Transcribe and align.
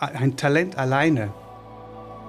ein 0.00 0.36
Talent 0.36 0.78
alleine, 0.78 1.28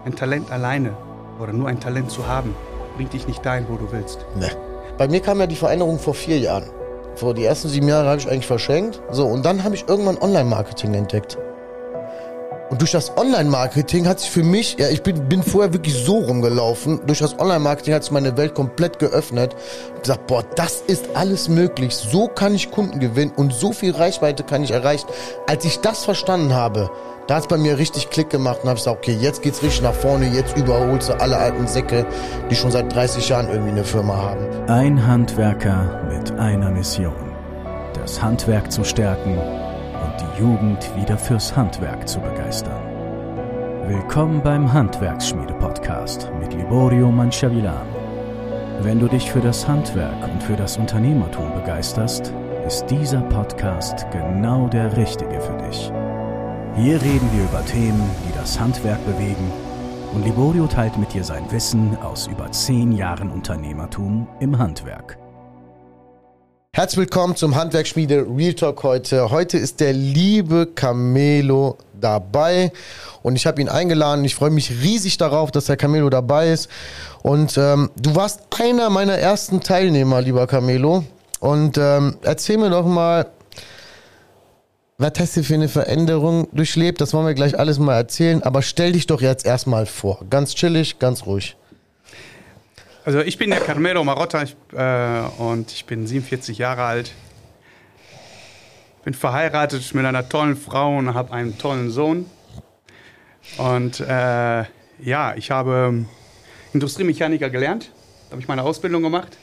ein 0.06 0.16
Talent 0.16 0.52
alleine 0.52 0.94
oder 1.40 1.54
nur 1.54 1.70
ein 1.70 1.80
Talent 1.80 2.12
zu 2.12 2.28
haben, 2.28 2.54
bringt 2.96 3.14
dich 3.14 3.28
nicht 3.28 3.46
dahin, 3.46 3.66
wo 3.70 3.78
du 3.78 3.92
willst. 3.92 4.26
Nee. 4.36 4.52
Bei 4.98 5.08
mir 5.08 5.22
kam 5.22 5.40
ja 5.40 5.48
die 5.48 5.56
Veränderung 5.56 5.98
vor 5.98 6.14
vier 6.14 6.38
Jahren. 6.38 6.70
Vor 7.16 7.34
die 7.34 7.46
ersten 7.46 7.70
sieben 7.70 7.88
Jahre 7.88 8.10
habe 8.10 8.20
ich 8.20 8.30
eigentlich 8.30 8.48
verschenkt. 8.48 9.02
So, 9.12 9.26
und 9.26 9.46
dann 9.46 9.64
habe 9.64 9.76
ich 9.76 9.88
irgendwann 9.88 10.18
Online-Marketing 10.18 10.94
entdeckt. 10.94 11.38
Und 12.70 12.80
durch 12.80 12.92
das 12.92 13.18
Online-Marketing 13.18 14.08
hat 14.08 14.22
sich 14.22 14.32
für 14.32 14.44
mich, 14.44 14.78
ja, 14.80 14.88
ich 14.88 15.04
bin, 15.04 15.28
bin 15.28 15.44
vorher 15.44 15.74
wirklich 15.74 15.94
so 15.94 16.20
rumgelaufen, 16.20 17.02
durch 17.06 17.20
das 17.20 17.38
Online-Marketing 17.38 17.94
hat 17.94 18.04
sich 18.04 18.14
meine 18.14 18.38
Welt 18.38 18.56
komplett 18.56 18.98
geöffnet. 18.98 19.56
Und 19.94 20.02
gesagt, 20.02 20.28
boah, 20.28 20.44
das 20.56 20.82
ist 20.88 21.10
alles 21.14 21.50
möglich. 21.50 21.94
So 21.96 22.28
kann 22.28 22.56
ich 22.56 22.72
Kunden 22.72 23.00
gewinnen 23.00 23.34
und 23.36 23.54
so 23.54 23.74
viel 23.74 23.92
Reichweite 23.92 24.44
kann 24.44 24.64
ich 24.64 24.72
erreichen. 24.72 25.08
Als 25.48 25.66
ich 25.66 25.80
das 25.80 26.06
verstanden 26.06 26.54
habe, 26.54 26.90
da 27.32 27.38
hat 27.38 27.44
es 27.44 27.48
bei 27.48 27.58
mir 27.58 27.78
richtig 27.78 28.10
Klick 28.10 28.30
gemacht 28.30 28.60
und 28.62 28.68
habe 28.68 28.78
gesagt, 28.78 28.98
okay, 28.98 29.14
jetzt 29.14 29.42
geht's 29.42 29.64
richtig 29.64 29.84
nach 29.84 29.94
vorne, 29.94 30.28
jetzt 30.28 30.58
überholst 30.58 31.08
du 31.08 31.14
alle 31.14 31.38
alten 31.38 31.66
Säcke, 31.66 32.06
die 32.50 32.56
schon 32.56 32.72
seit 32.72 32.94
30 32.94 33.30
Jahren 33.30 33.48
irgendwie 33.48 33.72
eine 33.72 33.86
Firma 33.86 34.18
haben. 34.18 34.46
Ein 34.68 35.08
Handwerker 35.08 36.02
mit 36.10 36.38
einer 36.38 36.70
Mission. 36.72 37.32
Das 37.94 38.22
Handwerk 38.22 38.70
zu 38.70 38.84
stärken 38.84 39.38
und 39.38 40.14
die 40.20 40.42
Jugend 40.42 40.92
wieder 40.98 41.18
fürs 41.18 41.56
Handwerk 41.56 42.06
zu 42.06 42.20
begeistern. 42.20 42.82
Willkommen 43.88 44.42
beim 44.44 44.74
Handwerksschmiede-Podcast 44.74 46.30
mit 46.38 46.54
Liborio 46.54 47.10
Manciavillano. 47.14 47.96
Wenn 48.82 49.00
du 49.00 49.08
dich 49.08 49.32
für 49.32 49.40
das 49.40 49.66
Handwerk 49.66 50.28
und 50.34 50.44
für 50.44 50.58
das 50.58 50.76
Unternehmertum 50.76 51.54
begeisterst, 51.54 52.34
ist 52.68 52.88
dieser 52.88 53.22
Podcast 53.22 54.06
genau 54.12 54.68
der 54.68 54.98
richtige 54.98 55.40
für 55.40 55.58
dich. 55.66 55.94
Hier 56.78 57.02
reden 57.02 57.30
wir 57.34 57.44
über 57.44 57.66
Themen, 57.66 58.10
die 58.26 58.34
das 58.34 58.58
Handwerk 58.58 59.06
bewegen 59.06 59.52
und 60.14 60.24
Liborio 60.24 60.68
teilt 60.68 60.98
mit 60.98 61.14
dir 61.14 61.24
sein 61.26 61.44
Wissen 61.52 61.98
aus 61.98 62.28
über 62.28 62.50
zehn 62.54 62.94
Jahren 62.94 63.30
Unternehmertum 63.30 64.26
im 64.40 64.58
Handwerk. 64.58 65.18
Herzlich 66.74 67.00
willkommen 67.00 67.36
zum 67.36 67.56
Handwerksschmiede 67.56 68.26
Real 68.34 68.54
Talk 68.54 68.84
heute. 68.84 69.32
Heute 69.32 69.58
ist 69.58 69.82
der 69.82 69.92
liebe 69.92 70.66
Camelo 70.66 71.78
dabei 72.00 72.72
und 73.22 73.36
ich 73.36 73.46
habe 73.46 73.60
ihn 73.60 73.68
eingeladen. 73.68 74.24
Ich 74.24 74.36
freue 74.36 74.50
mich 74.50 74.72
riesig 74.82 75.18
darauf, 75.18 75.52
dass 75.52 75.66
der 75.66 75.76
Camelo 75.76 76.10
dabei 76.10 76.52
ist. 76.52 76.70
Und 77.22 77.58
ähm, 77.58 77.92
du 77.98 78.16
warst 78.16 78.44
einer 78.62 78.90
meiner 78.90 79.18
ersten 79.18 79.60
Teilnehmer, 79.60 80.22
lieber 80.22 80.48
Camelo. 80.48 81.04
Und 81.42 81.78
ähm, 81.78 82.16
erzähl 82.22 82.58
mir 82.58 82.70
doch 82.70 82.86
mal, 82.86 83.26
was 85.02 85.14
hast 85.18 85.36
du 85.36 85.44
für 85.44 85.56
eine 85.56 85.68
Veränderung 85.68 86.48
durchlebt? 86.52 87.02
Das 87.02 87.14
wollen 87.14 87.26
wir 87.26 87.34
gleich 87.34 87.58
alles 87.58 87.80
mal 87.80 87.96
erzählen. 87.96 88.44
Aber 88.44 88.62
stell 88.62 88.92
dich 88.92 89.08
doch 89.08 89.20
jetzt 89.22 89.46
erstmal 89.46 89.88
vor. 89.88 90.24
Ganz 90.30 90.54
chillig, 90.54 91.00
ganz 91.00 91.26
ruhig. 91.26 91.58
Also 93.04 93.22
ich 93.22 93.40
bin 93.40 93.50
der 93.50 93.62
Carmelo 93.62 94.04
Marotta 94.04 94.44
ich, 94.44 94.56
äh, 94.74 95.42
und 95.42 95.72
ich 95.72 95.86
bin 95.86 96.06
47 96.06 96.60
Jahre 96.60 96.84
alt. 96.84 97.14
Bin 99.04 99.16
verheiratet 99.16 99.96
mit 99.96 100.06
einer 100.06 100.30
tollen 100.30 100.56
Frau 100.56 100.96
und 100.96 101.16
habe 101.16 101.34
einen 101.34 101.58
tollen 101.58 101.90
Sohn. 101.90 102.28
Und 103.58 104.02
äh, 104.02 104.66
ja, 105.04 105.34
ich 105.36 105.50
habe 105.50 106.06
Industriemechaniker 106.74 107.50
gelernt. 107.50 107.90
Da 108.28 108.34
habe 108.34 108.42
ich 108.42 108.48
meine 108.48 108.62
Ausbildung 108.62 109.02
gemacht. 109.02 109.36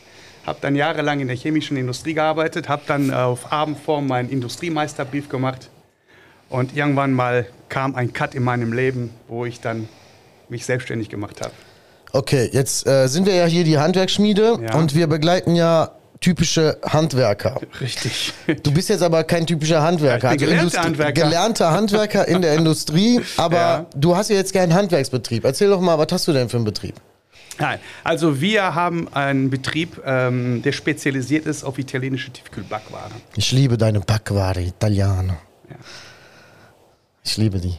Habe 0.48 0.58
dann 0.62 0.74
jahrelang 0.74 1.20
in 1.20 1.28
der 1.28 1.36
chemischen 1.36 1.76
Industrie 1.76 2.14
gearbeitet. 2.14 2.68
Habe 2.68 2.82
dann 2.86 3.12
auf 3.12 3.52
Abendform 3.52 4.06
meinen 4.06 4.30
Industriemeisterbrief 4.30 5.28
gemacht. 5.28 5.68
Und 6.48 6.74
irgendwann 6.74 7.12
mal 7.12 7.46
kam 7.68 7.94
ein 7.94 8.12
Cut 8.14 8.34
in 8.34 8.42
meinem 8.42 8.72
Leben, 8.72 9.10
wo 9.28 9.44
ich 9.44 9.60
dann 9.60 9.88
mich 10.48 10.64
selbstständig 10.64 11.10
gemacht 11.10 11.40
habe. 11.42 11.52
Okay, 12.12 12.48
jetzt 12.52 12.86
äh, 12.86 13.06
sind 13.08 13.26
wir 13.26 13.34
ja 13.34 13.44
hier 13.44 13.64
die 13.64 13.76
Handwerksschmiede 13.78 14.58
Ja. 14.66 14.74
und 14.76 14.94
wir 14.94 15.06
begleiten 15.06 15.54
ja 15.54 15.90
typische 16.20 16.78
Handwerker. 16.82 17.60
Richtig. 17.82 18.32
Du 18.62 18.72
bist 18.72 18.88
jetzt 18.88 19.02
aber 19.02 19.22
kein 19.24 19.46
typischer 19.46 19.82
Handwerker. 19.82 20.28
Ja, 20.28 20.32
ich 20.32 20.38
bin 20.40 20.48
gelernter 20.48 20.62
Industrie- 20.64 20.84
Handwerker. 20.86 21.12
Gelernter 21.22 21.70
Handwerker 21.72 22.28
in 22.28 22.40
der 22.42 22.54
Industrie, 22.56 23.20
aber 23.36 23.56
Ja. 23.56 23.86
du 23.94 24.16
hast 24.16 24.30
ja 24.30 24.36
jetzt 24.36 24.54
keinen 24.54 24.72
Handwerksbetrieb. 24.72 25.44
Erzähl 25.44 25.68
doch 25.68 25.80
mal, 25.82 25.98
was 25.98 26.08
hast 26.10 26.26
du 26.26 26.32
denn 26.32 26.48
für 26.48 26.56
einen 26.56 26.64
Betrieb? 26.64 26.94
Nein, 27.58 27.80
also 28.04 28.40
wir 28.40 28.74
haben 28.74 29.08
einen 29.12 29.50
Betrieb, 29.50 30.00
ähm, 30.04 30.62
der 30.62 30.72
spezialisiert 30.72 31.46
ist 31.46 31.64
auf 31.64 31.78
italienische 31.78 32.30
Tiefkühlbackwaren. 32.30 33.20
Ich 33.36 33.50
liebe 33.52 33.76
deine 33.76 34.00
Backware, 34.00 34.60
Italiano. 34.60 35.34
Ja. 35.68 35.76
Ich 37.24 37.36
liebe 37.36 37.58
die. 37.58 37.74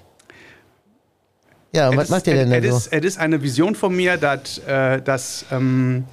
Ja, 1.72 1.90
und 1.90 1.98
was 1.98 2.10
macht 2.10 2.28
ihr 2.28 2.34
denn 2.34 2.50
da 2.50 2.58
es 2.58 2.86
so? 2.86 2.90
es 2.92 3.06
ist 3.06 3.20
eine 3.20 3.42
Vision 3.42 3.76
von 3.76 3.96
mir, 3.96 4.18
dass, 4.18 4.58
äh, 4.60 5.02
dass, 5.02 5.46
ähm, 5.52 6.06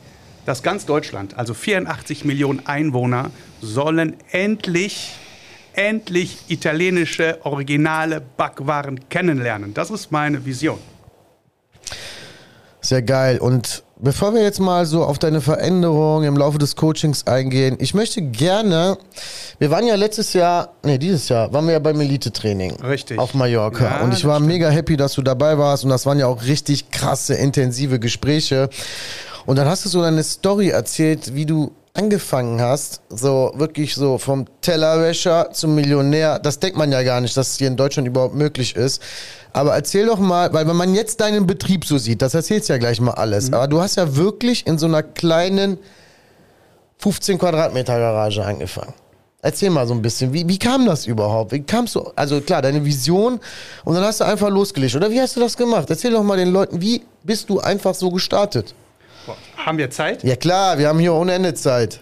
dass 0.44 0.62
ganz 0.62 0.86
Deutschland, 0.86 1.36
also 1.36 1.54
84 1.54 2.24
Millionen 2.24 2.66
Einwohner, 2.66 3.30
sollen 3.62 4.16
endlich, 4.30 5.14
endlich 5.72 6.38
italienische 6.48 7.38
originale 7.44 8.20
Backwaren 8.20 9.08
kennenlernen. 9.08 9.74
Das 9.74 9.90
ist 9.90 10.12
meine 10.12 10.44
Vision. 10.44 10.78
Sehr 12.86 13.02
geil. 13.02 13.38
Und 13.38 13.82
bevor 13.98 14.32
wir 14.32 14.42
jetzt 14.42 14.60
mal 14.60 14.86
so 14.86 15.02
auf 15.02 15.18
deine 15.18 15.40
Veränderung 15.40 16.22
im 16.22 16.36
Laufe 16.36 16.58
des 16.58 16.76
Coachings 16.76 17.26
eingehen, 17.26 17.76
ich 17.80 17.94
möchte 17.94 18.22
gerne, 18.22 18.96
wir 19.58 19.72
waren 19.72 19.84
ja 19.88 19.96
letztes 19.96 20.34
Jahr, 20.34 20.74
nee, 20.84 20.96
dieses 20.96 21.28
Jahr, 21.28 21.52
waren 21.52 21.66
wir 21.66 21.72
ja 21.72 21.78
beim 21.80 22.00
Elite-Training. 22.00 22.76
Richtig. 22.84 23.18
Auf 23.18 23.34
Mallorca. 23.34 23.84
Ja, 23.84 24.00
und 24.04 24.14
ich 24.14 24.24
war 24.24 24.36
stimmt. 24.36 24.52
mega 24.52 24.68
happy, 24.68 24.96
dass 24.96 25.14
du 25.14 25.22
dabei 25.22 25.58
warst. 25.58 25.82
Und 25.82 25.90
das 25.90 26.06
waren 26.06 26.20
ja 26.20 26.28
auch 26.28 26.44
richtig 26.44 26.92
krasse, 26.92 27.34
intensive 27.34 27.98
Gespräche. 27.98 28.70
Und 29.46 29.56
dann 29.56 29.66
hast 29.66 29.84
du 29.84 29.88
so 29.88 30.02
deine 30.02 30.22
Story 30.22 30.68
erzählt, 30.68 31.34
wie 31.34 31.44
du 31.44 31.72
angefangen 31.96 32.60
hast, 32.60 33.00
so 33.08 33.52
wirklich 33.54 33.94
so 33.94 34.18
vom 34.18 34.46
Tellerwäscher 34.60 35.50
zum 35.52 35.74
Millionär. 35.74 36.38
Das 36.38 36.58
denkt 36.58 36.76
man 36.76 36.92
ja 36.92 37.02
gar 37.02 37.20
nicht, 37.20 37.36
dass 37.36 37.52
es 37.52 37.58
hier 37.58 37.68
in 37.68 37.76
Deutschland 37.76 38.06
überhaupt 38.06 38.34
möglich 38.34 38.76
ist. 38.76 39.02
Aber 39.52 39.74
erzähl 39.74 40.06
doch 40.06 40.18
mal, 40.18 40.52
weil 40.52 40.68
wenn 40.68 40.76
man 40.76 40.94
jetzt 40.94 41.20
deinen 41.20 41.46
Betrieb 41.46 41.84
so 41.84 41.98
sieht, 41.98 42.20
das 42.20 42.34
erzählst 42.34 42.68
ja 42.68 42.78
gleich 42.78 43.00
mal 43.00 43.12
alles. 43.12 43.52
Aber 43.52 43.68
du 43.68 43.80
hast 43.80 43.96
ja 43.96 44.16
wirklich 44.16 44.66
in 44.66 44.78
so 44.78 44.86
einer 44.86 45.02
kleinen 45.02 45.78
15 46.98 47.38
Quadratmeter 47.38 47.98
Garage 47.98 48.44
angefangen. 48.44 48.92
Erzähl 49.42 49.70
mal 49.70 49.86
so 49.86 49.94
ein 49.94 50.02
bisschen, 50.02 50.32
wie, 50.32 50.48
wie 50.48 50.58
kam 50.58 50.86
das 50.86 51.06
überhaupt? 51.06 51.52
Wie 51.52 51.62
kamst 51.62 51.94
du, 51.94 52.10
also 52.16 52.40
klar, 52.40 52.62
deine 52.62 52.84
Vision 52.84 53.38
und 53.84 53.94
dann 53.94 54.02
hast 54.02 54.20
du 54.20 54.24
einfach 54.24 54.50
losgelegt. 54.50 54.94
Oder 54.96 55.10
wie 55.10 55.20
hast 55.20 55.36
du 55.36 55.40
das 55.40 55.56
gemacht? 55.56 55.88
Erzähl 55.88 56.10
doch 56.10 56.22
mal 56.22 56.36
den 56.36 56.48
Leuten, 56.48 56.80
wie 56.80 57.02
bist 57.22 57.48
du 57.48 57.60
einfach 57.60 57.94
so 57.94 58.10
gestartet? 58.10 58.74
Haben 59.66 59.78
wir 59.78 59.90
Zeit? 59.90 60.22
Ja 60.22 60.36
klar, 60.36 60.78
wir 60.78 60.86
haben 60.86 61.00
hier 61.00 61.12
ohne 61.12 61.32
Ende 61.32 61.52
Zeit. 61.52 61.98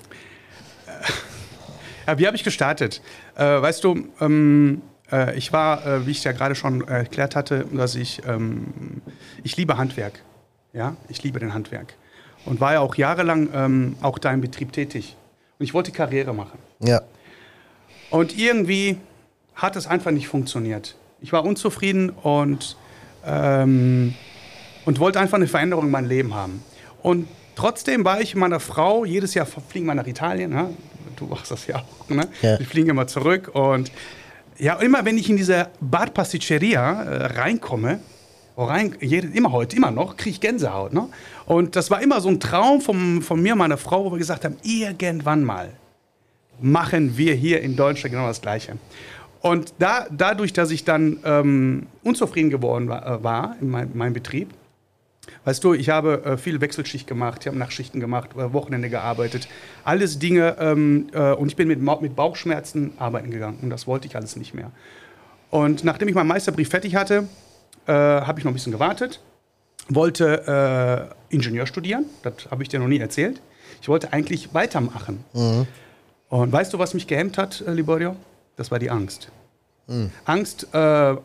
Ja, 2.07 2.19
wie 2.19 2.27
habe 2.27 2.37
ich 2.37 2.45
gestartet? 2.45 3.01
Äh, 3.37 3.43
weißt 3.43 3.83
du, 3.83 4.07
ähm, 4.21 4.83
äh, 5.11 5.35
ich 5.39 5.51
war, 5.55 5.87
äh, 5.87 6.07
wie 6.07 6.11
ich 6.11 6.23
ja 6.23 6.33
gerade 6.33 6.55
schon 6.55 6.87
erklärt 6.87 7.35
hatte, 7.35 7.65
dass 7.73 7.95
ich, 7.95 8.21
ähm, 8.29 9.01
ich 9.43 9.57
liebe 9.57 9.79
Handwerk. 9.79 10.21
Ja, 10.75 10.95
ich 11.09 11.23
liebe 11.23 11.41
den 11.41 11.55
Handwerk. 11.55 11.95
Und 12.45 12.61
war 12.61 12.75
ja 12.75 12.81
auch 12.81 12.97
jahrelang 12.97 13.49
ähm, 13.55 13.97
auch 14.03 14.19
da 14.19 14.31
im 14.31 14.43
Betrieb 14.43 14.73
tätig. 14.73 15.17
Und 15.59 15.65
ich 15.65 15.73
wollte 15.73 15.91
Karriere 15.91 16.35
machen. 16.35 16.59
Ja. 16.81 17.01
Und 18.11 18.37
irgendwie 18.37 18.99
hat 19.55 19.77
es 19.77 19.87
einfach 19.87 20.11
nicht 20.11 20.29
funktioniert. 20.29 20.97
Ich 21.23 21.33
war 21.33 21.43
unzufrieden 21.43 22.11
und, 22.11 22.77
ähm, 23.25 24.15
und 24.85 24.99
wollte 24.99 25.19
einfach 25.19 25.39
eine 25.39 25.49
Veränderung 25.49 25.87
in 25.87 25.91
meinem 25.91 26.11
Leben 26.11 26.35
haben. 26.35 26.63
Und 27.01 27.27
trotzdem 27.55 28.05
war 28.05 28.21
ich 28.21 28.35
mit 28.35 28.41
meiner 28.41 28.61
Frau, 28.61 29.05
jedes 29.05 29.35
Jahr 29.35 29.47
fliegen 29.47 29.87
wir 29.87 29.95
nach 29.95 30.07
Italien, 30.07 30.51
ne? 30.51 30.71
du 31.17 31.27
machst 31.27 31.51
das 31.51 31.67
ja 31.67 31.77
auch, 31.77 32.09
ne? 32.09 32.29
Ja. 32.43 32.59
wir 32.59 32.67
fliegen 32.67 32.91
immer 32.91 33.07
zurück 33.07 33.51
und 33.53 33.91
ja, 34.59 34.75
immer 34.81 35.05
wenn 35.05 35.19
ich 35.19 35.29
in 35.29 35.37
diese 35.37 35.69
Bar 35.81 36.11
Pasticceria 36.11 37.03
äh, 37.03 37.27
reinkomme, 37.39 38.01
wo 38.57 38.65
rein, 38.65 38.95
jede, 39.01 39.29
immer 39.29 39.51
heute, 39.53 39.77
immer 39.77 39.91
noch, 39.91 40.17
kriege 40.17 40.31
ich 40.31 40.41
Gänsehaut. 40.41 40.93
Ne? 40.93 41.09
Und 41.47 41.75
das 41.75 41.91
war 41.91 42.01
immer 42.01 42.21
so 42.21 42.29
ein 42.29 42.39
Traum 42.39 42.81
von, 42.81 43.21
von 43.21 43.43
mir 43.43 43.55
und 43.55 43.59
meiner 43.59 43.79
Frau, 43.79 44.05
wo 44.05 44.13
wir 44.13 44.19
gesagt 44.19 44.45
haben, 44.45 44.57
irgendwann 44.63 45.43
mal 45.43 45.71
machen 46.61 47.17
wir 47.17 47.35
hier 47.35 47.63
in 47.63 47.75
Deutschland 47.75 48.13
genau 48.15 48.29
das 48.29 48.41
Gleiche. 48.41 48.79
Und 49.41 49.75
da, 49.79 50.07
dadurch, 50.11 50.53
dass 50.53 50.71
ich 50.71 50.85
dann 50.85 51.19
ähm, 51.25 51.87
unzufrieden 52.05 52.51
geworden 52.51 52.89
war, 52.89 53.07
äh, 53.07 53.25
war 53.25 53.57
in 53.61 53.71
mein, 53.71 53.91
meinem 53.95 54.13
Betrieb, 54.13 54.51
weißt 55.45 55.63
du, 55.65 55.75
ich 55.75 55.91
habe 55.91 56.25
äh, 56.25 56.37
viel 56.37 56.61
Wechselschicht 56.61 57.07
gemacht, 57.07 57.43
ich 57.43 57.47
habe 57.47 57.59
Nachtschichten 57.59 58.01
gemacht, 58.01 58.31
äh, 58.37 58.53
Wochenende 58.53 58.91
gearbeitet, 58.91 59.49
alles 59.85 60.19
Dinge 60.19 60.57
und 60.73 61.11
äh, 61.13 61.33
und 61.33 61.49
ich 61.49 61.57
bin 61.57 61.69
mit, 61.69 61.81
mit 61.81 62.17
Bauchschmerzen 62.17 62.93
arbeiten 62.99 63.31
gegangen 63.31 63.59
und 63.63 63.71
das 63.71 63.87
wollte 63.87 64.07
ich 64.07 64.17
alles 64.17 64.37
nicht 64.37 64.55
mehr. 64.55 64.71
Und 65.51 65.85
nachdem 65.85 66.09
ich 66.09 66.15
meinen 66.15 66.29
Meisterbrief 66.29 66.69
fertig 66.69 66.97
hatte, 66.97 67.29
äh, 67.87 67.93
habe 67.93 68.39
ich 68.39 68.45
noch 68.45 68.51
ein 68.51 68.55
bisschen 68.55 68.73
gewartet, 68.73 69.21
wollte 69.89 71.11
äh, 71.31 71.35
Ingenieur 71.35 71.67
studieren, 71.67 72.07
das 72.23 72.51
habe 72.51 72.63
ich 72.63 72.69
dir 72.69 72.81
noch 72.81 72.89
nie 72.89 72.99
erzählt. 72.99 73.41
Ich 73.83 73.89
wollte 73.89 74.13
eigentlich 74.13 74.55
weitermachen. 74.55 75.25
Und 76.29 76.53
weißt 76.53 76.73
du, 76.73 76.79
was 76.79 76.95
mich 76.95 77.07
gehemmt 77.07 77.39
hat, 77.39 77.63
äh, 77.67 77.73
Liborio? 77.73 78.17
Das 78.57 78.71
war 78.71 78.79
die 78.79 78.91
Angst. 78.91 79.31
Angst 80.25 80.69
äh, 80.73 80.77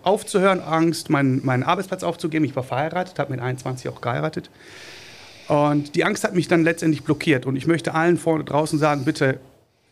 aufzuhören, 0.04 0.60
Angst, 0.60 1.10
meinen, 1.10 1.46
meinen 1.46 1.64
Arbeitsplatz 1.64 2.04
aufzugeben. 2.04 2.44
Ich 2.46 2.56
war 2.56 2.64
verheiratet, 2.64 3.18
habe 3.18 3.32
mit 3.32 3.40
21 3.40 3.88
auch 3.90 4.02
geheiratet. 4.02 4.50
Und 5.48 5.96
die 5.96 6.04
Angst 6.04 6.24
hat 6.24 6.36
mich 6.36 6.48
dann 6.48 6.64
letztendlich 6.64 7.04
blockiert. 7.04 7.46
Und 7.46 7.56
ich 7.56 7.68
möchte 7.68 7.94
allen 7.96 8.18
vorne 8.18 8.44
draußen 8.44 8.78
sagen, 8.78 9.06
bitte 9.06 9.40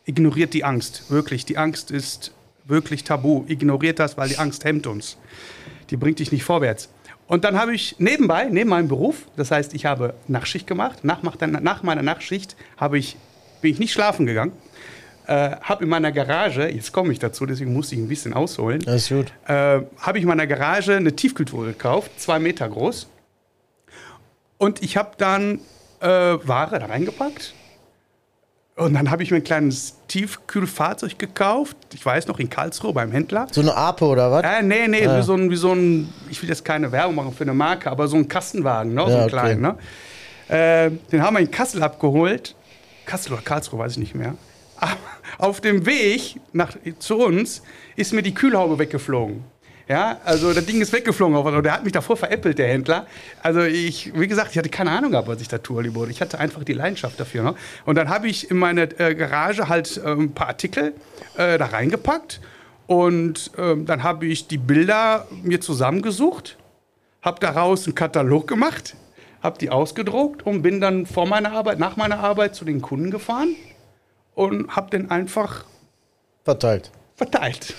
ignoriert 0.06 0.54
die 0.54 0.64
Angst. 0.64 1.10
Wirklich, 1.10 1.46
die 1.46 1.58
Angst 1.58 1.92
ist 1.92 2.32
wirklich 2.66 3.04
tabu. 3.04 3.46
Ignoriert 3.48 4.00
das, 4.00 4.18
weil 4.18 4.30
die 4.30 4.38
Angst 4.38 4.66
hemmt 4.66 4.86
uns. 4.86 5.18
Die 5.90 5.98
bringt 5.98 6.20
dich 6.20 6.32
nicht 6.32 6.44
vorwärts. 6.44 6.90
Und 7.28 7.44
dann 7.44 7.58
habe 7.58 7.74
ich 7.74 7.96
nebenbei, 8.00 8.46
neben 8.46 8.70
meinem 8.70 8.88
Beruf, 8.88 9.24
das 9.36 9.52
heißt, 9.52 9.74
ich 9.74 9.86
habe 9.86 10.14
Nachtschicht 10.28 10.68
gemacht. 10.68 11.04
Nach, 11.04 11.22
nach 11.22 11.84
meiner 11.84 12.02
Nachtschicht 12.02 12.56
habe 12.78 12.98
ich, 12.98 13.18
bin 13.62 13.72
ich 13.72 13.80
nicht 13.80 13.94
schlafen 13.94 14.26
gegangen. 14.26 14.54
Äh, 15.28 15.58
habe 15.62 15.84
in 15.84 15.90
meiner 15.90 16.12
Garage, 16.14 16.70
jetzt 16.70 16.94
komme 16.94 17.12
ich 17.12 17.20
dazu, 17.20 17.46
deswegen 17.46 17.74
musste 17.74 17.96
ich 17.96 18.02
ein 18.02 18.08
bisschen 18.08 18.34
ausholen, 18.34 18.82
Alles 18.88 19.10
gut. 19.10 19.26
äh, 19.48 19.82
habe 20.00 20.18
ich 20.18 20.22
in 20.24 20.28
meiner 20.30 20.48
Garage 20.48 20.96
eine 20.96 21.14
Tiefkühltruhe 21.16 21.66
gekauft, 21.68 22.12
zwei 22.18 22.40
Meter 22.40 22.70
groß. 22.70 23.10
Und 24.58 24.82
ich 24.82 24.96
habe 24.98 25.12
dann 25.18 25.60
äh, 26.00 26.08
Ware 26.08 26.80
da 26.80 26.86
reingepackt. 26.86 27.54
Und 28.78 28.94
dann 28.94 29.10
habe 29.10 29.24
ich 29.24 29.32
mir 29.32 29.38
ein 29.38 29.44
kleines 29.44 29.96
Tiefkühlfahrzeug 30.08 31.18
gekauft. 31.18 31.76
Ich 31.94 32.06
weiß 32.06 32.28
noch, 32.28 32.40
in 32.40 32.48
Karlsruhe 32.50 32.94
beim 32.94 33.12
Händler. 33.12 33.48
So 33.52 33.62
eine 33.62 33.76
Ape 33.76 34.06
oder 34.06 34.32
was? 34.32 34.44
Äh, 34.44 34.62
nee, 34.62 34.88
nee, 34.88 35.06
Ah. 35.08 35.18
wie, 35.18 35.24
so 35.24 35.34
ein, 35.34 35.50
wie 35.50 35.56
so 35.56 35.74
ein, 35.74 36.14
ich 36.30 36.42
will 36.42 36.48
jetzt 36.50 36.64
keine 36.64 36.92
Werbung 36.92 37.16
machen 37.16 37.34
für 37.34 37.44
eine 37.44 37.56
Marke, 37.56 37.90
aber 37.90 38.08
so 38.08 38.16
ein 38.18 38.28
Kastenwagen, 38.28 38.94
ne? 38.94 39.02
so 39.04 39.10
Ja, 39.10 39.16
ein 39.18 39.22
okay. 39.24 39.30
kleinen. 39.32 39.62
Ne? 39.62 39.78
Äh, 40.48 40.92
den 41.12 41.22
haben 41.24 41.36
wir 41.36 41.42
in 41.42 41.50
Kassel 41.52 41.82
abgeholt. 41.84 42.56
Kassel 43.06 43.34
oder 43.34 43.42
Karlsruhe, 43.42 43.80
weiß 43.80 43.94
ich 43.94 43.98
nicht 43.98 44.16
mehr. 44.16 44.36
Auf 45.38 45.62
dem 45.62 45.86
Weg 45.86 46.40
nach, 46.54 46.76
zu 47.00 47.18
uns 47.18 47.62
ist 47.96 48.14
mir 48.14 48.22
die 48.22 48.34
Kühlhaube 48.34 48.80
weggeflogen. 48.80 49.44
Ja, 49.88 50.20
also 50.26 50.54
das 50.54 50.66
Ding 50.66 50.82
ist 50.82 50.92
weggeflogen. 50.92 51.36
Aber 51.38 51.62
Der 51.62 51.72
hat 51.72 51.84
mich 51.84 51.94
davor 51.94 52.18
veräppelt, 52.18 52.58
der 52.58 52.68
Händler. 52.68 53.08
Also 53.42 53.62
ich, 53.62 54.12
wie 54.20 54.28
gesagt, 54.28 54.52
ich 54.52 54.58
hatte 54.58 54.70
keine 54.70 54.92
Ahnung 54.92 55.12
gehabt, 55.12 55.30
was 55.30 55.40
ich 55.40 55.48
da 55.48 55.60
tue, 55.60 55.84
lieber. 55.84 56.08
Ich 56.10 56.20
hatte 56.20 56.40
einfach 56.40 56.64
die 56.66 56.74
Leidenschaft 56.74 57.20
dafür. 57.20 57.44
Ne? 57.44 57.56
Und 57.86 57.96
dann 57.96 58.10
habe 58.10 58.28
ich 58.28 58.52
in 58.52 58.58
meine 58.58 58.84
äh, 59.00 59.16
Garage 59.16 59.70
halt 59.70 59.98
äh, 60.04 60.12
ein 60.12 60.34
paar 60.34 60.48
Artikel 60.48 60.94
äh, 61.38 61.58
da 61.58 61.68
reingepackt. 61.68 62.42
Und 62.86 63.52
ähm, 63.58 63.86
dann 63.86 64.04
habe 64.04 64.26
ich 64.26 64.48
die 64.48 64.58
Bilder 64.58 65.28
mir 65.44 65.62
zusammengesucht, 65.62 66.58
habe 67.22 67.40
daraus 67.40 67.86
einen 67.86 67.96
Katalog 67.96 68.48
gemacht, 68.48 68.96
habe 69.42 69.58
die 69.58 69.70
ausgedruckt 69.70 70.46
und 70.46 70.62
bin 70.62 70.82
dann 70.82 71.06
vor 71.06 71.28
meiner 71.28 71.52
Arbeit, 71.52 71.80
nach 71.80 71.96
meiner 71.96 72.20
Arbeit 72.20 72.56
zu 72.56 72.66
den 72.66 72.82
Kunden 72.82 73.12
gefahren 73.12 73.56
und 74.38 74.76
habe 74.76 74.92
den 74.92 75.10
einfach 75.10 75.66
Verteilt. 76.46 76.92
verteilt. 77.16 77.74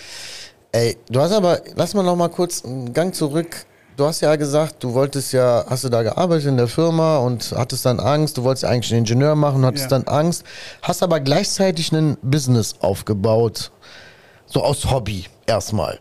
Ey, 0.73 0.97
du 1.09 1.21
hast 1.21 1.33
aber, 1.33 1.61
lass 1.77 1.95
mal 1.95 2.03
noch 2.03 2.17
mal 2.17 2.29
kurz 2.29 2.65
einen 2.65 2.93
Gang 2.93 3.15
zurück. 3.15 3.65
Du 3.97 4.05
hast 4.05 4.21
ja 4.21 4.35
gesagt, 4.37 4.83
du 4.85 4.93
wolltest 4.93 5.33
ja, 5.33 5.65
hast 5.69 5.85
du 5.85 5.89
da 5.89 6.03
gearbeitet 6.03 6.47
in 6.47 6.57
der 6.57 6.69
Firma 6.69 7.19
und 7.19 7.55
hattest 7.57 7.87
dann 7.87 7.99
Angst, 8.01 8.37
du 8.37 8.45
wolltest 8.45 8.65
ja 8.65 8.69
eigentlich 8.69 8.93
einen 8.93 9.01
Ingenieur 9.05 9.35
machen, 9.35 9.65
hattest 9.65 9.91
Ja. 9.91 9.99
dann 9.99 10.09
Angst, 10.09 10.45
hast 10.83 11.03
aber 11.03 11.21
gleichzeitig 11.21 11.93
ein 11.93 12.17
Business 12.23 12.75
aufgebaut, 12.81 13.71
so 14.47 14.63
aus 14.63 14.91
Hobby 14.91 15.27
erstmal. 15.47 15.99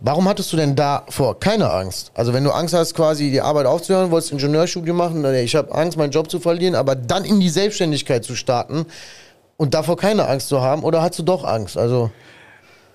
Warum 0.00 0.28
hattest 0.28 0.52
du 0.52 0.56
denn 0.56 0.74
davor 0.76 1.38
keine 1.38 1.70
Angst? 1.70 2.10
Also 2.14 2.32
wenn 2.32 2.44
du 2.44 2.50
Angst 2.50 2.74
hast, 2.74 2.94
quasi 2.94 3.30
die 3.30 3.40
Arbeit 3.40 3.66
aufzuhören, 3.66 4.10
wolltest 4.10 4.32
Ingenieurstudium 4.32 4.96
machen, 4.96 5.24
ich 5.34 5.54
habe 5.54 5.72
Angst, 5.74 5.96
meinen 5.98 6.10
Job 6.10 6.30
zu 6.30 6.40
verlieren, 6.40 6.74
aber 6.74 6.94
dann 6.94 7.24
in 7.24 7.38
die 7.40 7.50
Selbstständigkeit 7.50 8.24
zu 8.24 8.34
starten 8.34 8.86
und 9.60 9.74
davor 9.74 9.98
keine 9.98 10.26
Angst 10.26 10.48
zu 10.48 10.62
haben, 10.62 10.82
oder 10.84 11.02
hast 11.02 11.18
du 11.18 11.22
doch 11.22 11.44
Angst? 11.44 11.76
Also 11.76 12.10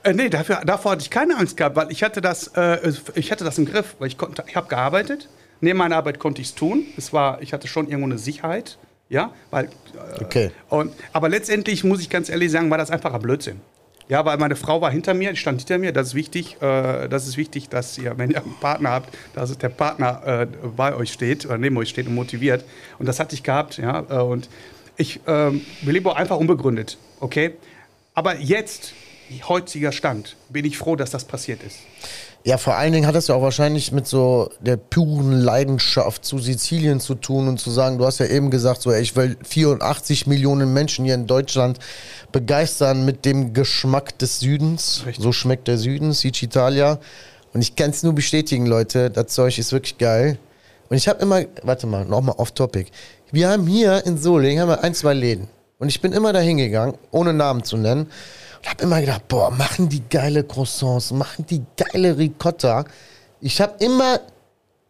Äh, 0.02 0.14
nee, 0.14 0.30
dafür, 0.30 0.62
davor 0.66 0.94
hatte 0.94 1.04
ich 1.04 1.12
keine 1.12 1.38
Angst 1.38 1.58
gehabt, 1.58 1.76
weil 1.76 1.92
ich 1.92 2.02
hatte 2.02 2.22
das, 2.22 2.48
äh, 2.56 2.92
ich 3.14 3.32
hatte 3.32 3.44
das 3.44 3.60
im 3.60 3.66
Griff, 3.66 3.96
weil 4.00 4.08
ich 4.08 4.18
konnte, 4.18 4.44
ich 4.48 4.56
habe 4.56 4.68
gearbeitet. 4.68 5.30
Neben 5.62 5.78
meiner 5.78 5.96
Arbeit 5.96 6.18
konnte 6.18 6.42
ich 6.42 6.48
es 6.48 6.56
tun. 6.56 6.88
Es 6.98 7.14
war, 7.14 7.40
ich 7.44 7.54
hatte 7.54 7.68
schon 7.68 7.86
irgendwo 7.88 8.08
eine 8.08 8.18
Sicherheit, 8.18 8.80
ja, 9.10 9.32
weil. 9.52 9.66
Äh, 9.66 10.24
Okay. 10.24 10.52
Und, 10.70 10.92
aber 11.14 11.30
letztendlich 11.30 11.84
muss 11.84 12.02
ich 12.02 12.10
ganz 12.10 12.30
ehrlich 12.30 12.52
sagen, 12.52 12.72
war 12.72 12.80
das 12.80 12.90
einfacher 12.90 13.20
Blödsinn. 13.20 13.62
Ja, 14.08 14.26
weil 14.26 14.38
meine 14.38 14.56
Frau 14.56 14.82
war 14.82 14.90
hinter 14.92 15.14
mir, 15.14 15.32
die 15.32 15.38
stand 15.38 15.62
hinter 15.62 15.78
mir. 15.78 15.92
Das 15.92 16.08
ist 16.08 16.16
wichtig. 16.16 16.62
Äh, 16.62 17.08
das 17.10 17.28
ist 17.28 17.38
wichtig, 17.38 17.70
dass 17.70 17.98
ihr, 18.00 18.18
wenn 18.18 18.32
ihr 18.32 18.42
einen 18.42 18.56
Partner 18.60 18.90
habt, 18.90 19.16
dass 19.36 19.56
der 19.56 19.70
Partner 19.70 20.22
äh, 20.26 20.48
bei 20.76 20.96
euch 20.96 21.12
steht 21.14 21.46
oder 21.46 21.60
neben 21.60 21.78
euch 21.78 21.90
steht 21.90 22.08
und 22.08 22.16
motiviert. 22.16 22.66
Und 22.98 23.08
das 23.08 23.20
hatte 23.20 23.36
ich 23.36 23.44
gehabt, 23.44 23.78
ja. 23.78 24.04
Äh, 24.10 24.22
und 24.22 24.50
ich 24.97 25.19
ähm, 25.27 25.62
belebe 25.81 26.15
einfach 26.15 26.38
unbegründet, 26.38 26.97
okay. 27.19 27.56
Aber 28.13 28.38
jetzt, 28.39 28.94
heutiger 29.47 29.92
Stand, 29.92 30.36
bin 30.50 30.65
ich 30.65 30.77
froh, 30.77 30.95
dass 30.95 31.12
das 31.12 31.25
passiert 31.25 31.63
ist. 31.63 31.80
Ja, 32.45 32.59
vor 32.59 32.75
allen 32.75 32.94
Dingen 32.94 33.07
hat 33.07 33.15
das 33.15 33.27
ja 33.27 33.33
auch 33.33 33.42
wahrscheinlich 33.42 33.92
mit 33.92 34.06
so 34.06 34.51
der 34.59 34.77
puren 34.77 35.31
Leidenschaft 35.31 36.24
zu 36.24 36.38
Sizilien 36.38 37.00
zu 37.00 37.15
tun 37.15 37.47
und 37.47 37.59
zu 37.59 37.71
sagen, 37.71 37.97
du 37.97 38.06
hast 38.06 38.19
ja 38.19 38.27
eben 38.27 38.51
gesagt, 38.51 38.83
so, 38.83 38.92
ey, 38.92 39.01
ich 39.01 39.15
will 39.15 39.36
84 39.44 40.27
Millionen 40.27 40.71
Menschen 40.71 41.06
hier 41.06 41.15
in 41.15 41.25
Deutschland 41.25 41.80
begeistern 42.31 43.03
mit 43.03 43.25
dem 43.25 43.53
Geschmack 43.53 44.19
des 44.19 44.39
Südens. 44.39 45.01
Richtig. 45.07 45.24
So 45.24 45.31
schmeckt 45.31 45.68
der 45.68 45.80
Süden, 45.80 46.13
Sicitalia. 46.13 47.00
Und 47.53 47.62
ich 47.62 47.75
kann 47.75 47.89
es 47.89 48.03
nur 48.03 48.13
bestätigen, 48.13 48.68
Leute, 48.68 49.09
das 49.09 49.27
Zeug 49.27 49.57
ist 49.57 49.71
wirklich 49.71 49.97
geil. 49.97 50.38
Und 50.90 50.98
ich 50.98 51.08
habe 51.08 51.22
immer, 51.22 51.44
warte 51.64 51.88
mal, 51.88 52.06
nochmal 52.06 52.36
off 52.38 52.52
topic. 52.52 52.92
Wir 53.32 53.50
haben 53.50 53.66
hier 53.68 54.06
in 54.06 54.18
Solingen 54.18 54.62
haben 54.62 54.70
wir 54.70 54.84
ein, 54.84 54.94
zwei 54.94 55.14
Läden. 55.14 55.48
Und 55.80 55.90
ich 55.90 56.00
bin 56.00 56.14
immer 56.14 56.32
da 56.32 56.40
hingegangen, 56.40 56.96
ohne 57.12 57.34
Namen 57.34 57.64
zu 57.64 57.78
nennen. 57.78 58.04
Und 58.60 58.70
habe 58.70 58.84
immer 58.84 59.02
gedacht, 59.02 59.28
boah, 59.28 59.52
machen 59.52 59.90
die 59.90 60.04
geile 60.10 60.44
Croissants, 60.44 61.12
machen 61.12 61.46
die 61.50 61.64
geile 61.76 62.18
Ricotta. 62.18 62.86
Ich 63.42 63.60
habe 63.62 63.84
immer 63.84 64.20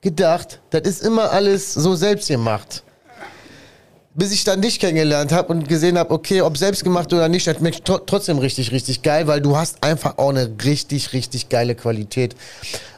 gedacht, 0.02 0.60
das 0.70 0.82
ist 0.84 1.02
immer 1.04 1.32
alles 1.32 1.74
so 1.74 1.96
selbst 1.96 2.28
gemacht. 2.28 2.84
Bis 4.14 4.32
ich 4.32 4.44
dann 4.44 4.62
dich 4.62 4.80
kennengelernt 4.80 5.34
habe 5.34 5.52
und 5.52 5.68
gesehen 5.68 5.98
habe, 5.98 6.14
okay, 6.14 6.42
ob 6.42 6.58
selbst 6.58 6.84
gemacht 6.84 7.12
oder 7.12 7.28
nicht, 7.28 7.48
das 7.48 7.58
schmeckt 7.58 7.86
tro- 7.86 8.00
trotzdem 8.06 8.38
richtig, 8.38 8.72
richtig 8.72 9.02
geil, 9.02 9.28
weil 9.28 9.42
du 9.42 9.58
hast 9.58 9.84
einfach 9.84 10.18
auch 10.18 10.30
eine 10.30 10.50
richtig, 10.64 11.12
richtig 11.12 11.50
geile 11.50 11.76
Qualität 11.76 12.36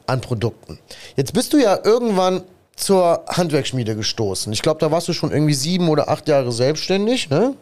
an 0.06 0.22
Produkten. 0.22 0.78
Jetzt 1.16 1.34
bist 1.34 1.54
du 1.54 1.58
ja 1.58 1.80
irgendwann 1.84 2.44
zur 2.78 3.26
Handwerksschmiede 3.28 3.96
gestoßen. 3.96 4.54
Ich 4.54 4.62
glaube, 4.62 4.80
da 4.80 4.92
warst 4.92 5.08
du 5.10 5.14
schon 5.14 5.32
irgendwie 5.32 5.56
sieben 5.56 5.90
oder 5.90 6.08
acht 6.10 6.28
Jahre 6.30 6.52
selbstständig, 6.54 7.30
ne? 7.30 7.56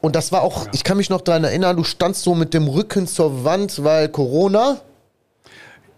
Und 0.00 0.14
das 0.14 0.30
war 0.30 0.42
auch, 0.42 0.66
ich 0.72 0.84
kann 0.84 0.96
mich 0.98 1.10
noch 1.10 1.20
daran 1.20 1.44
erinnern, 1.44 1.76
du 1.76 1.84
standst 1.84 2.22
so 2.22 2.34
mit 2.34 2.54
dem 2.54 2.68
Rücken 2.68 3.06
zur 3.06 3.44
Wand, 3.44 3.82
weil 3.82 4.08
Corona, 4.08 4.78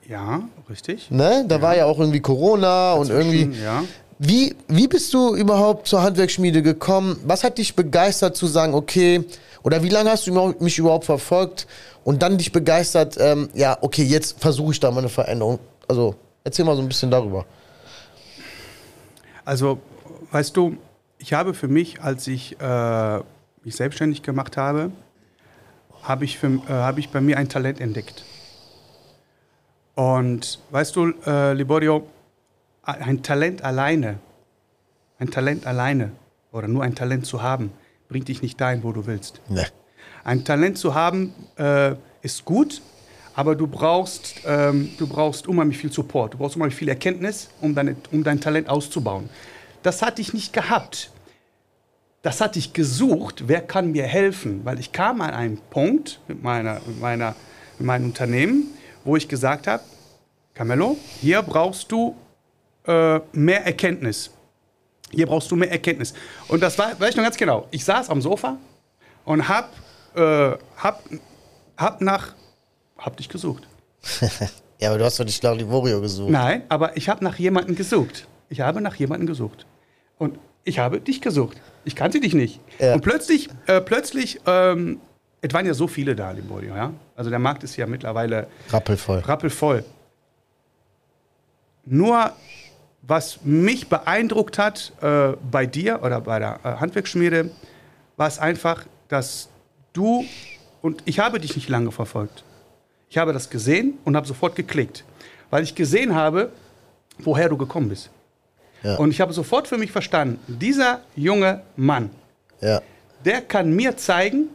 Ja, 0.09 0.43
richtig. 0.71 1.11
ne? 1.11 1.45
Da 1.47 1.61
war 1.63 1.77
ja 1.77 1.87
auch 1.87 1.99
irgendwie 1.99 2.21
Corona 2.21 2.95
und 2.95 3.11
irgendwie. 3.11 3.50
Ja. 3.62 3.85
Wie, 4.19 4.55
wie 4.69 4.87
bist 4.87 5.12
du 5.14 5.35
überhaupt 5.35 5.88
zur 5.88 6.02
Handwerksschmiede 6.02 6.62
gekommen? 6.62 7.19
Was 7.25 7.43
hat 7.43 7.59
dich 7.59 7.75
begeistert 7.75 8.37
zu 8.37 8.47
sagen, 8.47 8.73
okay, 8.75 9.25
oder 9.64 9.83
wie 9.83 9.88
lange 9.88 10.11
hast 10.11 10.26
du 10.29 10.55
mich 10.61 10.79
überhaupt 10.79 11.05
verfolgt 11.05 11.67
und 12.05 12.23
dann 12.23 12.38
dich 12.38 12.52
begeistert, 12.52 13.17
ähm, 13.19 13.49
ja, 13.55 13.76
okay, 13.81 14.05
jetzt 14.05 14.41
versuche 14.41 14.73
ich 14.73 14.81
da 14.81 14.91
mal 14.93 14.99
eine 15.00 15.09
Veränderung. 15.09 15.59
Also, 15.88 16.14
erzähl 16.45 16.64
mal 16.64 16.76
so 16.76 16.83
ein 16.83 16.88
bisschen 16.88 17.11
darüber. 17.11 17.45
Also, 19.44 19.80
weißt 20.30 20.56
du, 20.56 20.76
ich 21.18 21.32
habe 21.32 21.54
für 21.54 21.68
mich, 21.68 22.02
als 22.02 22.26
ich 22.26 22.61
äh, 22.61 23.18
mich 23.64 23.76
selbstständig 23.76 24.22
gemacht 24.22 24.56
habe, 24.56 24.90
habe 26.02 26.25
ich, 26.25 26.38
für, 26.38 26.49
äh, 26.49 26.68
habe 26.68 27.00
ich 27.00 27.11
bei 27.11 27.20
mir 27.20 27.38
ein 27.38 27.49
Talent 27.49 27.80
entdeckt. 27.80 28.25
Und 29.94 30.58
weißt 30.70 30.96
du, 30.96 31.12
äh, 31.26 31.52
Liborio, 31.52 32.06
ein 32.82 33.22
Talent 33.22 33.62
alleine, 33.62 34.18
ein 35.18 35.30
Talent 35.30 35.66
alleine 35.66 36.12
oder 36.50 36.66
nur 36.66 36.82
ein 36.82 36.94
Talent 36.94 37.26
zu 37.26 37.42
haben, 37.42 37.72
bringt 38.08 38.28
dich 38.28 38.42
nicht 38.42 38.61
dahin, 38.61 38.82
wo 38.82 38.92
du 38.92 39.06
willst. 39.06 39.40
Ne. 39.49 39.66
Ein 40.25 40.44
Talent 40.44 40.78
zu 40.78 40.94
haben 40.94 41.32
äh, 41.56 41.94
ist 42.22 42.44
gut, 42.44 42.82
aber 43.35 43.55
du 43.57 43.67
brauchst, 43.67 44.35
ähm, 44.47 44.93
du 44.99 45.07
brauchst 45.07 45.49
unheimlich 45.49 45.79
viel 45.79 45.93
Support. 45.93 46.35
Du 46.35 46.39
brauchst 46.39 46.57
unheimlich 46.57 46.77
viel 46.77 46.89
Erkenntnis, 46.89 47.51
um, 47.61 47.75
deine, 47.75 47.97
um 48.11 48.23
dein 48.23 48.41
Talent 48.41 48.69
auszubauen. 48.69 49.29
Das 49.83 50.03
hatte 50.03 50.21
ich 50.21 50.35
nicht 50.35 50.53
gehabt. 50.53 51.11
Das 52.23 52.41
hatte 52.41 52.59
ich 52.59 52.73
gesucht, 52.73 53.45
wer 53.49 53.61
kann 53.61 53.91
mir 53.91 54.05
helfen? 54.05 54.65
Weil 54.65 54.79
ich 54.79 54.93
kam 54.93 55.21
an 55.21 55.31
einen 55.31 55.59
Punkt 55.71 56.21
mit, 56.29 56.43
meiner, 56.43 56.81
mit, 56.87 57.01
meiner, 57.01 57.35
mit 57.79 57.87
meinem 57.87 58.07
Unternehmen, 58.07 58.69
wo 59.05 59.17
ich 59.17 59.29
gesagt 59.29 59.67
habe, 59.67 59.83
Camelo, 60.55 60.97
hier 61.21 61.43
brauchst 61.43 61.91
du 61.91 62.15
äh, 62.87 63.21
mehr 63.33 63.65
Erkenntnis. 63.67 64.31
Hier 65.11 65.27
brauchst 65.27 65.51
du 65.51 65.57
mehr 65.57 65.71
Erkenntnis. 65.71 66.15
Und 66.49 66.62
das 66.62 66.79
war, 66.79 66.99
weiß 66.99 67.11
ich 67.11 67.17
noch 67.17 67.25
ganz 67.25 67.37
genau. 67.37 67.67
Ich 67.71 67.85
saß 67.85 68.09
am 68.09 68.23
Sofa 68.23 68.57
und 69.25 69.49
hab, 69.49 69.71
äh, 70.15 70.53
hab, 70.77 71.03
hab 71.77 72.01
nach, 72.01 72.35
hab 73.02 73.16
dich 73.16 73.28
gesucht. 73.28 73.68
Ja, 74.80 74.88
aber 74.88 74.99
du 74.99 75.04
hast 75.04 75.21
doch 75.21 75.25
nicht 75.25 75.40
nach 75.44 75.54
Livorio 75.54 76.00
gesucht. 76.00 76.32
Nein, 76.32 76.64
aber 76.68 76.97
ich 76.97 77.09
habe 77.09 77.23
nach 77.23 77.38
jemandem 77.38 77.76
gesucht. 77.76 78.26
Ich 78.49 78.62
habe 78.62 78.80
nach 78.80 78.97
jemandem 78.97 79.28
gesucht. 79.28 79.64
Und 80.18 80.40
ich 80.64 80.80
habe 80.80 81.00
dich 81.00 81.21
gesucht. 81.21 81.56
Ich 81.85 81.94
kannte 81.94 82.18
dich 82.18 82.35
nicht. 82.35 82.59
Ja. 82.80 82.94
Und 82.94 83.02
plötzlich, 83.02 83.49
äh, 83.68 83.80
plötzlich 83.80 84.40
ähm, 84.44 84.99
es 85.40 85.52
waren 85.52 85.66
ja 85.66 85.75
so 85.75 85.88
viele 85.88 86.14
da, 86.14 86.30
Liborio, 86.30 86.75
ja. 86.75 86.92
Also 87.16 87.28
der 87.28 87.40
Markt 87.40 87.64
ist 87.64 87.76
ja 87.76 87.87
mittlerweile 87.87 88.47
Rappelvoll. 88.71 89.18
rappelvoll. 89.18 89.85
Nur 91.85 92.32
was 93.02 93.40
mich 93.42 93.88
beeindruckt 93.88 94.59
hat 94.59 94.92
äh, 95.00 95.32
bei 95.50 95.66
dir 95.66 96.00
oder 96.02 96.21
bei 96.21 96.38
der 96.38 96.61
äh, 96.62 96.68
Handwerksschmiede, 96.76 97.50
war 98.16 98.28
es 98.28 98.38
einfach, 98.38 98.87
dass 99.09 99.49
du 99.92 100.25
und 100.80 101.02
ich 101.06 101.18
habe 101.18 101.40
dich 101.40 101.56
nicht 101.56 101.68
lange 101.68 101.90
verfolgt. 101.90 102.44
Ich 103.12 103.19
habe 103.19 103.35
das 103.35 103.50
gesehen 103.50 103.99
und 104.07 104.16
habe 104.16 104.26
sofort 104.26 104.57
geklickt, 104.57 105.04
weil 105.50 105.62
ich 105.64 105.75
gesehen 105.75 106.14
habe, 106.14 106.50
woher 107.19 107.50
du 107.50 107.59
gekommen 107.59 107.90
bist. 107.90 108.09
Ja. 108.83 108.97
Und 108.97 109.11
ich 109.11 109.21
habe 109.21 109.35
sofort 109.35 109.69
für 109.69 109.76
mich 109.76 109.92
verstanden, 109.92 110.40
dieser 110.49 111.00
junge 111.14 111.61
Mann, 111.76 112.09
Ja. 112.62 112.81
der 113.23 113.42
kann 113.42 113.71
mir 113.76 113.99
zeigen, 113.99 114.47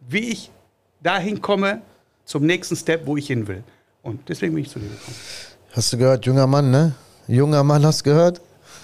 wie 0.00 0.30
ich 0.32 0.50
dahin 1.00 1.40
komme 1.40 1.80
zum 2.24 2.44
nächsten 2.44 2.74
Step, 2.74 3.06
wo 3.06 3.16
ich 3.16 3.28
hin 3.28 3.46
will. 3.46 3.62
Und 4.02 4.28
deswegen 4.28 4.52
bin 4.52 4.64
ich 4.64 4.70
zu 4.70 4.80
dir 4.80 4.88
gekommen. 4.88 5.16
Hast 5.70 5.92
du 5.92 5.96
gehört, 5.98 6.26
junger 6.26 6.48
Mann, 6.48 6.72
ne? 6.72 6.92
Junger 7.28 7.62
Mann, 7.62 7.86
hast 7.86 8.00
du 8.00 8.10
gehört? 8.10 8.40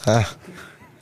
Ha, 0.07 0.25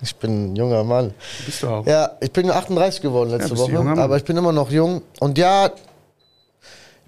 ich 0.01 0.17
bin 0.17 0.53
ein 0.55 0.57
junger 0.57 0.85
Mann. 0.85 1.13
Bist 1.45 1.63
du 1.63 1.69
auch. 1.69 1.87
Ja, 1.87 2.13
ich 2.19 2.33
bin 2.33 2.51
38 2.51 3.03
geworden 3.03 3.29
letzte 3.29 3.53
Ja, 3.53 3.59
Woche, 3.59 4.01
aber 4.01 4.17
ich 4.17 4.25
bin 4.25 4.39
immer 4.39 4.53
noch 4.53 4.71
jung. 4.71 5.03
Und 5.21 5.37
ja, 5.37 5.67
ich 5.67 5.73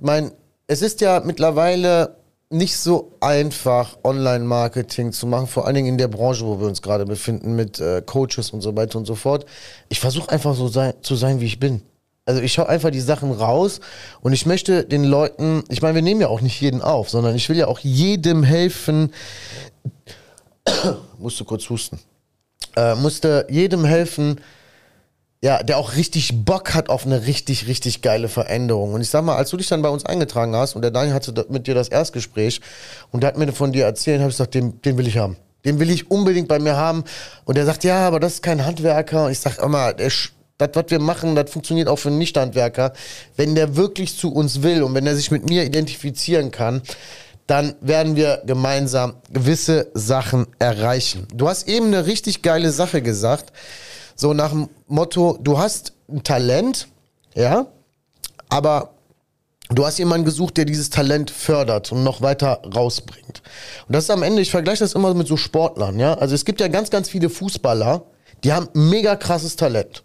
meine, 0.05 0.33
es 0.67 0.83
ist 0.83 1.01
ja 1.01 1.21
mittlerweile 1.25 2.17
nicht 2.49 2.77
so 2.77 3.13
einfach, 3.21 3.99
Online-Marketing 4.05 5.13
zu 5.13 5.27
machen, 5.27 5.47
vor 5.47 5.67
allen 5.67 5.75
Dingen 5.75 5.89
in 5.89 5.99
der 5.99 6.09
Branche, 6.09 6.47
wo 6.47 6.61
wir 6.61 6.69
uns 6.69 6.81
gerade 6.81 7.05
befinden, 7.05 7.57
mit 7.57 7.81
äh, 7.81 8.03
Coaches 8.05 8.51
und 8.51 8.61
so 8.61 8.77
weiter 8.77 8.99
und 8.99 9.05
so 9.05 9.17
fort. 9.17 9.47
Ich 9.89 9.99
versuche 9.99 10.31
einfach 10.31 10.55
so 10.55 10.69
sein, 10.69 10.95
zu 11.03 11.17
sein, 11.17 11.41
wie 11.41 11.47
ich 11.47 11.59
bin. 11.59 11.83
Also 12.25 12.41
ich 12.41 12.53
schaue 12.53 12.69
einfach 12.69 12.91
die 12.91 13.01
Sachen 13.01 13.33
raus 13.33 13.81
und 14.21 14.33
ich 14.33 14.47
möchte 14.47 14.85
den 14.85 15.05
Leuten, 15.05 15.63
ich 15.69 15.83
meine, 15.83 15.95
wir 15.95 16.03
nehmen 16.03 16.21
ja 16.21 16.29
auch 16.29 16.41
nicht 16.41 16.61
jeden 16.61 16.83
auf, 16.83 17.09
sondern 17.09 17.37
ich 17.37 17.49
will 17.49 17.57
ja 17.57 17.69
auch 17.69 17.79
jedem 17.81 18.43
helfen. 18.43 19.13
Musst 21.19 21.39
du 21.39 21.45
kurz 21.45 21.69
husten. 21.69 22.01
Äh, 22.77 22.95
musste 22.95 23.47
jedem 23.49 23.85
helfen, 23.85 24.41
ja, 25.47 25.63
der 25.63 25.79
auch 25.79 25.95
richtig 25.95 26.45
Bock 26.45 26.75
hat 26.75 26.89
auf 26.89 27.07
eine 27.07 27.29
richtig, 27.29 27.69
richtig 27.69 28.03
geile 28.03 28.29
Veränderung. 28.29 28.95
Und 28.95 29.01
ich 29.01 29.11
sag 29.11 29.23
mal, 29.23 29.37
als 29.37 29.51
du 29.51 29.57
dich 29.57 29.69
dann 29.69 29.81
bei 29.81 29.89
uns 29.89 30.05
eingetragen 30.05 30.57
hast 30.57 30.75
und 30.75 30.83
der 30.83 30.91
Daniel 30.91 31.15
hatte 31.15 31.47
mit 31.51 31.69
dir 31.69 31.75
das 31.77 31.87
Erstgespräch 31.87 32.61
und 33.13 33.23
der 33.23 33.29
hat 33.29 33.39
mir 33.39 33.53
von 33.53 33.71
dir 33.71 33.85
erzählt, 33.85 34.19
habe 34.19 34.31
ich 34.31 34.35
gesagt, 34.35 34.55
den, 34.55 34.83
den 34.83 34.99
will 34.99 35.07
ich 35.07 35.19
haben. 35.19 35.37
Den 35.65 35.79
will 35.79 35.89
ich 35.89 36.11
unbedingt 36.11 36.49
bei 36.49 36.59
mir 36.59 36.75
haben. 36.77 37.05
Und 37.45 37.57
er 37.57 37.65
sagt, 37.65 37.85
ja, 37.85 38.09
aber 38.09 38.19
das 38.19 38.35
ist 38.35 38.43
kein 38.43 38.67
Handwerker. 38.67 39.27
Und 39.27 39.31
ich 39.31 39.39
sag 39.39 39.63
immer, 39.63 39.93
das, 39.93 40.31
was 40.59 40.85
wir 40.89 40.99
machen, 40.99 41.37
das 41.37 41.49
funktioniert 41.49 41.87
auch 41.87 42.01
für 42.01 42.09
einen 42.09 42.19
Nicht-Handwerker. 42.19 42.93
Wenn 43.37 43.55
der 43.55 43.77
wirklich 43.77 44.19
zu 44.19 44.33
uns 44.33 44.65
will 44.65 44.83
und 44.83 44.95
wenn 44.95 45.07
er 45.07 45.15
sich 45.15 45.31
mit 45.31 45.49
mir 45.49 45.63
identifizieren 45.63 46.51
kann, 46.51 46.83
dann 47.47 47.77
werden 47.81 48.17
wir 48.17 48.43
gemeinsam 48.47 49.15
gewisse 49.31 49.93
Sachen 49.95 50.49
erreichen. 50.59 51.29
Du 51.33 51.49
hast 51.49 51.69
eben 51.69 51.87
eine 51.87 52.07
richtig 52.07 52.43
geile 52.43 52.73
Sache 52.73 53.01
gesagt. 53.01 53.53
So 54.17 54.33
nach 54.33 54.51
dem 54.51 54.69
Motto, 54.89 55.39
du 55.41 55.59
hast 55.59 55.93
ein 56.09 56.25
Talent, 56.25 56.89
ja, 57.35 57.67
aber 58.49 58.95
du 59.69 59.85
hast 59.85 59.99
jemanden 59.99 60.25
gesucht, 60.25 60.57
der 60.57 60.65
dieses 60.65 60.89
Talent 60.89 61.31
fördert 61.31 61.93
und 61.93 62.03
noch 62.03 62.23
weiter 62.23 62.63
rausbringt. 62.75 63.43
Und 63.87 63.95
das 63.95 64.05
ist 64.05 64.11
am 64.11 64.23
Ende, 64.23 64.41
ich 64.41 64.51
vergleiche 64.51 64.83
das 64.83 64.95
immer 64.95 65.13
mit 65.13 65.29
so 65.29 65.37
Sportlern, 65.37 65.99
ja. 65.99 66.15
Also 66.15 66.35
es 66.35 66.47
gibt 66.47 66.61
ja 66.61 66.69
ganz, 66.69 66.89
ganz 66.89 67.11
viele 67.11 67.29
Fußballer, 67.29 68.03
die 68.43 68.55
haben 68.55 68.69
mega 68.73 69.17
krasses 69.17 69.57
Talent. 69.57 70.03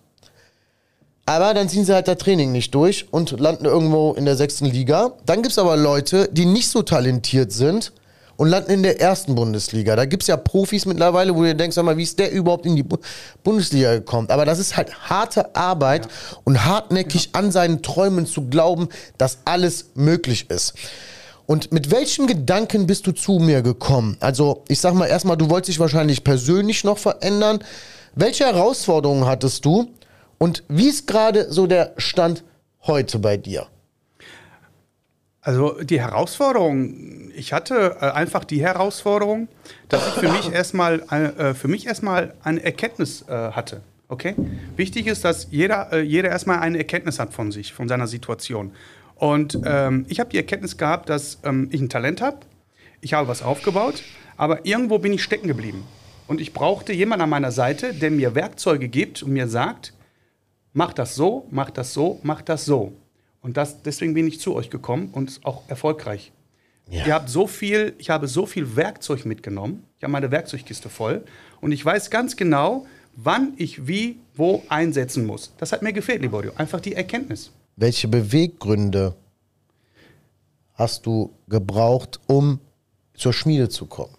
Aber 1.26 1.54
dann 1.54 1.70
ziehen 1.70 1.86
sie 1.86 1.94
halt 1.94 2.10
das 2.10 2.18
Training 2.18 2.52
nicht 2.52 2.76
durch 2.76 3.08
und 3.12 3.40
landen 3.40 3.64
irgendwo 3.64 4.14
in 4.14 4.26
der 4.26 4.36
sechsten 4.36 4.66
Liga. 4.66 5.14
Dann 5.26 5.42
gibt 5.42 5.54
es 5.54 5.60
aber 5.60 5.78
Leute, 5.78 6.28
die 6.32 6.46
nicht 6.46 6.68
so 6.68 6.82
talentiert 6.82 7.54
sind 7.54 7.94
und 8.38 8.50
landen 8.50 8.72
in 8.72 8.84
der 8.84 9.00
ersten 9.00 9.36
Bundesliga. 9.36 9.96
Da 9.96 10.06
gibt 10.06 10.24
es 10.24 10.28
ja 10.28 10.38
Profis 10.38 10.86
mittlerweile, 10.86 11.36
wo 11.36 11.44
du 11.44 11.56
denkst, 11.56 11.76
sag 11.76 11.86
mal, 11.86 11.98
wie 11.98 12.04
ist 12.04 12.20
der 12.20 12.32
überhaupt 12.32 12.66
in 12.66 12.76
die 12.76 12.84
Bu 12.84 12.98
Bundesliga 13.44 13.94
gekommen? 13.94 14.30
Aber 14.30 14.46
das 14.46 14.60
ist 14.60 14.78
halt 14.78 14.94
harte 15.10 15.56
Arbeit 15.56 16.08
und 16.44 16.66
hartnäckig 16.66 17.30
an 17.34 17.52
seinen 17.52 17.82
Träumen 17.82 18.26
zu 18.26 18.48
glauben, 18.48 18.90
dass 19.18 19.40
alles 19.46 19.92
möglich 19.96 20.50
ist. 20.50 20.74
Und 21.46 21.72
mit 21.72 21.92
welchem 21.92 22.28
Gedanken 22.28 22.88
bist 22.88 23.08
du 23.08 23.12
zu 23.12 23.34
mir 23.34 23.62
gekommen? 23.62 24.16
Also, 24.22 24.64
ich 24.68 24.80
sag 24.80 24.94
mal 24.94 25.08
erstmal, 25.08 25.38
du 25.38 25.50
wolltest 25.50 25.70
dich 25.70 25.80
wahrscheinlich 25.80 26.24
persönlich 26.24 26.84
noch 26.84 26.98
verändern. 26.98 27.60
Welche 28.16 28.46
Herausforderungen 28.46 29.26
hattest 29.26 29.66
du? 29.66 29.90
Und 30.38 30.64
wie 30.70 30.88
ist 30.88 31.08
gerade 31.08 31.52
so 31.52 31.68
der 31.68 31.94
Stand 31.98 32.44
heute 32.88 33.20
bei 33.20 33.38
dir? 33.38 33.68
Also 35.42 35.82
die 35.82 36.00
Herausforderung, 36.00 37.32
ich 37.36 37.52
hatte 37.52 37.98
äh, 38.00 38.12
einfach 38.12 38.44
die 38.44 38.62
Herausforderung, 38.62 39.48
dass 39.90 40.08
ich 40.08 40.14
für 40.14 40.30
mich 40.32 40.52
erstmal 40.52 41.04
eine, 41.08 41.36
äh, 41.36 41.54
für 41.56 41.68
mich 41.68 41.88
erstmal 41.88 42.36
eine 42.44 42.64
Erkenntnis 42.64 43.24
äh, 43.28 43.52
hatte. 43.52 43.82
Okay? 44.08 44.36
Wichtig 44.76 45.08
ist, 45.08 45.26
dass 45.26 45.48
jeder, 45.50 45.92
äh, 45.94 46.02
jeder 46.02 46.30
erstmal 46.30 46.60
eine 46.60 46.78
Erkenntnis 46.78 47.18
hat 47.18 47.34
von 47.34 47.52
sich, 47.52 47.74
von 47.74 47.88
seiner 47.88 48.06
Situation. 48.06 48.72
Und 49.16 49.60
ähm, 49.66 50.06
ich 50.10 50.20
habe 50.20 50.30
die 50.30 50.38
Erkenntnis 50.38 50.78
gehabt, 50.78 51.10
dass 51.10 51.40
ähm, 51.44 51.70
ich 51.72 51.82
ein 51.82 51.90
Talent 51.90 52.22
habe, 52.22 52.38
ich 53.02 53.14
habe 53.14 53.28
was 53.28 53.42
aufgebaut, 53.42 54.04
aber 54.38 54.66
irgendwo 54.66 55.00
bin 55.00 55.14
ich 55.14 55.24
stecken 55.24 55.48
geblieben. 55.48 55.86
Und 56.28 56.40
ich 56.40 56.54
brauchte 56.54 56.94
jemanden 56.94 57.24
an 57.24 57.30
meiner 57.30 57.52
Seite, 57.52 57.94
der 57.94 58.12
mir 58.12 58.36
Werkzeuge 58.36 58.88
gibt 58.90 59.24
und 59.24 59.32
mir 59.32 59.48
sagt, 59.48 59.94
mach 60.74 60.94
das 60.94 61.16
so, 61.16 61.48
mach 61.50 61.72
das 61.72 61.94
so, 61.94 62.20
mach 62.22 62.42
das 62.42 62.66
so. 62.66 62.94
Und 63.42 63.58
das, 63.58 63.82
deswegen 63.82 64.14
bin 64.14 64.28
ich 64.28 64.40
zu 64.40 64.56
euch 64.56 64.70
gekommen 64.70 65.10
und 65.12 65.42
auch 65.44 65.64
erfolgreich. 65.68 66.32
Ja. 66.90 67.06
Ihr 67.06 67.14
habt 67.14 67.30
so 67.30 67.48
viel, 67.48 67.94
ich 67.98 68.10
habe 68.10 68.28
so 68.28 68.46
viel 68.46 68.76
Werkzeug 68.76 69.26
mitgenommen. 69.26 69.84
Ich 69.98 70.04
habe 70.04 70.12
meine 70.12 70.32
Werkzeugkiste 70.32 70.90
voll 70.90 71.24
und 71.60 71.72
ich 71.72 71.84
weiß 71.84 72.10
ganz 72.10 72.36
genau, 72.36 72.86
wann 73.16 73.54
ich 73.58 73.88
wie, 73.88 74.20
wo 74.36 74.64
einsetzen 74.70 75.26
muss. 75.26 75.54
Das 75.58 75.72
hat 75.72 75.82
mir 75.82 75.94
gefehlt, 75.94 76.22
Liborio. 76.22 76.52
Einfach 76.56 76.80
die 76.80 76.94
Erkenntnis. 76.94 77.52
Welche 77.76 78.08
Beweggründe 78.08 79.16
hast 80.74 81.06
du 81.06 81.32
gebraucht, 81.48 82.20
um 82.28 82.60
zur 83.14 83.34
Schmiede 83.34 83.70
zu 83.70 83.86
kommen? 83.86 84.16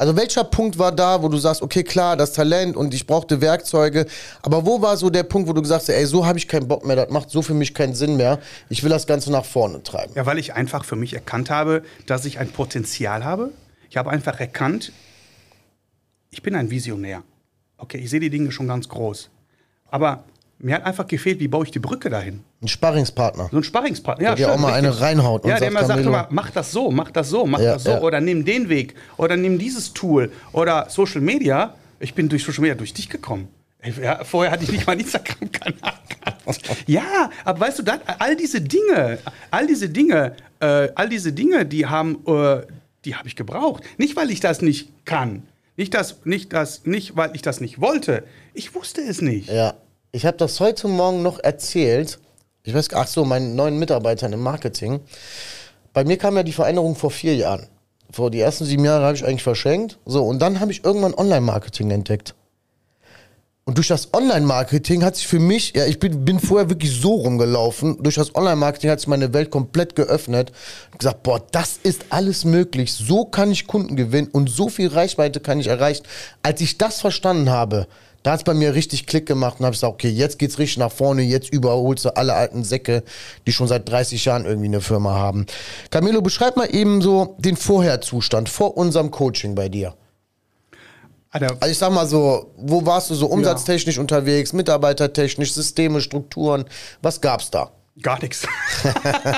Also 0.00 0.16
welcher 0.16 0.44
Punkt 0.44 0.78
war 0.78 0.92
da, 0.92 1.20
wo 1.22 1.28
du 1.28 1.38
sagst, 1.38 1.60
okay, 1.60 1.82
klar, 1.82 2.16
das 2.16 2.32
Talent 2.32 2.76
und 2.76 2.94
ich 2.94 3.04
brauchte 3.04 3.40
Werkzeuge, 3.40 4.06
aber 4.42 4.64
wo 4.64 4.80
war 4.80 4.96
so 4.96 5.10
der 5.10 5.24
Punkt, 5.24 5.48
wo 5.48 5.52
du 5.52 5.60
gesagt 5.60 5.82
hast, 5.82 5.88
ey, 5.88 6.06
so 6.06 6.24
habe 6.24 6.38
ich 6.38 6.46
keinen 6.46 6.68
Bock 6.68 6.86
mehr, 6.86 6.94
das 6.94 7.10
macht 7.10 7.30
so 7.30 7.42
für 7.42 7.54
mich 7.54 7.74
keinen 7.74 7.94
Sinn 7.94 8.16
mehr, 8.16 8.38
ich 8.68 8.84
will 8.84 8.90
das 8.90 9.08
Ganze 9.08 9.32
nach 9.32 9.44
vorne 9.44 9.82
treiben. 9.82 10.12
Ja, 10.14 10.24
weil 10.24 10.38
ich 10.38 10.54
einfach 10.54 10.84
für 10.84 10.94
mich 10.94 11.14
erkannt 11.14 11.50
habe, 11.50 11.82
dass 12.06 12.24
ich 12.26 12.38
ein 12.38 12.48
Potenzial 12.48 13.24
habe. 13.24 13.50
Ich 13.90 13.96
habe 13.96 14.10
einfach 14.10 14.38
erkannt, 14.38 14.92
ich 16.30 16.42
bin 16.42 16.54
ein 16.54 16.70
Visionär. 16.70 17.24
Okay, 17.76 17.98
ich 17.98 18.08
sehe 18.08 18.20
die 18.20 18.30
Dinge 18.30 18.52
schon 18.52 18.68
ganz 18.68 18.88
groß. 18.88 19.30
Aber 19.90 20.22
mir 20.60 20.74
hat 20.76 20.84
einfach 20.84 21.06
gefehlt, 21.06 21.38
wie 21.40 21.48
baue 21.48 21.64
ich 21.64 21.70
die 21.70 21.78
Brücke 21.78 22.10
dahin? 22.10 22.40
Ein 22.62 22.68
Sparringspartner. 22.68 23.48
So 23.50 23.56
ein 23.58 23.62
Sparringspartner. 23.62 24.24
Ja, 24.24 24.34
Der 24.34 24.46
dir 24.48 24.52
auch 24.54 24.58
mal 24.58 24.72
eine 24.72 25.00
reinhaut 25.00 25.44
und 25.44 25.50
Ja, 25.50 25.56
der 25.58 25.70
sagt, 25.70 25.70
immer 25.70 25.80
sagt, 25.86 25.90
Camilo. 26.02 26.10
immer, 26.10 26.26
mach 26.30 26.50
das 26.50 26.72
so, 26.72 26.90
mach 26.90 27.10
das 27.10 27.28
so, 27.30 27.46
mach 27.46 27.60
Ja, 27.60 27.74
das 27.74 27.84
so. 27.84 27.90
ja. 27.90 28.00
Oder 28.00 28.20
nimm 28.20 28.44
den 28.44 28.68
Weg. 28.68 28.94
Oder 29.16 29.36
nimm 29.36 29.58
dieses 29.58 29.92
Tool. 29.94 30.32
Oder 30.52 30.86
Social 30.90 31.20
Media. 31.20 31.74
Ich 32.00 32.14
bin 32.14 32.28
durch 32.28 32.42
Social 32.44 32.62
Media 32.62 32.74
durch 32.74 32.92
dich 32.92 33.08
gekommen. 33.08 33.48
Ja, 34.02 34.24
vorher 34.24 34.50
hatte 34.52 34.64
ich 34.64 34.72
nicht 34.72 34.86
mal 34.86 34.92
einen 34.94 35.02
Instagram-Kanal 35.02 35.74
gehabt. 36.08 36.60
Ja, 36.86 37.30
aber 37.44 37.60
weißt 37.60 37.78
du, 37.78 37.82
dann, 37.84 38.00
all 38.18 38.34
diese 38.34 38.60
Dinge, 38.60 39.18
all 39.52 39.68
diese 39.68 39.88
Dinge, 39.88 40.34
äh, 40.58 40.88
all 40.96 41.08
diese 41.08 41.32
Dinge, 41.32 41.64
die 41.64 41.86
haben, 41.86 42.18
äh, 42.26 42.62
die 43.04 43.14
habe 43.14 43.28
ich 43.28 43.36
gebraucht. 43.36 43.84
Nicht, 43.96 44.16
weil 44.16 44.30
ich 44.32 44.40
das 44.40 44.62
nicht 44.62 44.90
kann. 45.04 45.44
Nicht, 45.76 45.94
das, 45.94 46.16
nicht, 46.24 46.52
das, 46.52 46.86
nicht, 46.86 47.16
weil 47.16 47.30
ich 47.36 47.42
das 47.42 47.60
nicht 47.60 47.80
wollte. 47.80 48.24
Ich 48.52 48.74
wusste 48.74 49.00
es 49.02 49.22
nicht. 49.22 49.48
Ja, 49.48 49.74
ich 50.12 50.24
habe 50.26 50.36
das 50.36 50.60
heute 50.60 50.88
Morgen 50.88 51.22
noch 51.22 51.38
erzählt. 51.38 52.18
Ich 52.62 52.74
weiß, 52.74 52.88
ach 52.94 53.06
so, 53.06 53.24
meinen 53.24 53.54
neuen 53.56 53.78
Mitarbeitern 53.78 54.32
im 54.32 54.40
Marketing. 54.40 55.00
Bei 55.92 56.04
mir 56.04 56.16
kam 56.16 56.36
ja 56.36 56.42
die 56.42 56.52
Veränderung 56.52 56.96
vor 56.96 57.10
vier 57.10 57.34
Jahren. 57.36 57.66
Vor 58.10 58.30
die 58.30 58.40
ersten 58.40 58.64
sieben 58.64 58.84
Jahre 58.84 59.04
habe 59.04 59.16
ich 59.16 59.24
eigentlich 59.24 59.42
verschenkt. 59.42 59.98
So, 60.06 60.24
und 60.24 60.40
dann 60.40 60.60
habe 60.60 60.72
ich 60.72 60.84
irgendwann 60.84 61.14
Online-Marketing 61.14 61.90
entdeckt. 61.90 62.34
Und 63.64 63.76
durch 63.76 63.88
das 63.88 64.14
Online-Marketing 64.14 65.04
hat 65.04 65.16
sich 65.16 65.26
für 65.26 65.38
mich, 65.38 65.74
ja, 65.76 65.84
ich 65.84 65.98
bin, 65.98 66.24
bin 66.24 66.40
vorher 66.40 66.70
wirklich 66.70 66.90
so 66.90 67.16
rumgelaufen, 67.16 68.02
durch 68.02 68.14
das 68.14 68.34
Online-Marketing 68.34 68.88
hat 68.88 69.00
sich 69.00 69.08
meine 69.08 69.34
Welt 69.34 69.50
komplett 69.50 69.94
geöffnet. 69.94 70.52
Und 70.90 71.00
gesagt, 71.00 71.22
boah, 71.22 71.44
das 71.50 71.78
ist 71.82 72.06
alles 72.08 72.46
möglich. 72.46 72.94
So 72.94 73.26
kann 73.26 73.50
ich 73.50 73.66
Kunden 73.66 73.94
gewinnen 73.94 74.28
und 74.32 74.48
so 74.48 74.70
viel 74.70 74.88
Reichweite 74.88 75.40
kann 75.40 75.60
ich 75.60 75.66
erreichen. 75.66 76.06
Als 76.42 76.62
ich 76.62 76.78
das 76.78 77.02
verstanden 77.02 77.50
habe, 77.50 77.88
da 78.28 78.32
hat 78.32 78.40
es 78.40 78.44
bei 78.44 78.52
mir 78.52 78.74
richtig 78.74 79.06
Klick 79.06 79.24
gemacht 79.24 79.58
und 79.58 79.64
habe 79.64 79.72
gesagt, 79.72 79.90
okay, 79.90 80.10
jetzt 80.10 80.38
geht's 80.38 80.58
richtig 80.58 80.76
nach 80.76 80.92
vorne, 80.92 81.22
jetzt 81.22 81.50
überholst 81.50 82.04
du 82.04 82.14
alle 82.14 82.34
alten 82.34 82.62
Säcke, 82.62 83.02
die 83.46 83.52
schon 83.52 83.66
seit 83.68 83.88
30 83.88 84.22
Jahren 84.22 84.44
irgendwie 84.44 84.66
eine 84.66 84.82
Firma 84.82 85.14
haben. 85.14 85.46
Camilo, 85.90 86.20
beschreib 86.20 86.54
mal 86.58 86.66
eben 86.66 87.00
so 87.00 87.36
den 87.38 87.56
Vorherzustand 87.56 88.50
vor 88.50 88.76
unserem 88.76 89.10
Coaching 89.10 89.54
bei 89.54 89.70
dir. 89.70 89.94
Der- 91.40 91.52
Also 91.58 91.70
ich 91.72 91.78
sag 91.78 91.90
mal 91.90 92.06
so, 92.06 92.52
wo 92.58 92.84
warst 92.84 93.08
du 93.08 93.14
so 93.14 93.28
umsatztechnisch 93.28 93.96
unterwegs, 93.96 94.52
mitarbeitertechnisch, 94.52 95.54
Systeme, 95.54 96.02
Strukturen? 96.02 96.66
Was 97.00 97.22
gab's 97.22 97.50
da? 97.50 97.70
Gar 98.02 98.20
nichts. 98.20 98.46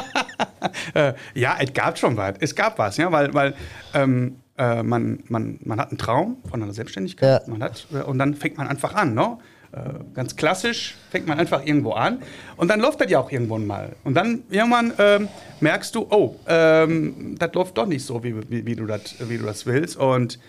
äh, 0.94 1.12
ja, 1.34 1.56
es 1.60 1.72
gab 1.72 1.96
schon 1.96 2.16
was. 2.16 2.34
Es 2.40 2.56
gab 2.56 2.76
was, 2.76 2.96
ja, 2.96 3.12
weil, 3.12 3.32
weil 3.34 3.54
ähm, 3.94 4.40
äh, 4.60 4.82
man, 4.82 5.20
man, 5.28 5.58
man 5.64 5.80
hat 5.80 5.88
einen 5.88 5.96
Traum 5.98 6.36
von 6.48 6.62
einer 6.62 6.74
Selbstständigkeit. 6.74 7.42
Ja. 7.46 7.50
Man 7.50 7.62
hat, 7.62 7.86
äh, 7.92 8.02
und 8.02 8.18
dann 8.18 8.34
fängt 8.34 8.58
man 8.58 8.68
einfach 8.68 8.94
an, 8.94 9.14
ne? 9.14 9.38
Äh, 9.72 10.04
ganz 10.14 10.36
klassisch 10.36 10.96
fängt 11.10 11.28
man 11.28 11.38
einfach 11.38 11.64
irgendwo 11.64 11.92
an 11.92 12.22
und 12.56 12.68
dann 12.68 12.80
läuft 12.80 13.00
das 13.00 13.10
ja 13.10 13.20
auch 13.20 13.30
irgendwann 13.30 13.66
mal. 13.66 13.94
Und 14.02 14.14
dann 14.14 14.42
irgendwann 14.50 14.92
ähm, 14.98 15.28
merkst 15.60 15.94
du, 15.94 16.08
oh, 16.10 16.36
ähm, 16.46 17.36
das 17.38 17.54
läuft 17.54 17.78
doch 17.78 17.86
nicht 17.86 18.04
so, 18.04 18.22
wie, 18.22 18.34
wie, 18.50 18.66
wie, 18.66 18.74
du 18.74 18.84
das, 18.84 19.14
wie 19.20 19.38
du 19.38 19.44
das 19.44 19.66
willst. 19.66 19.96
Und 19.96 20.40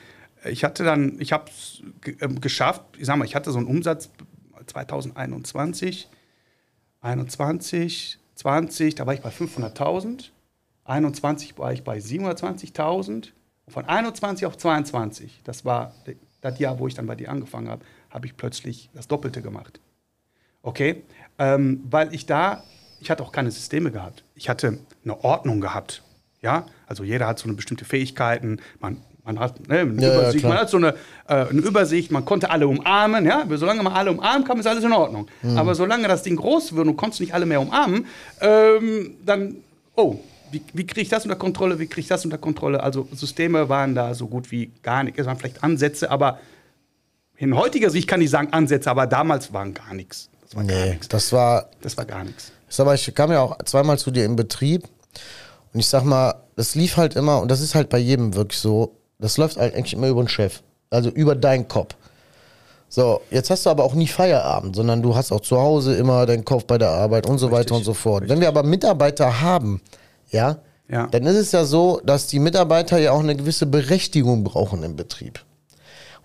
ich 0.44 0.64
hatte 0.64 0.84
dann, 0.84 1.18
ich 1.20 1.34
habe 1.34 1.46
es 1.50 1.84
ähm, 2.20 2.42
geschafft, 2.42 2.82
ich 2.98 3.06
sag 3.06 3.16
mal, 3.16 3.26
ich 3.26 3.36
hatte 3.36 3.52
so 3.52 3.60
einen 3.60 3.68
Umsatz 3.68 4.10
2021, 4.66 6.10
21, 7.02 8.20
20, 8.36 8.96
da 8.96 9.06
war 9.06 9.14
ich 9.14 9.22
bei 9.22 9.30
500.000. 9.30 10.32
21 10.84 11.58
war 11.60 11.72
ich 11.72 11.84
bei 11.84 12.00
720.000. 12.00 13.30
Von 13.68 13.86
21 13.86 14.46
auf 14.46 14.58
22, 14.58 15.42
das 15.44 15.66
war 15.66 15.94
das 16.42 16.60
Jahr, 16.60 16.80
wo 16.80 16.88
ich 16.88 16.94
dann 16.94 17.06
bei 17.08 17.16
dir 17.16 17.30
angefangen 17.30 17.70
habe, 17.70 17.86
habe 18.10 18.26
ich 18.26 18.36
plötzlich 18.36 18.90
das 18.94 19.08
Doppelte 19.08 19.42
gemacht. 19.42 19.80
Okay? 20.64 21.04
Ähm, 21.40 21.82
weil 21.90 22.14
ich 22.14 22.26
da, 22.26 22.64
ich 23.00 23.10
hatte 23.10 23.24
auch 23.24 23.32
keine 23.32 23.52
Systeme 23.52 23.92
gehabt. 23.92 24.24
Ich 24.36 24.50
hatte 24.50 24.80
eine 25.04 25.24
Ordnung 25.24 25.62
gehabt. 25.62 26.04
Ja? 26.42 26.66
Also 26.88 27.04
jeder 27.04 27.28
hat 27.28 27.40
so 27.40 27.46
eine 27.46 27.54
bestimmte 27.54 27.86
Fähigkeiten. 27.86 28.60
Man, 28.80 28.98
man 29.24 29.40
hat 29.40 29.68
ne, 29.68 29.80
eine, 29.80 30.02
Ja, 30.02 30.10
ja, 30.10 30.14
Übersicht, 30.20 30.40
klar. 30.40 30.54
man 30.54 30.62
hat 30.62 30.70
so 30.70 30.78
eine, 30.78 30.96
äh, 31.28 31.34
eine 31.48 31.62
Übersicht, 31.62 32.12
man 32.12 32.26
konnte 32.26 32.50
alle 32.50 32.68
umarmen. 32.68 33.26
Ja? 33.26 33.46
Solange 33.50 33.84
man 33.84 33.94
alle 33.94 34.12
umarmen 34.12 34.44
kann, 34.46 34.60
ist 34.60 34.68
alles 34.68 34.84
in 34.84 34.92
Ordnung. 34.94 35.28
Mhm. 35.42 35.58
Aber 35.58 35.76
solange 35.76 36.08
das 36.08 36.24
Ding 36.24 36.36
groß 36.36 36.74
wird 36.74 36.82
und 36.82 36.94
du 36.94 36.98
konntest 36.98 37.22
nicht 37.22 37.34
alle 37.34 37.46
mehr 37.46 37.62
umarmen, 37.62 38.06
ähm, 38.42 39.16
dann, 39.26 39.58
oh, 39.96 40.20
wie, 40.52 40.62
wie 40.74 40.86
kriege 40.86 41.02
ich 41.02 41.10
das 41.10 41.24
unter 41.24 41.36
Kontrolle, 41.36 41.80
wie 41.80 41.88
kriege 41.88 42.02
ich 42.02 42.08
das 42.08 42.24
unter 42.26 42.38
Kontrolle? 42.38 42.82
Also 42.84 43.08
Systeme 43.14 43.70
waren 43.70 43.96
da 43.96 44.14
so 44.14 44.28
gut 44.28 44.52
wie 44.52 44.72
gar 44.84 45.04
nicht. 45.04 45.18
Es 45.18 45.26
waren 45.26 45.38
vielleicht 45.38 45.64
Ansätze, 45.64 46.10
aber 46.12 46.40
in 47.38 47.56
heutiger 47.56 47.90
Sicht 47.90 48.08
kann 48.08 48.22
ich 48.22 48.30
sagen 48.30 48.54
Ansätze, 48.54 48.90
aber 48.90 49.08
damals 49.08 49.52
waren 49.54 49.74
gar 49.74 49.94
nichts. 49.94 50.30
Das 50.44 50.56
war 50.56 50.64
gar 50.64 50.76
Nee, 50.78 50.90
nichts. 50.92 51.08
das 51.08 51.32
war, 51.34 51.70
Das 51.82 51.98
war 51.98 52.06
gar 52.06 52.24
nichts. 52.24 52.52
mal, 52.78 52.96
ich 52.96 53.16
kam 53.16 53.32
ja 53.32 53.42
auch 53.42 53.58
zweimal 53.66 53.98
zu 53.98 54.12
dir 54.12 54.26
in 54.26 54.36
Betrieb 54.36 54.84
und 55.74 55.80
ich 55.80 55.88
sag 55.88 56.04
mal, 56.04 56.36
das 56.56 56.76
lief 56.76 56.98
halt 56.98 57.16
immer, 57.16 57.42
und 57.42 57.50
das 57.50 57.62
ist 57.62 57.74
halt 57.76 57.90
bei 57.90 57.98
jedem 57.98 58.36
wirklich 58.36 58.60
so, 58.60 58.98
das 59.20 59.38
läuft 59.38 59.58
halt 59.58 59.74
eigentlich 59.74 59.94
immer 59.94 60.08
über 60.08 60.22
den 60.24 60.28
Chef. 60.28 60.62
Also 60.90 61.10
über 61.10 61.36
deinen 61.36 61.68
Kopf. 61.68 61.96
So, 62.90 63.22
jetzt 63.32 63.50
hast 63.50 63.66
du 63.66 63.70
aber 63.70 63.86
auch 63.86 63.94
nie 63.94 64.08
Feierabend, 64.08 64.76
sondern 64.76 65.02
du 65.02 65.16
hast 65.16 65.32
auch 65.32 65.40
zu 65.40 65.58
Hause 65.58 65.96
immer 65.96 66.26
deinen 66.26 66.44
Kopf 66.44 66.66
bei 66.66 66.78
der 66.78 66.90
Arbeit 66.90 67.26
und 67.26 67.38
so 67.38 67.50
weiter 67.50 67.74
und 67.76 67.86
so 67.86 67.94
fort. 67.94 68.28
Wenn 68.28 68.42
wir 68.42 68.50
aber 68.50 68.64
Mitarbeiter 68.64 69.40
haben, 69.40 69.80
ja, 70.32 70.60
Ja. 70.90 71.08
dann 71.08 71.26
ist 71.26 71.38
es 71.38 71.52
ja 71.52 71.64
so, 71.66 72.02
dass 72.04 72.28
die 72.28 72.40
Mitarbeiter 72.40 72.98
ja 72.98 73.12
auch 73.12 73.20
eine 73.22 73.36
gewisse 73.36 73.66
Berechtigung 73.66 74.44
brauchen 74.44 74.84
im 74.84 74.96
Betrieb. 74.96 75.46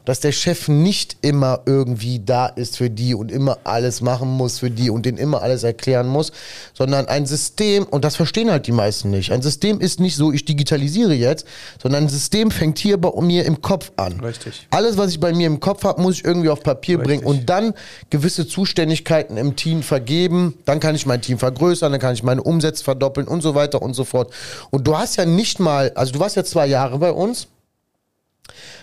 Dass 0.06 0.20
der 0.20 0.32
Chef 0.32 0.68
nicht 0.68 1.18
immer 1.20 1.60
irgendwie 1.66 2.20
da 2.24 2.46
ist 2.46 2.78
für 2.78 2.88
die 2.88 3.14
und 3.14 3.30
immer 3.30 3.58
alles 3.64 4.00
machen 4.00 4.28
muss 4.28 4.60
für 4.60 4.70
die 4.70 4.88
und 4.88 5.04
denen 5.04 5.18
immer 5.18 5.42
alles 5.42 5.64
erklären 5.64 6.08
muss, 6.08 6.32
sondern 6.72 7.06
ein 7.06 7.26
System, 7.26 7.84
und 7.84 8.04
das 8.04 8.16
verstehen 8.16 8.50
halt 8.50 8.66
die 8.66 8.72
meisten 8.72 9.10
nicht, 9.10 9.32
ein 9.32 9.42
System 9.42 9.80
ist 9.80 10.00
nicht 10.00 10.16
so, 10.16 10.32
ich 10.32 10.44
digitalisiere 10.44 11.12
jetzt, 11.12 11.46
sondern 11.82 12.04
ein 12.04 12.08
System 12.08 12.50
fängt 12.50 12.78
hier 12.78 12.98
bei 12.98 13.10
mir 13.20 13.44
im 13.44 13.60
Kopf 13.60 13.92
an. 13.96 14.20
Richtig. 14.20 14.66
Alles, 14.70 14.96
was 14.96 15.10
ich 15.10 15.20
bei 15.20 15.34
mir 15.34 15.48
im 15.48 15.60
Kopf 15.60 15.84
habe, 15.84 16.00
muss 16.00 16.14
ich 16.14 16.24
irgendwie 16.24 16.48
auf 16.48 16.62
Papier 16.62 16.98
Richtig. 16.98 17.20
bringen 17.20 17.26
und 17.26 17.50
dann 17.50 17.74
gewisse 18.08 18.46
Zuständigkeiten 18.46 19.36
im 19.36 19.56
Team 19.56 19.82
vergeben. 19.82 20.54
Dann 20.64 20.80
kann 20.80 20.94
ich 20.94 21.04
mein 21.04 21.20
Team 21.20 21.38
vergrößern, 21.38 21.90
dann 21.90 22.00
kann 22.00 22.14
ich 22.14 22.22
meine 22.22 22.42
Umsätze 22.42 22.84
verdoppeln 22.84 23.26
und 23.26 23.42
so 23.42 23.54
weiter 23.54 23.82
und 23.82 23.94
so 23.94 24.04
fort. 24.04 24.32
Und 24.70 24.86
du 24.86 24.96
hast 24.96 25.16
ja 25.16 25.24
nicht 25.24 25.58
mal, 25.58 25.90
also 25.96 26.12
du 26.12 26.20
warst 26.20 26.36
ja 26.36 26.44
zwei 26.44 26.66
Jahre 26.66 26.98
bei 26.98 27.10
uns. 27.10 27.48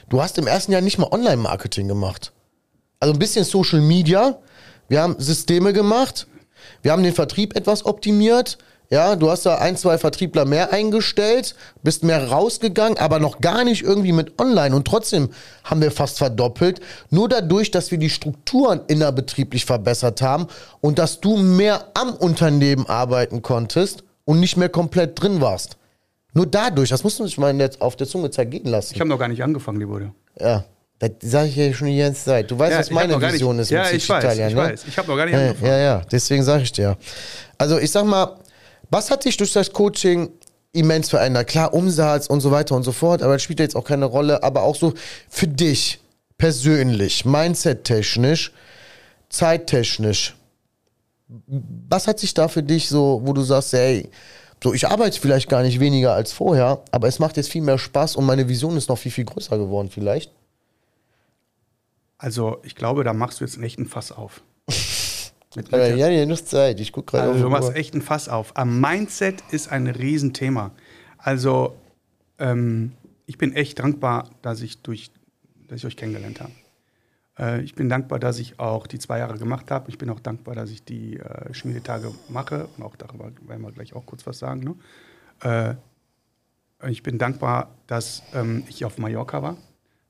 Du 0.10 0.22
hast 0.22 0.38
im 0.38 0.48
ersten 0.48 0.72
Jahr 0.72 0.82
nicht 0.82 0.98
mal 0.98 1.12
Online-Marketing 1.12 1.88
gemacht. 1.88 2.32
Also 3.00 3.14
ein 3.14 3.20
bisschen 3.20 3.46
Social 3.46 3.82
Media. 3.82 4.40
Wir 4.88 5.02
haben 5.02 5.16
Systeme 5.20 5.74
gemacht. 5.74 6.28
Wir 6.82 6.92
haben 6.92 7.04
den 7.04 7.14
Vertrieb 7.14 7.56
etwas 7.56 7.86
optimiert. 7.86 8.58
Ja, 8.90 9.16
du 9.16 9.32
hast 9.32 9.46
da 9.46 9.56
ein, 9.56 9.76
zwei 9.76 9.98
Vertriebler 9.98 10.46
mehr 10.46 10.72
eingestellt, 10.72 11.56
bist 11.82 12.04
mehr 12.04 12.30
rausgegangen, 12.30 13.00
aber 13.00 13.18
noch 13.18 13.42
gar 13.42 13.64
nicht 13.64 13.82
irgendwie 13.82 14.12
mit 14.12 14.40
online. 14.40 14.76
Und 14.76 14.86
trotzdem 14.86 15.32
haben 15.64 15.82
wir 15.82 15.90
fast 15.90 16.20
verdoppelt. 16.20 16.80
Nur 17.10 17.28
dadurch, 17.28 17.72
dass 17.72 17.90
wir 17.90 17.98
die 17.98 18.12
Strukturen 18.12 18.82
innerbetrieblich 18.88 19.66
verbessert 19.66 20.22
haben 20.22 20.46
und 20.80 21.00
dass 21.00 21.22
du 21.22 21.38
mehr 21.38 21.88
am 21.96 22.14
Unternehmen 22.14 22.88
arbeiten 22.88 23.42
konntest 23.42 24.04
und 24.26 24.40
nicht 24.40 24.58
mehr 24.58 24.70
komplett 24.70 25.20
drin 25.20 25.42
warst. 25.42 25.78
Nur 26.34 26.48
dadurch, 26.48 26.90
das 26.90 27.04
musst 27.04 27.20
du 27.20 27.24
nicht 27.24 27.38
mal 27.38 27.56
jetzt 27.60 27.80
auf 27.82 27.96
der 27.96 28.08
Zunge 28.08 28.32
zergehen 28.32 28.66
lassen. 28.66 28.94
Ich 28.96 29.00
habe 29.00 29.10
noch 29.10 29.20
gar 29.20 29.28
nicht 29.28 29.44
angefangen, 29.44 29.80
Liborio. 29.80 30.14
Ja, 30.40 30.66
das 31.00 31.12
sage 31.22 31.50
ich 31.50 31.56
ja 31.56 31.74
schon 31.74 31.88
die 31.88 31.98
ganze 31.98 32.24
Zeit. 32.26 32.50
Du 32.50 32.58
weißt, 32.58 32.72
Ja, 32.72 32.80
was 32.80 32.90
meine 32.92 33.14
gar 33.14 33.20
nicht- 33.28 33.34
Vision 33.34 33.60
ist 33.60 33.70
Ja, 33.70 33.84
mit 33.84 33.94
ich 33.94 34.10
weiß, 34.10 34.24
Italien, 34.24 34.48
ich 34.50 34.56
ne? 34.56 34.62
weiß. 34.62 34.86
Ich 34.88 34.98
habe 34.98 35.08
noch 35.08 35.16
gar 35.18 35.26
nicht 35.26 35.34
Ja, 35.36 35.40
angefangen. 35.42 35.68
ja, 35.72 35.78
ja, 35.78 36.02
deswegen 36.12 36.44
sage 36.44 36.64
ich 36.64 36.72
dir. 36.72 36.98
Also 37.58 37.78
ich 37.78 37.92
sag 37.92 38.06
mal, 38.06 38.38
was 38.90 39.12
hat 39.12 39.26
dich 39.26 39.38
durch 39.38 39.54
das 39.54 39.72
Coaching 39.72 40.30
immens 40.72 41.10
verändert? 41.10 41.48
Klar, 41.48 41.74
Umsatz 41.74 42.28
und 42.28 42.42
so 42.42 42.50
weiter 42.52 42.76
und 42.76 42.84
so 42.84 42.92
fort, 42.92 43.22
aber 43.22 43.34
das 43.34 43.44
spielt 43.44 43.60
ja 43.60 43.64
jetzt 43.66 43.76
auch 43.76 43.84
keine 43.86 44.06
Rolle. 44.06 44.42
Aber 44.44 44.64
auch 44.64 44.76
so 44.76 44.94
für 45.30 45.48
dich 45.48 46.00
persönlich, 46.38 47.26
Mindset-technisch, 47.26 48.52
zeittechnisch. 49.30 50.36
Was 51.90 52.08
hat 52.08 52.20
sich 52.20 52.34
da 52.34 52.48
für 52.48 52.64
dich 52.64 52.88
so, 52.90 53.22
wo 53.24 53.34
du 53.34 53.42
sagst, 53.42 53.74
ey, 53.74 54.10
so 54.64 54.74
ich 54.74 54.88
arbeite 54.88 55.20
vielleicht 55.20 55.50
gar 55.50 55.62
nicht 55.62 55.80
weniger 55.80 56.14
als 56.14 56.32
vorher, 56.32 56.82
aber 56.92 57.08
es 57.08 57.20
macht 57.20 57.38
jetzt 57.38 57.50
viel 57.50 57.62
mehr 57.62 57.78
Spaß 57.78 58.16
und 58.16 58.26
meine 58.26 58.48
Vision 58.48 58.78
ist 58.78 58.90
noch 58.90 58.98
viel, 58.98 59.12
viel 59.12 59.26
größer 59.26 59.58
geworden 59.58 59.90
vielleicht? 59.92 60.32
Also, 62.18 62.60
ich 62.64 62.76
glaube, 62.76 63.04
da 63.04 63.12
machst 63.14 63.42
du 63.42 63.44
jetzt 63.44 63.56
einen 63.56 63.66
echten 63.66 63.86
Fass 63.86 64.14
auf. 64.14 64.42
Mit, 65.56 65.72
der- 65.72 65.96
ja, 65.98 66.08
ja, 66.10 66.26
nur 66.26 66.44
Zeit. 66.44 66.80
Ich 66.80 66.94
gucke 66.94 67.12
gerade 67.18 67.30
Also 67.32 67.44
du 67.44 67.50
machst 67.50 67.76
echt 67.76 67.94
ein 67.94 68.02
Fass 68.02 68.30
auf. 68.30 68.56
Am 68.56 68.80
Mindset 68.80 69.44
ist 69.52 69.70
ein 69.70 69.88
Riesenthema. 69.88 70.72
Also 71.18 71.76
ähm, 72.40 72.94
ich 73.26 73.38
bin 73.38 73.54
echt 73.54 73.80
dankbar, 73.80 74.30
dass 74.42 74.62
ich, 74.62 74.82
durch, 74.82 75.12
dass 75.68 75.80
ich 75.80 75.86
euch 75.86 75.98
kennengelernt 75.98 76.40
habe. 76.40 76.52
Äh, 77.38 77.62
ich 77.62 77.76
bin 77.76 77.90
dankbar, 77.90 78.20
dass 78.20 78.40
ich 78.40 78.60
auch 78.60 78.88
die 78.88 79.00
zwei 79.00 79.20
Jahre 79.20 79.38
gemacht 79.38 79.72
habe. 79.72 79.90
Ich 79.90 79.98
bin 79.98 80.10
auch 80.10 80.20
dankbar, 80.20 80.56
dass 80.56 80.70
ich 80.70 80.84
die 80.84 81.20
äh, 81.20 81.54
Schmiedetage 81.54 82.12
mache. 82.30 82.68
Und 82.78 82.84
auch 82.84 82.96
darüber 82.96 83.32
werden 83.48 83.62
wir 83.62 83.72
gleich 83.72 83.94
auch 83.94 84.06
kurz 84.06 84.26
was 84.26 84.40
sagen. 84.40 84.62
Ne? 84.62 84.76
Äh, 85.42 86.90
ich 86.90 87.04
bin 87.04 87.18
dankbar, 87.18 87.72
dass 87.88 88.24
ähm, 88.34 88.64
ich 88.68 88.84
auf 88.86 88.98
Mallorca 88.98 89.42
war, 89.42 89.58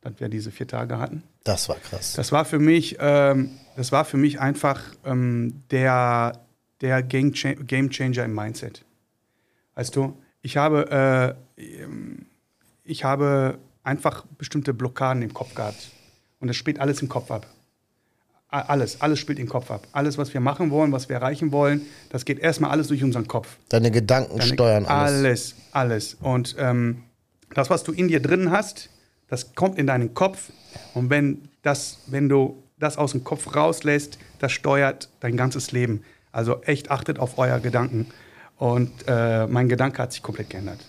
dass 0.02 0.20
wir 0.20 0.30
diese 0.30 0.52
vier 0.52 0.68
Tage 0.68 0.98
hatten. 0.98 1.24
Das 1.44 1.70
war 1.70 1.76
krass. 1.76 2.14
Das 2.14 2.32
war 2.32 2.46
für 2.46 2.60
mich, 2.60 2.98
ähm, 3.00 3.52
das 3.76 3.92
war 3.92 4.06
für 4.06 4.18
mich 4.18 4.40
einfach 4.40 4.82
ähm, 5.06 5.64
der, 5.70 6.40
der 6.82 7.04
Game, 7.04 7.32
Game 7.34 7.90
Changer 7.90 8.26
im 8.26 8.34
Mindset. 8.34 8.86
Weißt 9.76 9.96
du, 9.96 10.18
ich 10.42 10.58
habe, 10.58 11.36
äh, 11.58 11.74
ich 12.84 13.04
habe 13.04 13.60
einfach 13.84 14.26
bestimmte 14.38 14.74
Blockaden 14.74 15.22
im 15.22 15.34
Kopf 15.34 15.54
gehabt. 15.54 15.92
Und 16.44 16.50
das 16.50 16.58
spielt 16.58 16.82
alles 16.82 17.02
im 17.02 17.08
Kopf 17.08 17.32
ab. 17.32 17.48
Alles, 18.50 19.00
alles 19.00 19.18
spielt 19.18 19.40
im 19.40 19.48
Kopf 19.48 19.72
ab. 19.72 19.88
Alles, 19.94 20.18
was 20.18 20.34
wir 20.34 20.42
machen 20.42 20.72
wollen, 20.72 20.92
was 20.92 21.08
wir 21.08 21.16
erreichen 21.16 21.54
wollen, 21.54 21.84
das 22.10 22.26
geht 22.26 22.38
erstmal 22.38 22.70
alles 22.70 22.90
durch 22.90 23.02
unseren 23.02 23.30
Kopf. 23.30 23.56
Deine 23.70 23.92
Gedanken 23.92 24.40
Deine- 24.40 24.54
steuern 24.54 24.86
alles. 24.86 25.16
Alles, 25.24 25.56
alles. 25.72 26.18
Und 26.20 26.56
ähm, 26.60 27.04
das, 27.54 27.70
was 27.70 27.84
du 27.86 27.94
in 27.94 28.10
dir 28.10 28.22
drin 28.22 28.52
hast, 28.52 28.90
das 29.30 29.56
kommt 29.56 29.80
in 29.80 29.88
deinen 29.88 30.14
Kopf. 30.14 30.50
Und 30.94 31.10
wenn, 31.10 31.48
das, 31.62 32.00
wenn 32.08 32.28
du 32.28 32.62
das 32.78 32.98
aus 32.98 33.12
dem 33.14 33.24
Kopf 33.24 33.56
rauslässt, 33.56 34.18
das 34.40 34.52
steuert 34.52 35.08
dein 35.22 35.38
ganzes 35.38 35.72
Leben. 35.72 36.04
Also 36.34 36.62
echt 36.64 36.92
achtet 36.92 37.20
auf 37.20 37.38
euer 37.38 37.62
Gedanken. 37.62 38.08
Und 38.58 38.92
äh, 39.08 39.48
mein 39.48 39.70
Gedanke 39.70 40.02
hat 40.02 40.12
sich 40.12 40.22
komplett 40.22 40.50
geändert. 40.50 40.80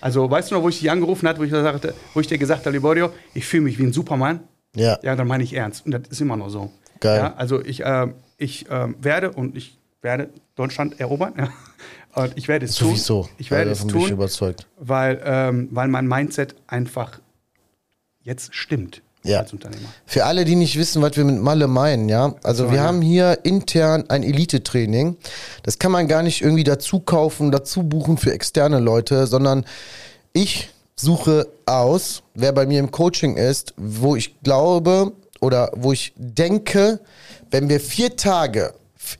Also 0.00 0.28
weißt 0.28 0.50
du 0.50 0.56
noch, 0.56 0.64
wo 0.64 0.68
ich 0.68 0.80
dich 0.80 0.90
angerufen 0.90 1.28
habe, 1.28 1.38
wo 1.38 1.44
ich, 1.44 1.50
dir 1.50 1.62
sagte, 1.62 1.94
wo 2.12 2.18
ich 2.18 2.26
dir 2.26 2.38
gesagt 2.38 2.66
habe, 2.66 2.74
Liborio, 2.76 3.10
ich 3.34 3.46
fühle 3.46 3.62
mich 3.62 3.78
wie 3.78 3.84
ein 3.84 3.92
Superman. 3.92 4.40
Ja. 4.76 4.98
Ja, 5.02 5.16
dann 5.16 5.26
meine 5.26 5.42
ich 5.42 5.52
ernst. 5.54 5.84
Und 5.84 5.92
das 5.92 6.02
ist 6.10 6.20
immer 6.20 6.36
noch 6.36 6.48
so. 6.50 6.70
Geil. 7.00 7.18
Ja, 7.18 7.34
also 7.36 7.62
ich, 7.64 7.84
äh, 7.84 8.06
ich 8.38 8.70
äh, 8.70 8.88
werde 9.02 9.32
und 9.32 9.56
ich 9.56 9.76
werde 10.02 10.28
Deutschland 10.54 11.00
erobern. 11.00 11.32
Ja. 12.16 12.22
Und 12.22 12.32
ich 12.36 12.48
werde 12.48 12.64
es 12.64 12.76
tun. 12.76 12.88
Sowieso. 12.88 13.28
Ich 13.36 13.50
werde 13.50 13.70
es 13.72 13.80
bin 13.84 13.88
ich 13.88 14.04
tun, 14.04 14.12
überzeugt. 14.12 14.66
weil, 14.78 15.20
ähm, 15.22 15.68
weil 15.72 15.86
mein 15.88 16.06
Mindset 16.08 16.54
einfach 16.66 17.20
jetzt 18.22 18.54
stimmt 18.54 19.02
Ja. 19.22 19.40
als 19.40 19.52
Unternehmer. 19.52 19.88
Für 20.06 20.24
alle, 20.24 20.46
die 20.46 20.54
nicht 20.56 20.78
wissen, 20.78 21.02
was 21.02 21.14
wir 21.18 21.24
mit 21.26 21.42
Malle 21.42 21.66
meinen, 21.68 22.08
ja. 22.08 22.34
Also 22.42 22.64
So, 22.64 22.70
wir 22.70 22.78
ja. 22.78 22.84
haben 22.84 23.02
hier 23.02 23.40
intern 23.42 24.04
ein 24.08 24.22
Elite-Training. 24.22 25.18
Das 25.62 25.78
kann 25.78 25.92
man 25.92 26.08
gar 26.08 26.22
nicht 26.22 26.40
irgendwie 26.40 26.64
dazu 26.64 27.00
kaufen, 27.00 27.50
dazu 27.50 27.82
buchen 27.82 28.16
für 28.16 28.32
externe 28.32 28.78
Leute, 28.80 29.26
sondern 29.26 29.66
ich 30.32 30.70
suche 31.06 31.48
aus, 31.66 32.22
wer 32.34 32.52
bei 32.52 32.64
mir 32.64 32.80
im 32.80 32.90
Coaching 32.90 33.36
ist, 33.36 33.74
wo 33.76 34.16
ich 34.16 34.40
glaube 34.42 35.12
oder 35.40 35.70
wo 35.76 35.92
ich 35.92 36.14
denke, 36.16 37.00
wenn 37.50 37.68
wir 37.68 37.80
vier 37.80 38.16
Tage 38.16 38.72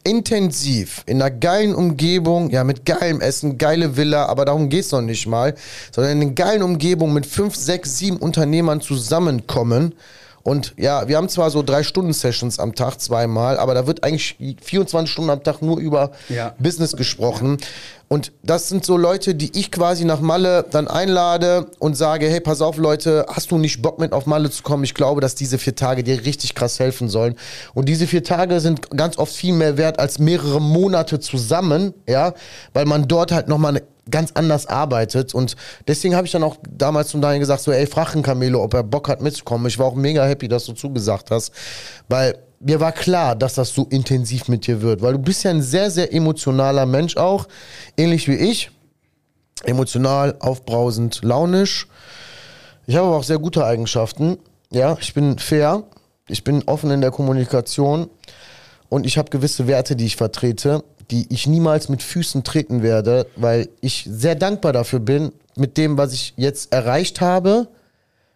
intensiv 0.02 1.02
in 1.06 1.20
einer 1.20 1.30
geilen 1.30 1.74
Umgebung, 1.74 2.50
ja, 2.50 2.64
mit 2.64 2.86
geilem 2.86 3.20
Essen, 3.20 3.58
geile 3.58 3.96
Villa, 3.96 4.24
aber 4.26 4.46
darum 4.46 4.70
geht's 4.70 4.90
noch 4.90 5.02
nicht 5.02 5.26
mal, 5.26 5.54
sondern 5.92 6.12
in 6.12 6.22
einer 6.22 6.30
geilen 6.32 6.62
Umgebung 6.62 7.12
mit 7.12 7.26
fünf, 7.26 7.54
sechs, 7.54 7.98
sieben 7.98 8.16
Unternehmern 8.16 8.80
zusammenkommen. 8.80 9.94
Und 10.42 10.74
ja, 10.76 11.08
wir 11.08 11.16
haben 11.16 11.28
zwar 11.28 11.50
so 11.50 11.62
drei 11.62 11.82
Stunden 11.82 12.12
Sessions 12.12 12.58
am 12.60 12.74
Tag 12.74 13.00
zweimal, 13.00 13.58
aber 13.58 13.74
da 13.74 13.88
wird 13.88 14.02
eigentlich 14.04 14.36
24 14.62 15.12
Stunden 15.12 15.30
am 15.30 15.42
Tag 15.42 15.60
nur 15.60 15.78
über 15.78 16.12
Ja. 16.28 16.54
Business 16.58 16.96
gesprochen. 16.96 17.58
Und 18.08 18.32
das 18.44 18.68
sind 18.68 18.84
so 18.84 18.96
Leute, 18.96 19.34
die 19.34 19.58
ich 19.58 19.72
quasi 19.72 20.04
nach 20.04 20.20
Malle 20.20 20.64
dann 20.70 20.86
einlade 20.86 21.66
und 21.80 21.96
sage, 21.96 22.28
hey, 22.28 22.40
pass 22.40 22.60
auf 22.60 22.76
Leute, 22.76 23.26
hast 23.28 23.50
du 23.50 23.58
nicht 23.58 23.82
Bock 23.82 23.98
mit 23.98 24.12
auf 24.12 24.26
Malle 24.26 24.50
zu 24.50 24.62
kommen? 24.62 24.84
Ich 24.84 24.94
glaube, 24.94 25.20
dass 25.20 25.34
diese 25.34 25.58
vier 25.58 25.74
Tage 25.74 26.04
dir 26.04 26.24
richtig 26.24 26.54
krass 26.54 26.78
helfen 26.78 27.08
sollen. 27.08 27.34
Und 27.74 27.88
diese 27.88 28.06
vier 28.06 28.22
Tage 28.22 28.60
sind 28.60 28.90
ganz 28.90 29.18
oft 29.18 29.34
viel 29.34 29.54
mehr 29.54 29.76
wert 29.76 29.98
als 29.98 30.20
mehrere 30.20 30.60
Monate 30.60 31.18
zusammen, 31.18 31.94
ja, 32.08 32.34
weil 32.74 32.84
man 32.84 33.08
dort 33.08 33.32
halt 33.32 33.48
nochmal 33.48 33.76
eine 33.76 33.82
ganz 34.08 34.30
anders 34.34 34.66
arbeitet 34.66 35.34
und 35.34 35.56
deswegen 35.88 36.14
habe 36.14 36.28
ich 36.28 36.32
dann 36.32 36.44
auch 36.44 36.58
damals 36.70 37.08
zum 37.08 37.20
Daniel 37.20 37.40
gesagt, 37.40 37.62
so 37.62 37.72
ey, 37.72 37.88
frag 37.88 38.14
einen 38.14 38.22
Camelo, 38.22 38.62
ob 38.62 38.74
er 38.74 38.84
Bock 38.84 39.08
hat 39.08 39.20
mitzukommen. 39.20 39.66
Ich 39.66 39.80
war 39.80 39.86
auch 39.86 39.96
mega 39.96 40.24
happy, 40.24 40.46
dass 40.46 40.64
du 40.66 40.74
zugesagt 40.74 41.32
hast, 41.32 41.52
weil 42.08 42.38
mir 42.60 42.80
war 42.80 42.92
klar, 42.92 43.36
dass 43.36 43.54
das 43.54 43.74
so 43.74 43.86
intensiv 43.90 44.48
mit 44.48 44.66
dir 44.66 44.82
wird, 44.82 45.02
weil 45.02 45.12
du 45.12 45.18
bist 45.18 45.44
ja 45.44 45.50
ein 45.50 45.62
sehr, 45.62 45.90
sehr 45.90 46.12
emotionaler 46.12 46.86
Mensch 46.86 47.16
auch, 47.16 47.46
ähnlich 47.96 48.28
wie 48.28 48.36
ich. 48.36 48.70
Emotional, 49.64 50.36
aufbrausend, 50.40 51.20
launisch. 51.22 51.88
Ich 52.86 52.96
habe 52.96 53.08
aber 53.08 53.16
auch 53.16 53.24
sehr 53.24 53.38
gute 53.38 53.64
Eigenschaften. 53.64 54.38
Ja, 54.70 54.96
ich 55.00 55.14
bin 55.14 55.38
fair, 55.38 55.82
ich 56.28 56.44
bin 56.44 56.62
offen 56.66 56.90
in 56.90 57.00
der 57.00 57.10
Kommunikation 57.10 58.08
und 58.88 59.06
ich 59.06 59.18
habe 59.18 59.30
gewisse 59.30 59.66
Werte, 59.66 59.96
die 59.96 60.06
ich 60.06 60.16
vertrete, 60.16 60.84
die 61.10 61.26
ich 61.32 61.46
niemals 61.46 61.88
mit 61.88 62.02
Füßen 62.02 62.44
treten 62.44 62.82
werde, 62.82 63.26
weil 63.36 63.68
ich 63.80 64.06
sehr 64.10 64.34
dankbar 64.34 64.72
dafür 64.72 65.00
bin, 65.00 65.32
mit 65.56 65.76
dem, 65.76 65.96
was 65.98 66.12
ich 66.12 66.34
jetzt 66.36 66.72
erreicht 66.72 67.20
habe. 67.20 67.68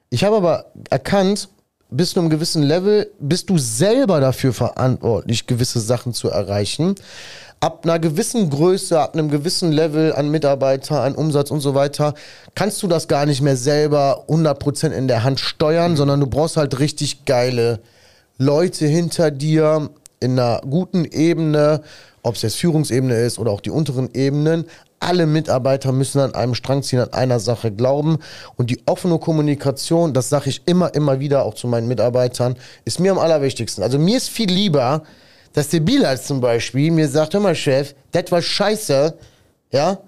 Ich 0.09 0.25
habe 0.25 0.37
aber 0.37 0.67
erkannt, 0.89 1.49
bis 1.91 2.11
zu 2.11 2.21
einem 2.21 2.31
gewissen 2.31 2.63
Level 2.63 3.11
bist 3.19 3.51
du 3.51 3.59
selber 3.59 4.21
dafür 4.21 4.53
verantwortlich, 4.53 5.47
gewisse 5.47 5.81
Sachen 5.81 6.15
zu 6.15 6.29
erreichen. 6.29 6.95
Ab 7.61 7.81
einer 7.85 7.99
gewissen 7.99 8.49
Größe, 8.49 8.99
ab 8.99 9.15
einem 9.15 9.29
gewissen 9.29 9.71
Level 9.71 10.15
an 10.15 10.31
Mitarbeiter, 10.31 11.03
an 11.03 11.15
Umsatz 11.15 11.51
und 11.51 11.61
so 11.61 11.75
weiter, 11.75 12.15
kannst 12.55 12.83
du 12.83 12.87
das 12.87 13.07
gar 13.07 13.27
nicht 13.27 13.43
mehr 13.43 13.57
selber 13.57 14.25
100% 14.29 14.91
in 14.91 15.09
der 15.09 15.25
Hand 15.25 15.41
steuern, 15.41 15.97
sondern 15.97 16.21
du 16.21 16.27
brauchst 16.27 16.57
halt 16.57 16.79
richtig 16.79 17.27
geile 17.27 17.81
Leute 18.39 18.87
hinter 18.87 19.31
dir 19.31 19.91
in 20.21 20.39
einer 20.39 20.61
guten 20.63 21.05
Ebene, 21.05 21.83
ob 22.23 22.37
es 22.37 22.43
jetzt 22.43 22.57
Führungsebene 22.57 23.15
ist 23.15 23.39
oder 23.39 23.51
auch 23.51 23.61
die 23.61 23.71
unteren 23.71 24.09
Ebenen. 24.15 24.65
Alle 25.01 25.27
Mitarbeiter 25.27 25.93
müssen 25.93 26.21
an 26.21 26.35
einem 26.35 26.55
Strang 26.55 26.83
ziehen, 26.83 27.01
an 27.01 27.13
einer 27.13 27.41
Sache 27.41 27.73
glauben. 27.73 28.19
Und 28.57 28.71
die 28.71 28.83
offene 28.87 29.19
Kommunikation, 29.19 30.13
das 30.13 30.29
sage 30.29 30.51
ich 30.51 30.63
immer, 30.67 30.95
immer 30.95 31.21
wieder 31.21 31.45
auch 31.45 31.55
zu 31.55 31.67
meinen 31.67 31.89
Mitarbeitern, 31.89 32.57
ist 32.85 33.01
mir 33.01 33.11
am 33.11 33.19
allerwichtigsten. 33.19 33.83
Also 33.83 33.99
mir 33.99 34.19
ist 34.19 34.29
viel 34.29 34.51
lieber, 34.51 35.03
dass 35.55 35.69
der 35.69 35.81
Bilal 35.81 36.21
zum 36.21 36.41
Beispiel 36.41 36.91
mir 36.91 37.09
sagt, 37.09 37.35
hör 37.35 37.41
mal 37.41 37.55
Chef, 37.55 37.95
das 38.13 38.31
war 38.31 38.43
scheiße, 38.43 39.15
ja, 39.73 39.99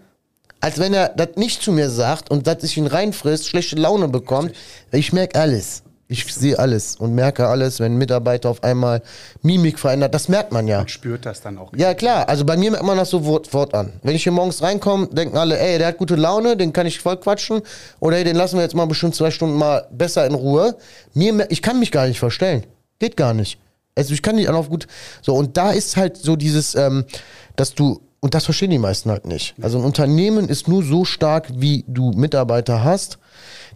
als 0.61 0.79
wenn 0.79 0.95
er 0.95 1.09
das 1.09 1.31
nicht 1.37 1.63
zu 1.63 1.73
mir 1.73 1.91
sagt 1.91 2.31
und 2.31 2.47
dass 2.47 2.63
ich 2.63 2.77
ihn 2.77 2.87
reinfrisst, 2.87 3.49
schlechte 3.49 3.77
Laune 3.77 4.09
bekommt. 4.09 4.53
Ich 4.93 5.13
merke 5.13 5.41
alles. 5.41 5.83
Ich 6.13 6.31
sehe 6.35 6.59
alles 6.59 6.97
und 6.97 7.15
merke 7.15 7.49
alles, 7.49 7.81
wenn 7.81 7.95
ein 7.95 7.97
Mitarbeiter 7.97 8.51
auf 8.51 8.63
einmal 8.63 9.01
Mimik 9.41 9.79
verändert. 9.79 10.13
Das 10.13 10.29
merkt 10.29 10.53
man 10.53 10.69
ja. 10.69 10.79
Man 10.79 10.89
spürt 10.89 11.25
das 11.25 11.41
dann 11.41 11.57
auch. 11.57 11.73
Ja, 11.75 11.95
klar. 11.95 12.29
Also 12.29 12.45
bei 12.45 12.55
mir 12.59 12.71
merkt 12.71 12.85
man 12.85 12.99
das 12.99 13.09
so 13.09 13.25
Wort, 13.25 13.51
Wort 13.55 13.73
an. 13.73 13.95
Wenn 14.03 14.15
ich 14.15 14.23
hier 14.23 14.33
morgens 14.33 14.61
reinkomme, 14.61 15.07
denken 15.07 15.39
alle, 15.39 15.59
ey, 15.59 15.79
der 15.79 15.87
hat 15.87 15.97
gute 15.97 16.17
Laune, 16.17 16.59
den 16.59 16.75
kann 16.75 16.87
ich 16.87 17.01
voll 17.01 17.17
quatschen. 17.17 17.63
Oder 17.99 18.17
hey, 18.17 18.25
den 18.25 18.37
lassen 18.37 18.57
wir 18.57 18.63
jetzt 18.63 18.75
mal 18.75 18.85
bestimmt 18.85 19.15
zwei 19.15 19.31
Stunden 19.31 19.57
mal 19.57 19.89
besser 19.91 20.27
in 20.27 20.35
Ruhe. 20.35 20.77
Mir, 21.15 21.47
ich 21.49 21.63
kann 21.63 21.79
mich 21.79 21.91
gar 21.91 22.07
nicht 22.07 22.19
verstellen. 22.19 22.65
Geht 22.99 23.17
gar 23.17 23.33
nicht. 23.33 23.59
Also 23.95 24.13
ich 24.13 24.21
kann 24.21 24.37
nicht 24.37 24.51
auf 24.51 24.69
gut. 24.69 24.87
So, 25.23 25.35
und 25.35 25.57
da 25.57 25.71
ist 25.71 25.97
halt 25.97 26.19
so 26.19 26.37
dieses, 26.37 26.75
ähm, 26.75 27.07
dass 27.57 27.73
du, 27.73 28.03
und 28.21 28.35
das 28.35 28.45
verstehen 28.45 28.71
die 28.71 28.79
meisten 28.79 29.09
halt 29.09 29.27
nicht. 29.27 29.55
Also 29.63 29.79
ein 29.79 29.85
Unternehmen 29.85 30.51
ist 30.51 30.69
nur 30.69 30.83
so 30.83 31.07
stark, 31.07 31.49
wie 31.57 31.87
du 31.89 32.11
Mitarbeiter 32.11 32.85
hast, 32.85 33.17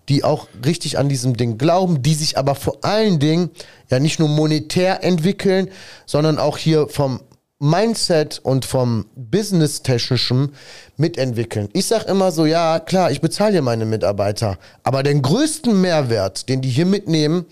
die 0.09 0.25
auch 0.25 0.49
richtig 0.65 0.99
an 0.99 1.09
diesem 1.09 1.37
Ding 1.37 1.59
glauben, 1.59 2.03
die 2.03 2.15
sich 2.15 2.39
aber 2.39 2.55
vor 2.55 2.79
allen 2.83 3.19
Dingen 3.19 3.51
ja 3.91 3.99
nicht 3.99 4.19
nur 4.19 4.29
monetär 4.29 5.03
entwickeln, 5.03 5.69
sondern 6.07 6.39
auch 6.39 6.59
hier 6.59 6.89
vom 6.89 7.21
Mindset 7.59 8.39
und 8.43 8.67
vom 8.67 9.07
Business-Technischen 9.17 10.53
mitentwickeln. 10.97 11.69
Ich 11.73 11.87
sag 11.87 12.05
immer 12.05 12.31
so, 12.31 12.45
ja, 12.45 12.81
klar, 12.81 13.11
ich 13.11 13.23
bezahle 13.23 13.53
hier 13.53 13.63
meine 13.63 13.87
Mitarbeiter, 13.87 14.59
aber 14.83 15.03
den 15.03 15.23
größten 15.23 15.81
Mehrwert, 15.81 16.49
den 16.51 16.61
die 16.61 16.69
hier 16.69 16.87
mitnehmen, 16.87 17.47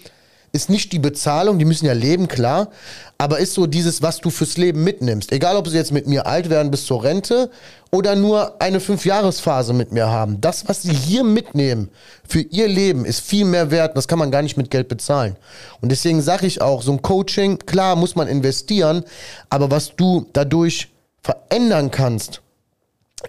ist 0.55 0.71
nicht 0.71 0.93
die 0.93 1.01
Bezahlung, 1.01 1.59
die 1.59 1.64
müssen 1.64 1.87
ja 1.87 1.93
leben, 1.93 2.29
klar, 2.29 2.69
aber 3.19 3.40
ist 3.40 3.55
so 3.55 3.67
dieses, 3.67 4.03
was 4.03 4.21
du 4.21 4.31
fürs 4.31 4.57
Leben 4.57 4.85
mitnimmst. 4.85 5.33
Egal, 5.33 5.57
ob 5.57 5.67
sie 5.67 5.77
jetzt 5.77 5.90
mit 5.90 6.07
mir 6.07 6.27
alt 6.27 6.49
werden 6.49 6.71
bis 6.71 6.87
zur 6.87 7.03
Rente 7.03 7.51
oder 7.90 8.14
nur 8.14 8.62
eine 8.62 8.79
Fünfjahresphase 8.79 9.73
mit 9.73 9.90
mir 9.90 10.07
haben. 10.07 10.40
Das, 10.40 10.69
was 10.69 10.83
sie 10.83 10.95
hier 10.95 11.25
mitnehmen 11.25 11.90
für 12.27 12.40
ihr 12.40 12.69
Leben, 12.69 13.05
ist 13.05 13.21
viel 13.21 13.45
mehr 13.45 13.73
wert. 13.73 13.97
Das 13.97 14.07
kann 14.07 14.21
man 14.21 14.31
gar 14.31 14.43
nicht 14.43 14.57
mit 14.57 14.71
Geld 14.71 14.87
bezahlen. 14.87 15.37
Und 15.81 15.90
deswegen 15.90 16.23
sage 16.23 16.47
ich 16.47 16.62
auch, 16.62 16.83
so 16.83 16.93
ein 16.93 17.03
Coaching, 17.03 17.59
klar 17.59 17.97
muss 17.97 18.14
man 18.14 18.29
investieren, 18.29 19.03
aber 19.51 19.73
was 19.73 19.97
du 19.97 20.27
dadurch 20.33 20.88
verändern 21.21 21.90
kannst, 21.90 22.43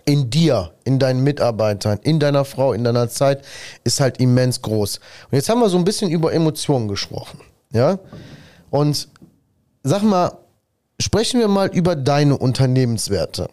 in 0.06 0.30
dir, 0.30 0.72
in 0.84 1.00
deinen 1.00 1.24
Mitarbeitern, 1.24 2.00
in 2.04 2.20
deiner 2.20 2.46
Frau, 2.46 2.74
in 2.74 2.84
deiner 2.84 3.10
Zeit, 3.10 3.44
ist 3.84 4.00
halt 4.00 4.20
immens 4.20 4.62
groß. 4.62 5.00
Und 5.32 5.36
jetzt 5.36 5.50
haben 5.50 5.60
wir 5.62 5.70
so 5.70 5.78
ein 5.78 5.86
bisschen 5.86 6.12
über 6.12 6.34
Emotionen 6.34 6.88
gesprochen. 6.88 7.40
Ja? 7.72 8.00
Und 8.70 9.08
sag 9.84 10.04
mal, 10.04 10.38
sprechen 11.00 11.40
wir 11.40 11.48
mal 11.48 11.68
über 11.70 11.96
deine 11.96 12.38
Unternehmenswerte. 12.38 13.50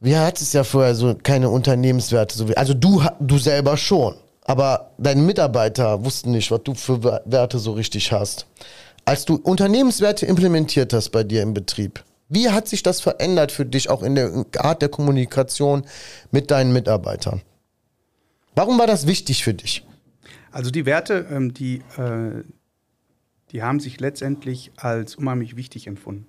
Wir 0.00 0.20
hatten 0.20 0.42
es 0.42 0.52
ja 0.52 0.62
vorher 0.62 0.94
so 0.94 1.16
keine 1.20 1.50
Unternehmenswerte, 1.50 2.56
also 2.56 2.74
du, 2.74 3.02
du 3.18 3.38
selber 3.38 3.76
schon. 3.76 4.14
Aber 4.44 4.92
deine 4.96 5.20
Mitarbeiter 5.20 6.04
wussten 6.04 6.30
nicht, 6.30 6.50
was 6.50 6.62
du 6.62 6.74
für 6.74 7.02
Wer- 7.02 7.22
Werte 7.26 7.58
so 7.58 7.72
richtig 7.72 8.12
hast. 8.12 8.46
Als 9.04 9.24
du 9.24 9.36
Unternehmenswerte 9.36 10.24
implementiert 10.24 10.92
hast 10.92 11.10
bei 11.10 11.24
dir 11.24 11.42
im 11.42 11.52
Betrieb, 11.52 12.02
wie 12.28 12.50
hat 12.50 12.68
sich 12.68 12.82
das 12.82 13.00
verändert 13.00 13.52
für 13.52 13.64
dich 13.64 13.88
auch 13.88 14.02
in 14.02 14.14
der 14.14 14.44
Art 14.58 14.82
der 14.82 14.88
Kommunikation 14.88 15.84
mit 16.30 16.50
deinen 16.50 16.72
Mitarbeitern? 16.72 17.42
Warum 18.54 18.78
war 18.78 18.86
das 18.86 19.06
wichtig 19.06 19.44
für 19.44 19.54
dich? 19.54 19.86
Also 20.50 20.70
die 20.70 20.86
Werte, 20.86 21.26
ähm, 21.30 21.54
die, 21.54 21.82
äh, 21.96 22.42
die 23.52 23.62
haben 23.62 23.80
sich 23.80 24.00
letztendlich 24.00 24.72
als 24.76 25.16
unheimlich 25.16 25.56
wichtig 25.56 25.86
empfunden, 25.86 26.26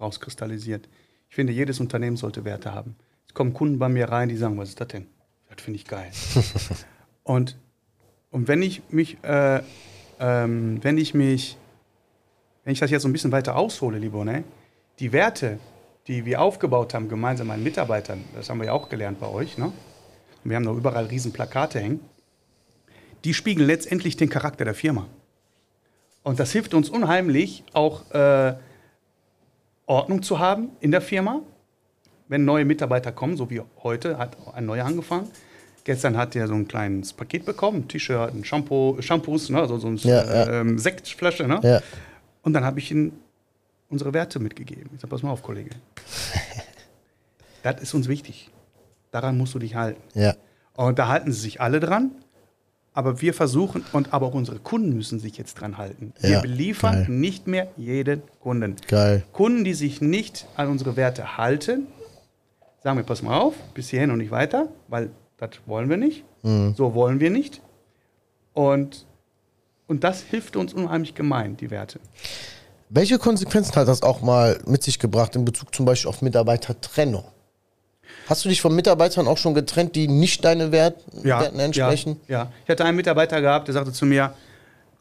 rauskristallisiert. 0.00 0.88
Ich 1.28 1.34
finde, 1.34 1.52
jedes 1.52 1.80
Unternehmen 1.80 2.16
sollte 2.16 2.44
Werte 2.44 2.72
haben. 2.72 2.96
Es 3.26 3.34
kommen 3.34 3.52
Kunden 3.52 3.78
bei 3.78 3.88
mir 3.88 4.08
rein, 4.08 4.28
die 4.28 4.36
sagen, 4.36 4.58
was 4.58 4.70
ist 4.70 4.80
das 4.80 4.88
denn? 4.88 5.06
Das 5.50 5.62
finde 5.62 5.78
ich 5.78 5.86
geil. 5.86 6.10
und, 7.24 7.56
und 8.30 8.48
wenn 8.48 8.62
ich 8.62 8.82
mich, 8.90 9.22
äh, 9.24 9.62
ähm, 10.20 10.78
wenn 10.82 10.98
ich 10.98 11.14
mich, 11.14 11.56
wenn 12.64 12.72
ich 12.72 12.78
das 12.78 12.90
jetzt 12.90 13.02
so 13.02 13.08
ein 13.08 13.12
bisschen 13.12 13.32
weiter 13.32 13.56
aushole, 13.56 13.98
lieber, 13.98 14.24
ne? 14.24 14.44
Die 15.02 15.12
Werte, 15.12 15.58
die 16.06 16.24
wir 16.24 16.40
aufgebaut 16.40 16.94
haben, 16.94 17.10
gemeinsam 17.10 17.48
mit 17.48 17.58
Mitarbeitern, 17.58 18.24
das 18.34 18.48
haben 18.48 18.58
wir 18.60 18.68
ja 18.68 18.72
auch 18.72 18.88
gelernt 18.88 19.20
bei 19.20 19.28
euch, 19.28 19.58
ne? 19.58 19.66
Und 19.66 20.50
wir 20.50 20.56
haben 20.56 20.64
da 20.64 20.72
überall 20.72 21.04
riesen 21.04 21.32
Plakate 21.32 21.78
hängen 21.78 22.00
die 23.24 23.34
spiegeln 23.34 23.66
letztendlich 23.66 24.16
den 24.16 24.28
Charakter 24.28 24.64
der 24.64 24.74
Firma. 24.74 25.06
Und 26.22 26.38
das 26.38 26.52
hilft 26.52 26.74
uns 26.74 26.88
unheimlich, 26.88 27.64
auch 27.72 28.10
äh, 28.12 28.54
Ordnung 29.86 30.22
zu 30.22 30.38
haben 30.38 30.70
in 30.80 30.90
der 30.90 31.00
Firma. 31.00 31.40
Wenn 32.28 32.44
neue 32.44 32.64
Mitarbeiter 32.64 33.12
kommen, 33.12 33.36
so 33.36 33.50
wie 33.50 33.60
heute, 33.82 34.18
hat 34.18 34.36
ein 34.54 34.66
neuer 34.66 34.84
angefangen. 34.84 35.28
Gestern 35.84 36.16
hat 36.16 36.36
er 36.36 36.46
so 36.46 36.54
ein 36.54 36.68
kleines 36.68 37.12
Paket 37.12 37.44
bekommen, 37.44 37.80
ein 37.80 37.88
T-Shirt, 37.88 38.32
ein 38.32 38.44
Shampoo, 38.44 38.96
Shampoos, 39.00 39.50
ne, 39.50 39.60
also 39.60 39.78
so 39.78 39.88
eine 39.88 39.96
Ja, 39.96 40.24
ja. 40.24 40.60
Ähm, 40.60 40.78
Sektflasche. 40.78 41.48
Ne? 41.48 41.60
Ja. 41.62 41.80
Und 42.42 42.52
dann 42.52 42.64
habe 42.64 42.78
ich 42.78 42.92
ihm 42.92 43.12
unsere 43.92 44.12
Werte 44.14 44.40
mitgegeben. 44.40 44.90
Ich 44.94 45.00
sage, 45.00 45.10
pass 45.10 45.22
mal 45.22 45.30
auf, 45.30 45.42
Kollege. 45.42 45.70
das 47.62 47.80
ist 47.80 47.94
uns 47.94 48.08
wichtig. 48.08 48.50
Daran 49.10 49.36
musst 49.38 49.54
du 49.54 49.58
dich 49.58 49.74
halten. 49.74 50.00
Ja. 50.18 50.34
Und 50.74 50.98
da 50.98 51.08
halten 51.08 51.30
sie 51.32 51.40
sich 51.40 51.60
alle 51.60 51.78
dran. 51.80 52.10
Aber 52.94 53.22
wir 53.22 53.32
versuchen, 53.32 53.84
und 53.92 54.12
aber 54.12 54.26
auch 54.26 54.34
unsere 54.34 54.58
Kunden 54.58 54.94
müssen 54.94 55.18
sich 55.18 55.38
jetzt 55.38 55.54
dran 55.54 55.78
halten. 55.78 56.12
Wir 56.20 56.30
Ja, 56.30 56.40
beliefern 56.40 57.04
geil. 57.04 57.10
nicht 57.10 57.46
mehr 57.46 57.68
jeden 57.76 58.22
Kunden. 58.40 58.76
Geil. 58.86 59.22
Kunden, 59.32 59.64
die 59.64 59.72
sich 59.72 60.00
nicht 60.02 60.46
an 60.56 60.68
unsere 60.68 60.94
Werte 60.96 61.38
halten, 61.38 61.86
sagen 62.82 62.98
wir, 62.98 63.04
pass 63.04 63.22
mal 63.22 63.38
auf, 63.38 63.54
bis 63.72 63.88
hierhin 63.88 64.10
und 64.10 64.18
nicht 64.18 64.30
weiter, 64.30 64.68
weil 64.88 65.10
das 65.38 65.50
wollen 65.66 65.88
wir 65.88 65.96
nicht. 65.96 66.24
So 66.42 66.94
wollen 66.94 67.18
wir 67.20 67.30
nicht. 67.30 67.62
Und, 68.52 69.06
und 69.86 70.04
das 70.04 70.22
hilft 70.22 70.56
uns 70.56 70.74
unheimlich 70.74 71.14
gemein, 71.14 71.56
die 71.56 71.70
Werte. 71.70 71.98
Welche 72.94 73.18
Konsequenzen 73.18 73.74
hat 73.76 73.88
das 73.88 74.02
auch 74.02 74.20
mal 74.20 74.60
mit 74.66 74.82
sich 74.82 74.98
gebracht 74.98 75.34
in 75.34 75.46
Bezug 75.46 75.74
zum 75.74 75.86
Beispiel 75.86 76.10
auf 76.10 76.20
Mitarbeitertrennung? 76.20 77.24
Hast 78.26 78.44
du 78.44 78.50
dich 78.50 78.60
von 78.60 78.74
Mitarbeitern 78.76 79.26
auch 79.28 79.38
schon 79.38 79.54
getrennt, 79.54 79.96
die 79.96 80.08
nicht 80.08 80.44
deine 80.44 80.72
Wert 80.72 81.02
Werten 81.10 81.58
entsprechen? 81.58 82.20
Ja, 82.28 82.44
ja. 82.44 82.52
Ich 82.64 82.70
hatte 82.70 82.84
einen 82.84 82.98
Mitarbeiter 82.98 83.40
gehabt, 83.40 83.66
der 83.68 83.72
sagte 83.72 83.92
zu 83.92 84.04
mir, 84.04 84.34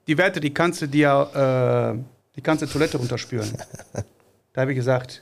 die 0.07 0.17
Werte, 0.17 0.39
die 0.39 0.53
kannst 0.53 0.81
du 0.81 0.87
dir, 0.87 1.97
äh, 1.97 2.01
die 2.37 2.41
kannst 2.41 2.61
du 2.61 2.65
Toilette 2.67 2.97
runterspülen. 2.97 3.57
da 4.53 4.61
habe 4.61 4.71
ich 4.71 4.77
gesagt, 4.77 5.21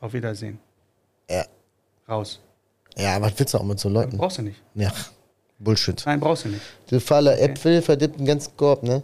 auf 0.00 0.14
Wiedersehen. 0.14 0.58
Ja. 1.28 1.44
Raus. 2.08 2.40
Ja, 2.96 3.20
was 3.20 3.34
willst 3.36 3.52
du 3.52 3.58
auch 3.58 3.62
mit 3.62 3.78
so 3.78 3.90
Leuten? 3.90 4.16
Brauchst 4.16 4.38
du 4.38 4.42
nicht. 4.42 4.62
Ja, 4.74 4.90
Bullshit. 5.58 6.02
Nein, 6.06 6.18
brauchst 6.18 6.46
du 6.46 6.48
nicht. 6.48 6.62
Der 6.90 7.02
Faller 7.02 7.38
Äpfel 7.38 7.82
verdirbt 7.82 8.18
den 8.18 8.24
ganzen 8.24 8.56
Korb, 8.56 8.84
ne? 8.84 9.02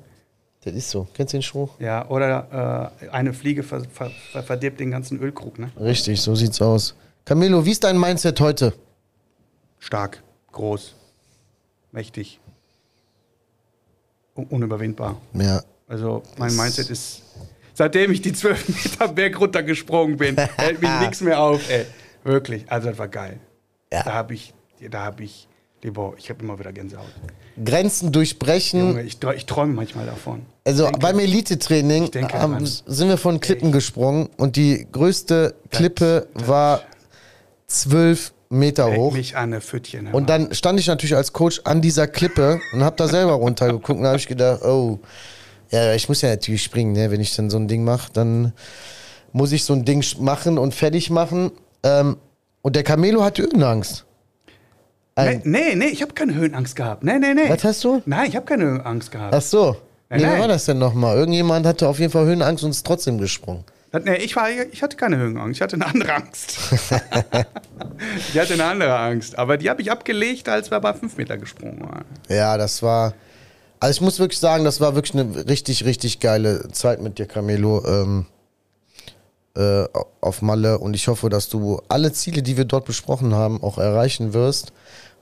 Das 0.66 0.74
ist 0.74 0.90
so. 0.90 1.06
Kennst 1.14 1.32
du 1.32 1.36
den 1.36 1.42
Spruch? 1.42 1.78
Ja, 1.78 2.08
oder 2.08 2.90
äh, 3.00 3.08
eine 3.10 3.32
Fliege 3.32 3.62
ver 3.62 3.84
ver 3.84 4.10
ver 4.32 4.42
verdirbt 4.42 4.80
den 4.80 4.90
ganzen 4.90 5.20
Ölkrug, 5.20 5.60
ne? 5.60 5.70
Richtig, 5.78 6.20
so 6.20 6.34
sieht's 6.34 6.60
aus. 6.60 6.96
Camilo, 7.24 7.64
wie 7.64 7.70
ist 7.70 7.84
dein 7.84 7.96
Mindset 7.96 8.40
heute? 8.40 8.72
Stark, 9.78 10.24
groß, 10.50 10.96
mächtig, 11.92 12.40
un 14.34 14.46
unüberwindbar. 14.46 15.20
Ja. 15.34 15.62
Also 15.86 16.24
mein 16.36 16.56
Mindset 16.56 16.90
ist, 16.90 17.22
seitdem 17.72 18.10
ich 18.10 18.20
die 18.20 18.32
12 18.32 18.68
Meter 18.84 19.06
Berg 19.12 19.38
runtergesprungen 19.38 20.16
bin, 20.16 20.36
hält 20.56 20.82
mich 20.82 20.90
nichts 20.98 21.20
mehr 21.20 21.38
auf, 21.38 21.70
ey. 21.70 21.86
Wirklich, 22.24 22.64
also 22.68 22.88
das 22.88 22.98
war 22.98 23.06
geil. 23.06 23.38
Ja. 23.92 24.02
Da 24.02 24.14
habe 24.14 24.34
ich, 24.34 24.52
da 24.90 25.04
habe 25.04 25.22
ich, 25.22 25.46
lieber, 25.82 26.14
ich 26.18 26.28
habe 26.30 26.42
immer 26.42 26.58
wieder 26.58 26.72
Gänsehaut. 26.72 27.06
Grenzen 27.64 28.12
durchbrechen. 28.12 28.80
Junge, 28.80 29.02
ich, 29.02 29.18
ich 29.36 29.46
träume 29.46 29.72
manchmal 29.74 30.06
davon. 30.06 30.42
Also 30.64 30.84
denke- 30.84 30.98
beim 31.00 31.18
Elite-Training 31.18 32.10
daran. 32.10 32.64
sind 32.66 33.08
wir 33.08 33.16
von 33.18 33.40
Klippen 33.40 33.72
gesprungen 33.72 34.28
und 34.36 34.56
die 34.56 34.86
größte 34.90 35.54
Klippe 35.70 36.28
war 36.34 36.82
zwölf 37.66 38.32
Meter 38.48 38.94
hoch. 38.94 39.12
mich 39.12 39.36
an, 39.36 39.50
ne 39.50 39.60
Pfüttchen. 39.60 40.08
Und 40.12 40.28
dann 40.30 40.54
stand 40.54 40.78
ich 40.78 40.86
natürlich 40.86 41.16
als 41.16 41.32
Coach 41.32 41.60
an 41.64 41.80
dieser 41.80 42.06
Klippe 42.06 42.60
und 42.72 42.82
habe 42.84 42.96
da 42.96 43.08
selber 43.08 43.32
runtergeguckt 43.44 43.90
und 43.90 44.02
da 44.02 44.08
habe 44.08 44.18
ich 44.18 44.28
gedacht, 44.28 44.62
oh, 44.62 45.00
ja, 45.70 45.94
ich 45.94 46.08
muss 46.08 46.22
ja 46.22 46.28
natürlich 46.28 46.62
springen, 46.62 46.92
ne? 46.92 47.10
wenn 47.10 47.20
ich 47.20 47.34
dann 47.34 47.50
so 47.50 47.56
ein 47.58 47.66
Ding 47.66 47.82
mache, 47.82 48.12
dann 48.12 48.52
muss 49.32 49.50
ich 49.50 49.64
so 49.64 49.72
ein 49.72 49.84
Ding 49.84 50.04
machen 50.20 50.58
und 50.58 50.74
fertig 50.74 51.10
machen. 51.10 51.50
Ähm, 51.82 52.16
und 52.62 52.76
der 52.76 52.84
Camelo 52.84 53.22
hatte 53.24 53.42
Höhenangst. 53.42 54.00
Nee, 54.00 54.05
Ein, 55.16 55.40
nee, 55.44 55.74
nee, 55.74 55.86
ich 55.86 56.02
habe 56.02 56.12
keine 56.12 56.34
Höhenangst 56.34 56.76
gehabt. 56.76 57.02
Nee, 57.02 57.18
nee, 57.18 57.32
nee. 57.32 57.48
was 57.48 57.64
hast 57.64 57.82
du? 57.84 58.02
Nein, 58.04 58.28
ich 58.28 58.36
habe 58.36 58.44
keine 58.44 58.64
Höhenangst 58.64 59.10
gehabt. 59.10 59.34
Ach 59.34 59.40
so. 59.40 59.76
Nein, 60.10 60.20
Nee, 60.20 60.26
wer 60.26 60.38
war 60.40 60.48
das 60.48 60.66
denn 60.66 60.78
nochmal? 60.78 61.16
Irgendjemand 61.16 61.64
hatte 61.66 61.88
auf 61.88 61.98
jeden 61.98 62.12
Fall 62.12 62.26
Höhenangst 62.26 62.62
und 62.64 62.70
ist 62.70 62.86
trotzdem 62.86 63.18
gesprungen. 63.18 63.64
Das- 63.92 64.04
Nee, 64.04 64.16
ich, 64.16 64.36
war, 64.36 64.50
ich 64.50 64.82
hatte 64.82 64.96
keine 64.98 65.16
Höhenangst, 65.16 65.56
ich 65.56 65.62
hatte 65.62 65.76
eine 65.76 65.86
andere 65.86 66.12
Angst. 66.12 66.58
ich 68.28 68.38
hatte 68.38 68.52
eine 68.52 68.64
andere 68.64 68.98
Angst. 68.98 69.38
Aber 69.38 69.56
die 69.56 69.70
habe 69.70 69.80
ich 69.80 69.90
abgelegt, 69.90 70.48
als 70.50 70.70
wir 70.70 70.78
bei 70.80 70.92
5 70.92 71.16
Meter 71.16 71.38
gesprungen 71.38 71.80
waren. 71.80 72.04
Ja, 72.28 72.58
das 72.58 72.82
war. 72.82 73.14
Also 73.80 73.96
ich 73.96 74.00
muss 74.02 74.18
wirklich 74.18 74.38
sagen, 74.38 74.64
das 74.64 74.80
war 74.82 74.94
wirklich 74.94 75.14
eine 75.18 75.48
richtig, 75.48 75.84
richtig 75.86 76.20
geile 76.20 76.68
Zeit 76.72 77.00
mit 77.00 77.18
dir, 77.18 77.26
Camelo, 77.26 77.82
ähm, 77.86 78.26
äh, 79.56 79.84
auf 80.20 80.42
Malle. 80.42 80.78
Und 80.78 80.94
ich 80.94 81.08
hoffe, 81.08 81.30
dass 81.30 81.48
du 81.48 81.80
alle 81.88 82.12
Ziele, 82.12 82.42
die 82.42 82.56
wir 82.58 82.64
dort 82.66 82.84
besprochen 82.84 83.34
haben, 83.34 83.62
auch 83.62 83.78
erreichen 83.78 84.34
wirst. 84.34 84.72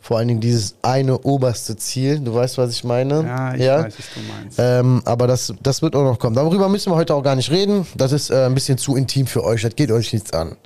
Vor 0.05 0.19
allen 0.19 0.29
Dingen 0.29 0.41
dieses 0.41 0.75
eine 0.83 1.19
oberste 1.21 1.77
Ziel. 1.79 2.21
Du 2.21 2.35
weißt, 2.35 2.59
was 2.59 2.71
ich 2.73 2.85
meine? 2.85 3.25
Ja, 3.25 3.55
ich 3.55 3.61
weiß, 3.87 3.95
was 3.99 4.07
du 4.15 4.21
meinst. 4.31 4.59
Ähm, 4.59 5.01
aber 5.07 5.27
das, 5.27 5.55
das 5.63 5.81
wird 5.81 5.97
auch 5.97 6.05
noch 6.05 6.19
kommen. 6.19 6.37
Darüber 6.37 6.69
müssen 6.69 6.93
wir 6.93 6.97
heute 6.97 7.15
auch 7.15 7.23
gar 7.23 7.35
nicht 7.37 7.51
reden. 7.51 7.87
Das 7.97 8.13
ist 8.13 8.29
äh, 8.29 8.45
ein 8.45 8.55
bisschen 8.55 8.77
zu 8.77 8.97
intim 8.97 9.27
für 9.27 9.43
euch. 9.43 9.63
Das 9.63 9.75
geht 9.75 9.91
euch 9.91 10.13
nichts 10.13 10.31
an. 10.35 10.57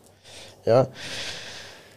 Ja. 0.65 0.89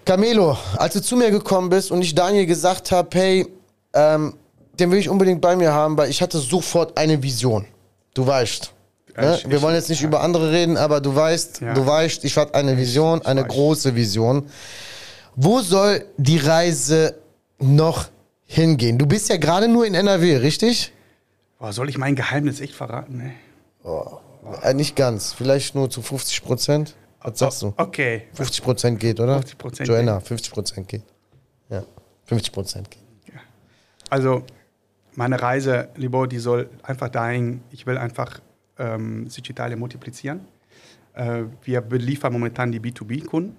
Camelo, 0.05 0.55
als 0.77 0.93
du 0.93 1.01
zu 1.01 1.15
mir 1.15 1.31
gekommen 1.31 1.69
bist 1.69 1.89
und 1.89 2.03
ich 2.03 2.13
Daniel 2.13 2.45
gesagt 2.45 2.91
habe, 2.91 3.09
hey, 3.13 3.47
ähm, 3.93 4.35
den 4.79 4.91
will 4.91 4.99
ich 4.99 5.09
unbedingt 5.09 5.41
bei 5.41 5.55
mir 5.55 5.73
haben, 5.73 5.97
weil 5.97 6.11
ich 6.11 6.21
hatte 6.21 6.37
sofort 6.37 6.95
eine 6.95 7.23
Vision. 7.23 7.65
Du 8.13 8.25
weißt. 8.27 8.71
Ne? 9.17 9.35
Ich- 9.39 9.49
Wir 9.49 9.63
wollen 9.63 9.73
jetzt 9.73 9.89
nicht 9.89 10.03
über 10.03 10.21
andere 10.21 10.51
reden, 10.51 10.77
aber 10.77 11.01
du 11.01 11.15
weißt, 11.15 11.61
Ja. 11.61 11.73
du 11.73 11.85
weißt, 11.87 12.23
ich 12.23 12.37
hatte 12.37 12.53
eine 12.53 12.77
Vision, 12.77 13.23
eine 13.25 13.43
große 13.43 13.95
Vision. 13.95 14.45
Wo 15.35 15.61
soll 15.61 16.05
die 16.17 16.37
Reise 16.37 17.15
noch 17.61 18.09
hingehen? 18.45 18.97
Du 18.97 19.05
bist 19.05 19.29
ja 19.29 19.37
gerade 19.37 19.67
nur 19.67 19.85
in 19.85 19.93
NRW, 19.93 20.37
richtig? 20.37 20.91
Boah, 21.59 21.73
soll 21.73 21.89
ich 21.89 21.97
mein 21.97 22.15
Geheimnis 22.15 22.59
echt 22.59 22.73
verraten? 22.73 23.17
Nee. 23.17 23.33
Äh, 24.63 24.73
nicht 24.73 24.95
ganz, 24.95 25.33
vielleicht 25.33 25.75
nur 25.75 25.89
zu 25.89 26.01
50 26.01 26.43
Prozent. 26.43 26.95
Was 27.21 27.37
sagst 27.37 27.61
du? 27.61 27.73
Okay. 27.77 28.23
50 28.33 28.63
Prozent 28.63 28.99
geht, 28.99 29.19
oder? 29.19 29.39
50% 29.39 29.85
Joanna, 29.85 30.19
50 30.19 30.51
Prozent 30.51 30.87
geht. 30.87 31.03
Ja, 31.69 31.83
50 32.25 32.51
Prozent 32.51 32.89
geht. 32.89 33.01
Also, 34.09 34.43
meine 35.15 35.41
Reise, 35.41 35.87
Libor, 35.95 36.27
die 36.27 36.39
soll 36.39 36.69
einfach 36.83 37.07
dahin, 37.07 37.61
ich 37.71 37.85
will 37.85 37.97
einfach 37.97 38.41
ähm, 38.77 39.29
Digitale 39.29 39.77
multiplizieren. 39.77 40.41
Äh, 41.13 41.43
wir 41.63 41.79
beliefern 41.79 42.33
momentan 42.33 42.73
die 42.73 42.81
B2B-Kunden. 42.81 43.55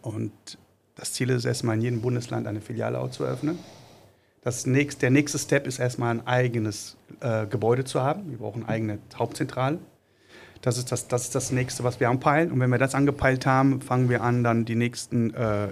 Und 0.00 0.32
das 1.00 1.14
Ziel 1.14 1.30
ist 1.30 1.46
erstmal 1.46 1.76
in 1.76 1.82
jedem 1.82 2.00
Bundesland 2.02 2.46
eine 2.46 2.60
Filiale 2.60 3.00
auch 3.00 3.10
zu 3.10 3.24
eröffnen. 3.24 3.58
Das 4.42 4.66
nächst, 4.66 5.00
der 5.00 5.10
nächste 5.10 5.38
Step 5.38 5.66
ist 5.66 5.78
erstmal 5.78 6.10
ein 6.10 6.26
eigenes 6.26 6.96
äh, 7.20 7.46
Gebäude 7.46 7.84
zu 7.84 8.02
haben. 8.02 8.30
Wir 8.30 8.38
brauchen 8.38 8.62
eine 8.62 8.68
eigene 8.68 8.98
Hauptzentrale. 9.14 9.78
Das 10.60 10.76
ist 10.76 10.92
das, 10.92 11.08
das 11.08 11.24
ist 11.24 11.34
das 11.34 11.52
nächste, 11.52 11.84
was 11.84 12.00
wir 12.00 12.10
anpeilen. 12.10 12.52
Und 12.52 12.60
wenn 12.60 12.68
wir 12.68 12.78
das 12.78 12.94
angepeilt 12.94 13.46
haben, 13.46 13.80
fangen 13.80 14.10
wir 14.10 14.22
an, 14.22 14.44
dann 14.44 14.66
die 14.66 14.74
nächsten 14.74 15.32
äh, 15.32 15.68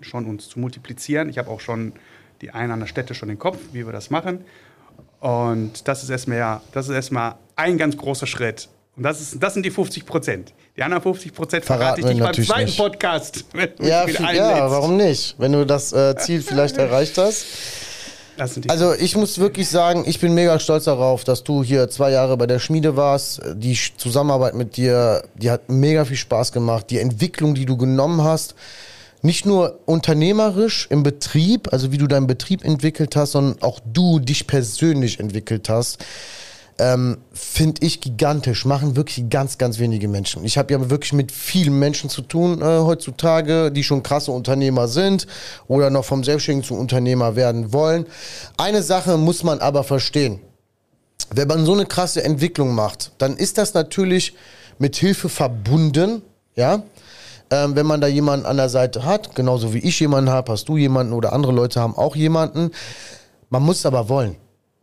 schon 0.00 0.26
uns 0.26 0.48
zu 0.48 0.58
multiplizieren. 0.58 1.28
Ich 1.28 1.38
habe 1.38 1.48
auch 1.48 1.60
schon 1.60 1.92
die 2.40 2.50
eine 2.50 2.72
an 2.72 2.80
der 2.80 2.86
Städte 2.86 3.14
schon 3.14 3.28
im 3.28 3.38
Kopf, 3.38 3.58
wie 3.72 3.86
wir 3.86 3.92
das 3.92 4.10
machen. 4.10 4.44
Und 5.20 5.86
das 5.86 6.02
ist 6.02 6.10
erstmal, 6.10 6.60
das 6.72 6.88
ist 6.88 6.94
erstmal 6.94 7.36
ein 7.54 7.78
ganz 7.78 7.96
großer 7.96 8.26
Schritt. 8.26 8.68
Und 8.96 9.04
das, 9.04 9.20
ist, 9.20 9.42
das 9.42 9.54
sind 9.54 9.64
die 9.64 9.70
50 9.70 10.04
Prozent. 10.04 10.52
Die 10.76 10.82
anderen 10.82 11.02
50 11.02 11.32
Prozent 11.32 11.64
verrate 11.64 12.00
ich 12.00 12.06
dich 12.06 12.18
beim 12.18 12.34
zweiten 12.34 12.64
nicht. 12.64 12.78
Podcast. 12.78 13.44
Ja, 13.80 14.06
ja, 14.06 14.70
warum 14.70 14.96
nicht? 14.96 15.36
Wenn 15.38 15.52
du 15.52 15.64
das 15.64 15.92
äh, 15.92 16.16
Ziel 16.16 16.42
vielleicht 16.42 16.76
erreicht 16.78 17.16
hast. 17.18 17.46
Also 18.68 18.94
ich 18.94 19.16
muss 19.16 19.38
wirklich 19.38 19.68
sagen, 19.68 20.04
ich 20.06 20.18
bin 20.18 20.32
mega 20.32 20.58
stolz 20.58 20.84
darauf, 20.84 21.24
dass 21.24 21.44
du 21.44 21.62
hier 21.62 21.90
zwei 21.90 22.10
Jahre 22.10 22.38
bei 22.38 22.46
der 22.46 22.58
Schmiede 22.58 22.96
warst. 22.96 23.42
Die 23.54 23.78
Zusammenarbeit 23.96 24.54
mit 24.54 24.78
dir, 24.78 25.24
die 25.34 25.50
hat 25.50 25.68
mega 25.68 26.06
viel 26.06 26.16
Spaß 26.16 26.52
gemacht. 26.52 26.86
Die 26.88 26.98
Entwicklung, 26.98 27.54
die 27.54 27.66
du 27.66 27.76
genommen 27.76 28.24
hast, 28.24 28.54
nicht 29.22 29.44
nur 29.44 29.80
unternehmerisch 29.84 30.86
im 30.90 31.02
Betrieb, 31.02 31.72
also 31.72 31.92
wie 31.92 31.98
du 31.98 32.06
deinen 32.06 32.26
Betrieb 32.26 32.64
entwickelt 32.64 33.16
hast, 33.16 33.32
sondern 33.32 33.60
auch 33.62 33.80
du 33.84 34.18
dich 34.18 34.46
persönlich 34.46 35.20
entwickelt 35.20 35.68
hast, 35.68 35.98
ähm, 36.80 37.18
finde 37.32 37.84
ich 37.84 38.00
gigantisch. 38.00 38.64
Machen 38.64 38.96
wirklich 38.96 39.28
ganz, 39.28 39.58
ganz 39.58 39.78
wenige 39.78 40.08
Menschen. 40.08 40.44
Ich 40.44 40.56
habe 40.56 40.72
ja 40.72 40.90
wirklich 40.90 41.12
mit 41.12 41.30
vielen 41.30 41.78
Menschen 41.78 42.08
zu 42.08 42.22
tun 42.22 42.62
äh, 42.62 42.64
heutzutage, 42.64 43.70
die 43.70 43.84
schon 43.84 44.02
krasse 44.02 44.32
Unternehmer 44.32 44.88
sind 44.88 45.26
oder 45.68 45.90
noch 45.90 46.06
vom 46.06 46.24
Selbstständigen 46.24 46.66
zum 46.66 46.78
Unternehmer 46.78 47.36
werden 47.36 47.74
wollen. 47.74 48.06
Eine 48.56 48.82
Sache 48.82 49.18
muss 49.18 49.42
man 49.42 49.60
aber 49.60 49.84
verstehen. 49.84 50.40
Wenn 51.32 51.48
man 51.48 51.66
so 51.66 51.74
eine 51.74 51.84
krasse 51.84 52.24
Entwicklung 52.24 52.74
macht, 52.74 53.12
dann 53.18 53.36
ist 53.36 53.58
das 53.58 53.74
natürlich 53.74 54.34
mit 54.78 54.96
Hilfe 54.96 55.28
verbunden, 55.28 56.22
ja. 56.56 56.82
Ähm, 57.52 57.74
wenn 57.74 57.84
man 57.84 58.00
da 58.00 58.06
jemanden 58.06 58.46
an 58.46 58.56
der 58.56 58.68
Seite 58.68 59.04
hat, 59.04 59.34
genauso 59.34 59.74
wie 59.74 59.80
ich 59.80 59.98
jemanden 60.00 60.30
habe, 60.30 60.52
hast 60.52 60.68
du 60.68 60.76
jemanden 60.76 61.12
oder 61.12 61.32
andere 61.32 61.52
Leute 61.52 61.80
haben 61.80 61.96
auch 61.96 62.14
jemanden. 62.14 62.70
Man 63.50 63.62
muss 63.64 63.84
aber 63.84 64.08
wollen. 64.08 64.36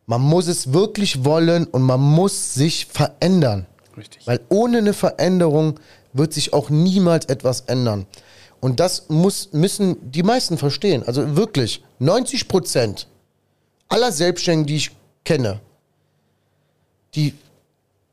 Man 0.09 0.21
muss 0.21 0.47
es 0.47 0.71
wirklich 0.71 1.25
wollen 1.25 1.65
und 1.65 1.81
man 1.81 1.99
muss 1.99 2.53
sich 2.53 2.85
verändern. 2.85 3.65
Richtig. 3.97 4.25
Weil 4.25 4.39
ohne 4.47 4.77
eine 4.77 4.93
Veränderung 4.93 5.79
wird 6.13 6.33
sich 6.33 6.53
auch 6.53 6.69
niemals 6.69 7.25
etwas 7.25 7.61
ändern. 7.61 8.07
Und 8.61 8.79
das 8.79 9.09
muss, 9.09 9.49
müssen 9.51 9.97
die 10.11 10.23
meisten 10.23 10.57
verstehen. 10.57 11.03
Also 11.05 11.35
wirklich, 11.35 11.83
90 11.99 12.47
Prozent 12.47 13.07
aller 13.89 14.11
Selbstständigen, 14.13 14.65
die 14.67 14.75
ich 14.77 14.91
kenne, 15.25 15.59
die, 17.13 17.33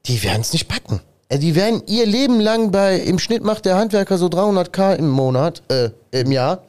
die 0.06 0.22
werden 0.24 0.40
es 0.40 0.52
nicht 0.52 0.66
packen. 0.68 1.00
Äh, 1.28 1.38
Die 1.38 1.54
werden 1.54 1.82
ihr 1.86 2.06
Leben 2.06 2.40
lang 2.40 2.72
bei, 2.72 2.98
im 2.98 3.20
Schnitt 3.20 3.44
macht 3.44 3.66
der 3.66 3.76
Handwerker 3.76 4.18
so 4.18 4.26
300k 4.26 4.96
im 4.96 5.08
Monat, 5.08 5.62
äh, 5.68 5.90
im 6.10 6.32
Jahr. 6.32 6.64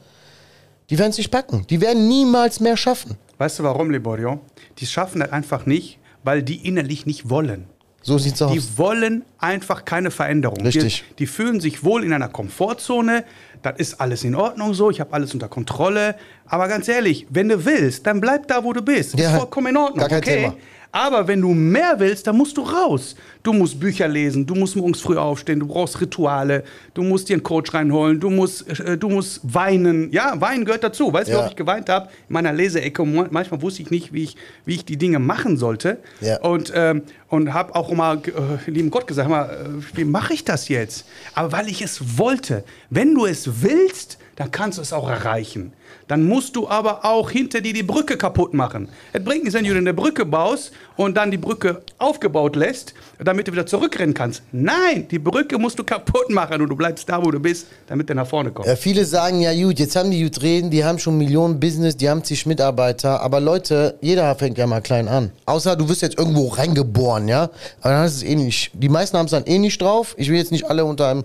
Die 0.88 0.98
werden 0.98 1.10
es 1.10 1.18
nicht 1.18 1.30
packen. 1.32 1.66
Die 1.68 1.80
werden 1.80 2.06
niemals 2.06 2.60
mehr 2.60 2.76
schaffen. 2.76 3.16
Weißt 3.38 3.58
du 3.58 3.64
warum, 3.64 3.90
Liborio? 3.90 4.40
Die 4.78 4.86
schaffen 4.86 5.20
das 5.20 5.32
einfach 5.32 5.66
nicht, 5.66 5.98
weil 6.22 6.42
die 6.42 6.66
innerlich 6.66 7.06
nicht 7.06 7.30
wollen. 7.30 7.66
So 8.06 8.18
sieht's 8.18 8.40
aus. 8.40 8.52
Die 8.52 8.78
wollen 8.78 9.24
einfach 9.38 9.84
keine 9.84 10.12
Veränderung. 10.12 10.60
Richtig. 10.60 11.04
Die, 11.10 11.16
die 11.16 11.26
fühlen 11.26 11.60
sich 11.60 11.82
wohl 11.82 12.04
in 12.04 12.12
einer 12.12 12.28
Komfortzone. 12.28 13.24
das 13.62 13.78
ist 13.78 14.00
alles 14.00 14.22
in 14.22 14.36
Ordnung 14.36 14.74
so, 14.74 14.90
ich 14.90 15.00
habe 15.00 15.12
alles 15.12 15.34
unter 15.34 15.48
Kontrolle. 15.48 16.14
Aber 16.46 16.68
ganz 16.68 16.86
ehrlich, 16.86 17.26
wenn 17.30 17.48
du 17.48 17.64
willst, 17.64 18.06
dann 18.06 18.20
bleib 18.20 18.46
da, 18.46 18.62
wo 18.62 18.72
du 18.72 18.80
bist. 18.80 19.18
Ja, 19.18 19.30
ist 19.30 19.36
vollkommen 19.38 19.68
in 19.68 19.76
Ordnung. 19.76 19.98
gar 19.98 20.08
kein 20.08 20.18
okay? 20.18 20.36
Thema. 20.36 20.56
Aber 20.96 21.28
wenn 21.28 21.42
du 21.42 21.52
mehr 21.52 21.96
willst, 21.98 22.26
dann 22.26 22.38
musst 22.38 22.56
du 22.56 22.62
raus. 22.62 23.16
Du 23.42 23.52
musst 23.52 23.78
Bücher 23.78 24.08
lesen, 24.08 24.46
du 24.46 24.54
musst 24.54 24.76
morgens 24.76 24.98
früh 25.02 25.18
aufstehen, 25.18 25.60
du 25.60 25.66
brauchst 25.66 26.00
Rituale, 26.00 26.64
du 26.94 27.02
musst 27.02 27.28
dir 27.28 27.34
einen 27.34 27.42
Coach 27.42 27.74
reinholen, 27.74 28.18
du 28.18 28.30
musst, 28.30 28.66
äh, 28.80 28.96
du 28.96 29.10
musst 29.10 29.40
weinen. 29.42 30.10
Ja, 30.10 30.40
weinen 30.40 30.64
gehört 30.64 30.82
dazu. 30.82 31.12
Weißt 31.12 31.28
du, 31.28 31.32
wie 31.32 31.36
Ja. 31.36 31.40
oft 31.42 31.50
ich 31.50 31.56
geweint 31.56 31.90
habe? 31.90 32.06
In 32.28 32.32
meiner 32.32 32.54
Leseecke. 32.54 33.04
Manchmal 33.04 33.60
wusste 33.60 33.82
ich 33.82 33.90
nicht, 33.90 34.14
wie 34.14 34.24
ich, 34.24 34.36
wie 34.64 34.76
ich 34.76 34.86
die 34.86 34.96
Dinge 34.96 35.18
machen 35.18 35.58
sollte. 35.58 35.98
Ja. 36.22 36.40
Und, 36.40 36.72
ähm, 36.74 37.02
und 37.28 37.52
habe 37.52 37.74
auch 37.74 37.90
immer 37.90 38.14
äh, 38.24 38.70
lieben 38.70 38.90
Gott 38.90 39.06
gesagt, 39.06 39.28
mal, 39.28 39.50
äh, 39.50 39.96
wie 39.98 40.04
mache 40.04 40.32
ich 40.32 40.44
das 40.44 40.68
jetzt? 40.68 41.04
Aber 41.34 41.52
weil 41.52 41.68
ich 41.68 41.82
es 41.82 42.16
wollte. 42.16 42.64
Wenn 42.88 43.14
du 43.14 43.26
es 43.26 43.60
willst, 43.62 44.16
dann 44.36 44.50
kannst 44.50 44.78
du 44.78 44.82
es 44.82 44.92
auch 44.92 45.08
erreichen. 45.08 45.72
Dann 46.08 46.26
musst 46.26 46.54
du 46.56 46.68
aber 46.68 47.04
auch 47.04 47.30
hinter 47.30 47.60
dir 47.60 47.72
die 47.72 47.82
Brücke 47.82 48.16
kaputt 48.16 48.54
machen. 48.54 48.88
Es 49.12 49.24
bringt 49.24 49.44
nichts, 49.44 49.54
wenn 49.54 49.64
du 49.64 49.74
eine 49.74 49.94
Brücke 49.94 50.24
baust 50.24 50.72
und 50.96 51.16
dann 51.16 51.30
die 51.30 51.38
Brücke 51.38 51.82
aufgebaut 51.98 52.54
lässt, 52.54 52.94
damit 53.18 53.48
du 53.48 53.52
wieder 53.52 53.66
zurückrennen 53.66 54.14
kannst. 54.14 54.42
Nein, 54.52 55.08
die 55.10 55.18
Brücke 55.18 55.58
musst 55.58 55.78
du 55.78 55.84
kaputt 55.84 56.30
machen 56.30 56.60
und 56.60 56.68
du 56.68 56.76
bleibst 56.76 57.08
da, 57.08 57.24
wo 57.24 57.30
du 57.30 57.40
bist, 57.40 57.66
damit 57.86 58.10
du 58.10 58.14
nach 58.14 58.26
vorne 58.26 58.50
kommst. 58.50 58.68
Ja, 58.68 58.76
viele 58.76 59.04
sagen 59.04 59.40
ja, 59.40 59.52
gut, 59.54 59.78
jetzt 59.78 59.96
haben 59.96 60.10
die 60.10 60.22
gut 60.22 60.42
reden, 60.42 60.70
die 60.70 60.84
haben 60.84 60.98
schon 60.98 61.16
Millionen 61.16 61.58
Business, 61.58 61.96
die 61.96 62.08
haben 62.08 62.22
zig 62.22 62.44
Mitarbeiter, 62.46 63.22
aber 63.22 63.40
Leute, 63.40 63.96
jeder 64.02 64.34
fängt 64.36 64.58
ja 64.58 64.66
mal 64.66 64.82
klein 64.82 65.08
an. 65.08 65.32
Außer 65.46 65.76
du 65.76 65.88
wirst 65.88 66.02
jetzt 66.02 66.18
irgendwo 66.18 66.48
reingeboren, 66.48 67.26
ja? 67.26 67.50
Aber 67.80 67.94
dann 67.94 68.04
ist 68.04 68.16
es 68.16 68.22
eh 68.22 68.34
nicht. 68.34 68.70
Die 68.74 68.90
meisten 68.90 69.16
haben 69.16 69.26
es 69.26 69.30
dann 69.32 69.46
eh 69.46 69.58
nicht 69.58 69.80
drauf. 69.80 70.14
Ich 70.18 70.28
will 70.28 70.36
jetzt 70.36 70.52
nicht 70.52 70.68
alle 70.68 70.84
unter 70.84 71.08
einem, 71.08 71.24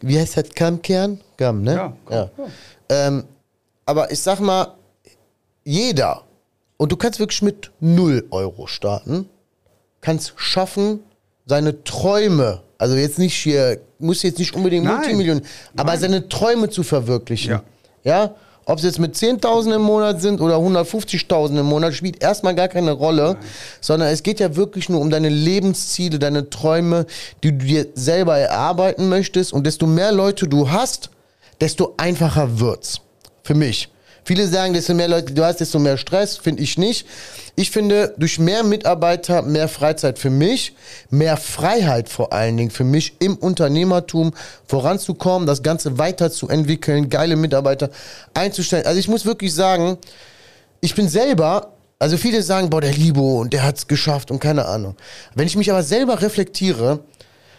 wie 0.00 0.18
heißt 0.18 0.36
das, 0.36 0.50
Kammkern? 0.54 1.20
Gamm, 1.36 1.62
ne? 1.62 1.74
Ja, 1.74 1.96
komm, 2.04 2.16
ja. 2.16 2.30
Ähm, 2.88 3.24
aber 3.86 4.10
ich 4.10 4.20
sag 4.20 4.40
mal, 4.40 4.74
jeder, 5.64 6.22
und 6.76 6.92
du 6.92 6.96
kannst 6.96 7.18
wirklich 7.18 7.42
mit 7.42 7.70
0 7.80 8.26
Euro 8.30 8.66
starten, 8.66 9.28
kannst 10.00 10.32
schaffen, 10.36 11.00
seine 11.46 11.82
Träume, 11.84 12.62
also 12.78 12.96
jetzt 12.96 13.18
nicht 13.18 13.34
hier, 13.34 13.80
muss 13.98 14.22
jetzt 14.22 14.38
nicht 14.38 14.54
unbedingt. 14.54 14.86
Multimillionen, 14.86 15.44
aber 15.76 15.96
seine 15.98 16.28
Träume 16.28 16.70
zu 16.70 16.82
verwirklichen. 16.82 17.50
Ja. 17.50 17.62
Ja. 18.04 18.34
Ob 18.66 18.78
es 18.78 18.84
jetzt 18.84 18.98
mit 18.98 19.14
10.000 19.14 19.76
im 19.76 19.82
Monat 19.82 20.20
sind 20.20 20.40
oder 20.40 20.56
150.000 20.56 21.58
im 21.58 21.66
Monat, 21.66 21.94
spielt 21.94 22.22
erstmal 22.22 22.54
gar 22.54 22.68
keine 22.68 22.92
Rolle, 22.92 23.36
sondern 23.80 24.10
es 24.10 24.22
geht 24.22 24.38
ja 24.38 24.54
wirklich 24.56 24.88
nur 24.88 25.00
um 25.00 25.10
deine 25.10 25.28
Lebensziele, 25.28 26.18
deine 26.18 26.50
Träume, 26.50 27.06
die 27.42 27.52
du 27.52 27.64
dir 27.64 27.86
selber 27.94 28.38
erarbeiten 28.38 29.08
möchtest. 29.08 29.52
Und 29.52 29.66
desto 29.66 29.86
mehr 29.86 30.12
Leute 30.12 30.46
du 30.46 30.70
hast, 30.70 31.10
desto 31.60 31.94
einfacher 31.96 32.60
wird's. 32.60 33.00
Für 33.42 33.54
mich. 33.54 33.88
Viele 34.24 34.46
sagen, 34.46 34.74
desto 34.74 34.94
mehr 34.94 35.08
Leute 35.08 35.32
du 35.32 35.44
hast, 35.44 35.60
desto 35.60 35.78
mehr 35.78 35.96
Stress. 35.96 36.36
Finde 36.36 36.62
ich 36.62 36.78
nicht. 36.78 37.06
Ich 37.56 37.70
finde, 37.70 38.14
durch 38.16 38.38
mehr 38.38 38.62
Mitarbeiter, 38.62 39.42
mehr 39.42 39.68
Freizeit 39.68 40.18
für 40.18 40.30
mich, 40.30 40.74
mehr 41.10 41.36
Freiheit 41.36 42.08
vor 42.08 42.32
allen 42.32 42.56
Dingen 42.56 42.70
für 42.70 42.84
mich 42.84 43.14
im 43.18 43.36
Unternehmertum 43.36 44.32
voranzukommen, 44.66 45.46
das 45.46 45.62
Ganze 45.62 45.98
weiterzuentwickeln, 45.98 47.08
geile 47.10 47.36
Mitarbeiter 47.36 47.90
einzustellen. 48.34 48.86
Also 48.86 48.98
ich 48.98 49.08
muss 49.08 49.26
wirklich 49.26 49.54
sagen, 49.54 49.98
ich 50.80 50.94
bin 50.94 51.08
selber, 51.08 51.72
also 51.98 52.16
viele 52.16 52.42
sagen, 52.42 52.70
boah, 52.70 52.80
der 52.80 52.92
Libo 52.92 53.40
und 53.40 53.52
der 53.52 53.62
hat's 53.62 53.86
geschafft 53.86 54.30
und 54.30 54.40
keine 54.40 54.66
Ahnung. 54.66 54.96
Wenn 55.34 55.46
ich 55.46 55.56
mich 55.56 55.70
aber 55.70 55.82
selber 55.82 56.22
reflektiere, 56.22 57.00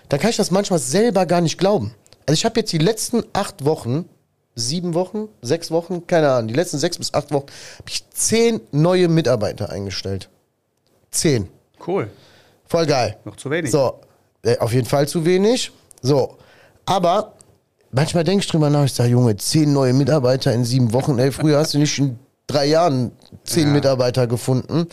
dann 0.09 0.19
kann 0.19 0.31
ich 0.31 0.37
das 0.37 0.51
manchmal 0.51 0.79
selber 0.79 1.25
gar 1.25 1.41
nicht 1.41 1.57
glauben. 1.57 1.93
Also 2.25 2.33
ich 2.33 2.45
habe 2.45 2.59
jetzt 2.59 2.71
die 2.73 2.77
letzten 2.77 3.23
acht 3.33 3.65
Wochen, 3.65 4.05
sieben 4.55 4.93
Wochen, 4.93 5.27
sechs 5.41 5.71
Wochen, 5.71 6.05
keine 6.07 6.29
Ahnung, 6.31 6.47
die 6.49 6.53
letzten 6.53 6.77
sechs 6.77 6.97
bis 6.97 7.13
acht 7.13 7.31
Wochen, 7.31 7.47
habe 7.79 7.89
ich 7.89 8.09
zehn 8.11 8.61
neue 8.71 9.07
Mitarbeiter 9.07 9.69
eingestellt. 9.69 10.29
Zehn. 11.11 11.47
Cool. 11.85 12.09
Voll 12.67 12.85
geil. 12.85 13.17
Noch 13.25 13.35
zu 13.35 13.49
wenig. 13.49 13.71
So, 13.71 13.99
äh, 14.43 14.57
auf 14.59 14.73
jeden 14.73 14.87
Fall 14.87 15.07
zu 15.07 15.25
wenig. 15.25 15.71
So, 16.01 16.37
aber 16.85 17.33
manchmal 17.91 18.23
denke 18.23 18.43
ich 18.43 18.49
drüber 18.49 18.69
nach, 18.69 18.85
ich 18.85 18.93
sage, 18.93 19.09
Junge, 19.09 19.35
zehn 19.37 19.73
neue 19.73 19.93
Mitarbeiter 19.93 20.53
in 20.53 20.63
sieben 20.65 20.93
Wochen. 20.93 21.19
Ey, 21.19 21.31
früher 21.31 21.59
hast 21.59 21.73
du 21.73 21.79
nicht 21.79 21.97
in 21.99 22.17
drei 22.47 22.65
Jahren 22.65 23.11
zehn 23.43 23.67
Ja. 23.67 23.73
Mitarbeiter 23.73 24.27
gefunden. 24.27 24.87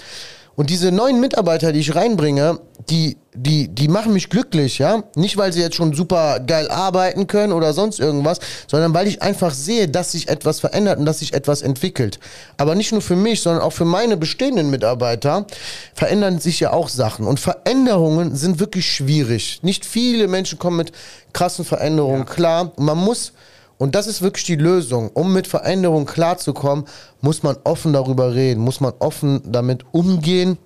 Und 0.58 0.70
diese 0.70 0.90
neuen 0.90 1.20
Mitarbeiter, 1.20 1.72
die 1.72 1.78
ich 1.78 1.94
reinbringe, 1.94 2.58
die, 2.90 3.16
die, 3.32 3.68
die 3.68 3.86
machen 3.86 4.12
mich 4.12 4.28
glücklich, 4.28 4.78
ja. 4.78 5.04
Nicht, 5.14 5.36
weil 5.36 5.52
sie 5.52 5.60
jetzt 5.60 5.76
schon 5.76 5.94
super 5.94 6.40
geil 6.40 6.68
arbeiten 6.68 7.28
können 7.28 7.52
oder 7.52 7.72
sonst 7.72 8.00
irgendwas, 8.00 8.40
sondern 8.66 8.92
weil 8.92 9.06
ich 9.06 9.22
einfach 9.22 9.54
sehe, 9.54 9.86
dass 9.86 10.10
sich 10.10 10.28
etwas 10.28 10.58
verändert 10.58 10.98
und 10.98 11.06
dass 11.06 11.20
sich 11.20 11.32
etwas 11.32 11.62
entwickelt. 11.62 12.18
Aber 12.56 12.74
nicht 12.74 12.90
nur 12.90 13.02
für 13.02 13.14
mich, 13.14 13.40
sondern 13.40 13.62
auch 13.62 13.72
für 13.72 13.84
meine 13.84 14.16
bestehenden 14.16 14.68
Mitarbeiter 14.68 15.46
verändern 15.94 16.40
sich 16.40 16.58
ja 16.58 16.72
auch 16.72 16.88
Sachen. 16.88 17.28
Und 17.28 17.38
Veränderungen 17.38 18.34
sind 18.34 18.58
wirklich 18.58 18.90
schwierig. 18.90 19.60
Nicht 19.62 19.86
viele 19.86 20.26
Menschen 20.26 20.58
kommen 20.58 20.78
mit 20.78 20.90
krassen 21.32 21.64
Veränderungen 21.64 22.26
klar. 22.26 22.72
Und 22.74 22.84
man 22.84 22.98
muss 22.98 23.32
und 23.78 23.94
das 23.94 24.06
ist 24.08 24.22
wirklich 24.22 24.44
die 24.44 24.56
Lösung. 24.56 25.10
Um 25.14 25.32
mit 25.32 25.46
Veränderungen 25.46 26.06
klarzukommen, 26.06 26.84
muss 27.20 27.42
man 27.42 27.56
offen 27.64 27.92
darüber 27.92 28.34
reden, 28.34 28.60
muss 28.60 28.80
man 28.80 28.92
offen 28.98 29.40
damit 29.46 29.84
umgehen, 29.92 30.58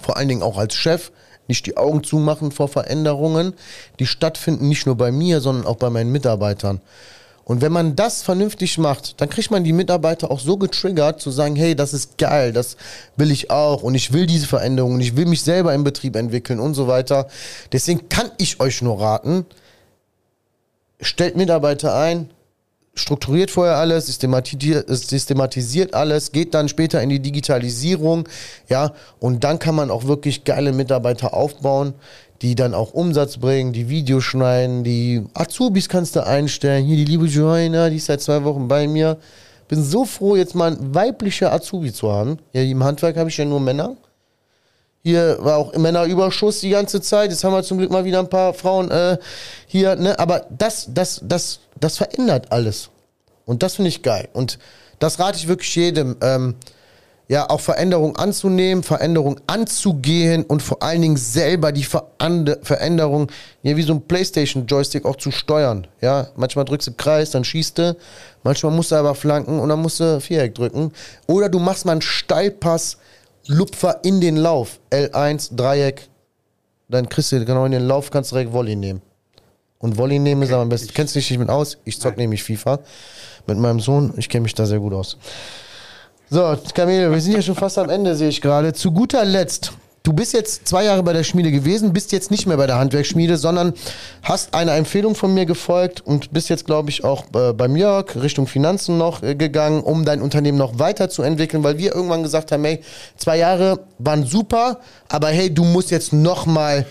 vor 0.00 0.16
allen 0.16 0.28
Dingen 0.28 0.42
auch 0.42 0.58
als 0.58 0.74
Chef, 0.74 1.10
nicht 1.48 1.66
die 1.66 1.76
Augen 1.76 2.04
zumachen 2.04 2.50
vor 2.52 2.68
Veränderungen, 2.68 3.54
die 3.98 4.06
stattfinden 4.06 4.68
nicht 4.68 4.86
nur 4.86 4.96
bei 4.96 5.12
mir, 5.12 5.40
sondern 5.40 5.66
auch 5.66 5.76
bei 5.76 5.90
meinen 5.90 6.12
Mitarbeitern. 6.12 6.80
Und 7.44 7.60
wenn 7.60 7.70
man 7.70 7.94
das 7.94 8.22
vernünftig 8.22 8.76
macht, 8.76 9.20
dann 9.20 9.30
kriegt 9.30 9.52
man 9.52 9.62
die 9.62 9.72
Mitarbeiter 9.72 10.32
auch 10.32 10.40
so 10.40 10.56
getriggert, 10.56 11.20
zu 11.20 11.30
sagen, 11.30 11.54
hey, 11.54 11.76
das 11.76 11.94
ist 11.94 12.18
geil, 12.18 12.52
das 12.52 12.76
will 13.16 13.30
ich 13.30 13.52
auch 13.52 13.84
und 13.84 13.94
ich 13.94 14.12
will 14.12 14.26
diese 14.26 14.48
Veränderungen, 14.48 15.00
ich 15.00 15.16
will 15.16 15.26
mich 15.26 15.42
selber 15.42 15.72
im 15.72 15.84
Betrieb 15.84 16.16
entwickeln 16.16 16.58
und 16.58 16.74
so 16.74 16.88
weiter. 16.88 17.28
Deswegen 17.70 18.08
kann 18.08 18.32
ich 18.38 18.58
euch 18.58 18.82
nur 18.82 19.00
raten, 19.00 19.46
stellt 21.00 21.36
Mitarbeiter 21.36 21.94
ein, 21.94 22.30
strukturiert 22.94 23.50
vorher 23.50 23.76
alles, 23.76 24.06
systematisiert, 24.06 25.94
alles, 25.94 26.32
geht 26.32 26.54
dann 26.54 26.68
später 26.68 27.02
in 27.02 27.10
die 27.10 27.20
Digitalisierung, 27.20 28.28
ja, 28.68 28.92
und 29.20 29.44
dann 29.44 29.58
kann 29.58 29.74
man 29.74 29.90
auch 29.90 30.04
wirklich 30.04 30.44
geile 30.44 30.72
Mitarbeiter 30.72 31.34
aufbauen, 31.34 31.94
die 32.42 32.54
dann 32.54 32.74
auch 32.74 32.92
Umsatz 32.92 33.38
bringen, 33.38 33.72
die 33.72 33.88
Videos 33.88 34.24
schneiden, 34.24 34.84
die 34.84 35.24
Azubis 35.34 35.88
kannst 35.88 36.16
du 36.16 36.26
einstellen. 36.26 36.84
Hier 36.84 36.96
die 36.96 37.04
liebe 37.04 37.26
Joanna, 37.26 37.88
die 37.88 37.96
ist 37.96 38.06
seit 38.06 38.20
zwei 38.20 38.44
Wochen 38.44 38.68
bei 38.68 38.86
mir. 38.86 39.18
Bin 39.68 39.82
so 39.82 40.04
froh, 40.04 40.36
jetzt 40.36 40.54
mal 40.54 40.72
ein 40.72 40.94
weiblicher 40.94 41.52
Azubi 41.52 41.92
zu 41.92 42.12
haben. 42.12 42.38
Ja, 42.52 42.62
im 42.62 42.84
Handwerk 42.84 43.16
habe 43.16 43.30
ich 43.30 43.36
ja 43.36 43.44
nur 43.44 43.60
Männer. 43.60 43.96
Hier 45.06 45.36
war 45.38 45.58
auch 45.58 45.72
Männerüberschuss 45.72 46.58
die 46.58 46.70
ganze 46.70 47.00
Zeit. 47.00 47.30
Jetzt 47.30 47.44
haben 47.44 47.52
wir 47.52 47.62
zum 47.62 47.78
Glück 47.78 47.92
mal 47.92 48.04
wieder 48.04 48.18
ein 48.18 48.28
paar 48.28 48.52
Frauen 48.52 48.90
äh, 48.90 49.16
hier. 49.68 49.94
Ne? 49.94 50.18
Aber 50.18 50.46
das, 50.50 50.88
das, 50.92 51.20
das, 51.22 51.60
das 51.78 51.96
verändert 51.96 52.50
alles. 52.50 52.90
Und 53.44 53.62
das 53.62 53.76
finde 53.76 53.90
ich 53.90 54.02
geil. 54.02 54.28
Und 54.32 54.58
das 54.98 55.20
rate 55.20 55.38
ich 55.38 55.46
wirklich 55.46 55.72
jedem. 55.76 56.16
Ähm, 56.20 56.56
ja, 57.28 57.48
auch 57.48 57.60
Veränderung 57.60 58.16
anzunehmen, 58.16 58.82
Veränderung 58.82 59.38
anzugehen 59.46 60.42
und 60.42 60.60
vor 60.60 60.82
allen 60.82 61.02
Dingen 61.02 61.16
selber 61.16 61.70
die 61.70 61.84
Verande 61.84 62.58
Veränderung, 62.62 63.30
ja, 63.62 63.76
wie 63.76 63.82
so 63.82 63.92
ein 63.94 64.02
Playstation-Joystick 64.02 65.04
auch 65.04 65.16
zu 65.16 65.30
steuern. 65.30 65.86
Ja, 66.00 66.28
manchmal 66.34 66.64
drückst 66.64 66.88
du 66.88 66.92
Kreis, 66.94 67.30
dann 67.30 67.44
schießt 67.44 67.78
du, 67.78 67.96
manchmal 68.42 68.72
musst 68.72 68.90
du 68.90 68.96
aber 68.96 69.14
flanken 69.14 69.60
und 69.60 69.68
dann 69.68 69.82
musst 69.82 70.00
du 70.00 70.20
Viereck 70.20 70.54
drücken. 70.56 70.92
Oder 71.28 71.48
du 71.48 71.60
machst 71.60 71.84
mal 71.84 71.92
einen 71.92 72.02
Steilpass, 72.02 72.98
Lupfer 73.48 74.00
in 74.02 74.20
den 74.20 74.36
Lauf, 74.36 74.78
L1, 74.90 75.54
Dreieck, 75.54 76.08
dann 76.88 77.08
kriegst 77.08 77.32
du 77.32 77.44
genau 77.44 77.64
in 77.64 77.72
den 77.72 77.86
Lauf, 77.86 78.10
kannst 78.10 78.32
direkt 78.32 78.52
Volley 78.52 78.76
nehmen. 78.76 79.02
Und 79.78 79.98
Volley 79.98 80.18
nehmen 80.18 80.42
ist 80.42 80.52
aber 80.52 80.62
am 80.62 80.68
besten. 80.68 80.92
Kennst 80.94 81.14
du 81.14 81.18
dich 81.18 81.30
nicht 81.30 81.38
mit 81.38 81.50
aus? 81.50 81.78
Ich 81.84 82.00
zock 82.00 82.16
nämlich 82.16 82.42
FIFA 82.42 82.80
mit 83.46 83.58
meinem 83.58 83.80
Sohn. 83.80 84.14
Ich 84.16 84.28
kenne 84.28 84.42
mich 84.42 84.54
da 84.54 84.66
sehr 84.66 84.78
gut 84.78 84.94
aus. 84.94 85.16
So, 86.30 86.56
Kamil, 86.74 87.10
wir 87.12 87.20
sind 87.20 87.34
ja 87.34 87.42
schon 87.42 87.54
fast 87.54 87.78
am 87.78 87.88
Ende, 87.88 88.16
sehe 88.16 88.28
ich 88.28 88.40
gerade. 88.40 88.72
Zu 88.72 88.90
guter 88.90 89.24
Letzt, 89.24 89.72
du 90.06 90.12
bist 90.12 90.32
jetzt 90.32 90.68
zwei 90.68 90.84
Jahre 90.84 91.02
bei 91.02 91.12
der 91.12 91.24
Schmiede 91.24 91.50
gewesen, 91.50 91.92
bist 91.92 92.12
jetzt 92.12 92.30
nicht 92.30 92.46
mehr 92.46 92.56
bei 92.56 92.68
der 92.68 92.78
Handwerksschmiede, 92.78 93.36
sondern 93.36 93.74
hast 94.22 94.54
einer 94.54 94.76
Empfehlung 94.76 95.16
von 95.16 95.34
mir 95.34 95.46
gefolgt 95.46 96.00
und 96.00 96.32
bist 96.32 96.48
jetzt, 96.48 96.64
glaube 96.64 96.90
ich, 96.90 97.02
auch 97.02 97.24
äh, 97.34 97.52
beim 97.52 97.74
Jörg 97.74 98.14
Richtung 98.14 98.46
Finanzen 98.46 98.98
noch 98.98 99.22
äh, 99.24 99.34
gegangen, 99.34 99.82
um 99.82 100.04
dein 100.04 100.22
Unternehmen 100.22 100.58
noch 100.58 100.78
weiterzuentwickeln, 100.78 101.64
weil 101.64 101.78
wir 101.78 101.92
irgendwann 101.92 102.22
gesagt 102.22 102.52
haben, 102.52 102.64
hey, 102.64 102.80
zwei 103.16 103.38
Jahre 103.38 103.80
waren 103.98 104.24
super, 104.24 104.78
aber 105.08 105.28
hey, 105.28 105.52
du 105.52 105.64
musst 105.64 105.90
jetzt 105.90 106.12
noch 106.12 106.46
mal 106.46 106.86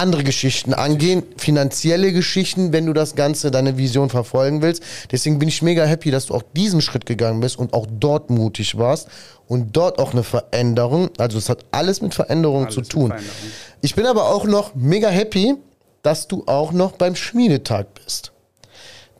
andere 0.00 0.24
Geschichten 0.24 0.72
angehen, 0.72 1.22
finanzielle 1.36 2.12
Geschichten, 2.12 2.72
wenn 2.72 2.86
du 2.86 2.92
das 2.92 3.14
Ganze, 3.14 3.50
deine 3.50 3.76
Vision 3.76 4.08
verfolgen 4.08 4.62
willst. 4.62 4.82
Deswegen 5.12 5.38
bin 5.38 5.48
ich 5.48 5.60
mega 5.60 5.84
happy, 5.84 6.10
dass 6.10 6.26
du 6.26 6.34
auch 6.34 6.42
diesen 6.56 6.80
Schritt 6.80 7.04
gegangen 7.04 7.40
bist 7.40 7.58
und 7.58 7.74
auch 7.74 7.86
dort 7.88 8.30
mutig 8.30 8.78
warst 8.78 9.08
und 9.46 9.76
dort 9.76 9.98
auch 9.98 10.12
eine 10.12 10.22
Veränderung, 10.22 11.10
also 11.18 11.36
es 11.36 11.48
hat 11.48 11.66
alles 11.70 12.00
mit 12.00 12.14
Veränderung 12.14 12.64
Alles 12.64 12.74
zu 12.74 12.80
tun. 12.82 13.08
Veränderung. 13.08 13.36
Ich 13.82 13.94
bin 13.94 14.06
aber 14.06 14.28
auch 14.30 14.44
noch 14.44 14.74
mega 14.74 15.08
happy, 15.08 15.54
dass 16.02 16.28
du 16.28 16.44
auch 16.46 16.72
noch 16.72 16.92
beim 16.92 17.14
Schmiedetag 17.14 17.86
bist. 17.94 18.32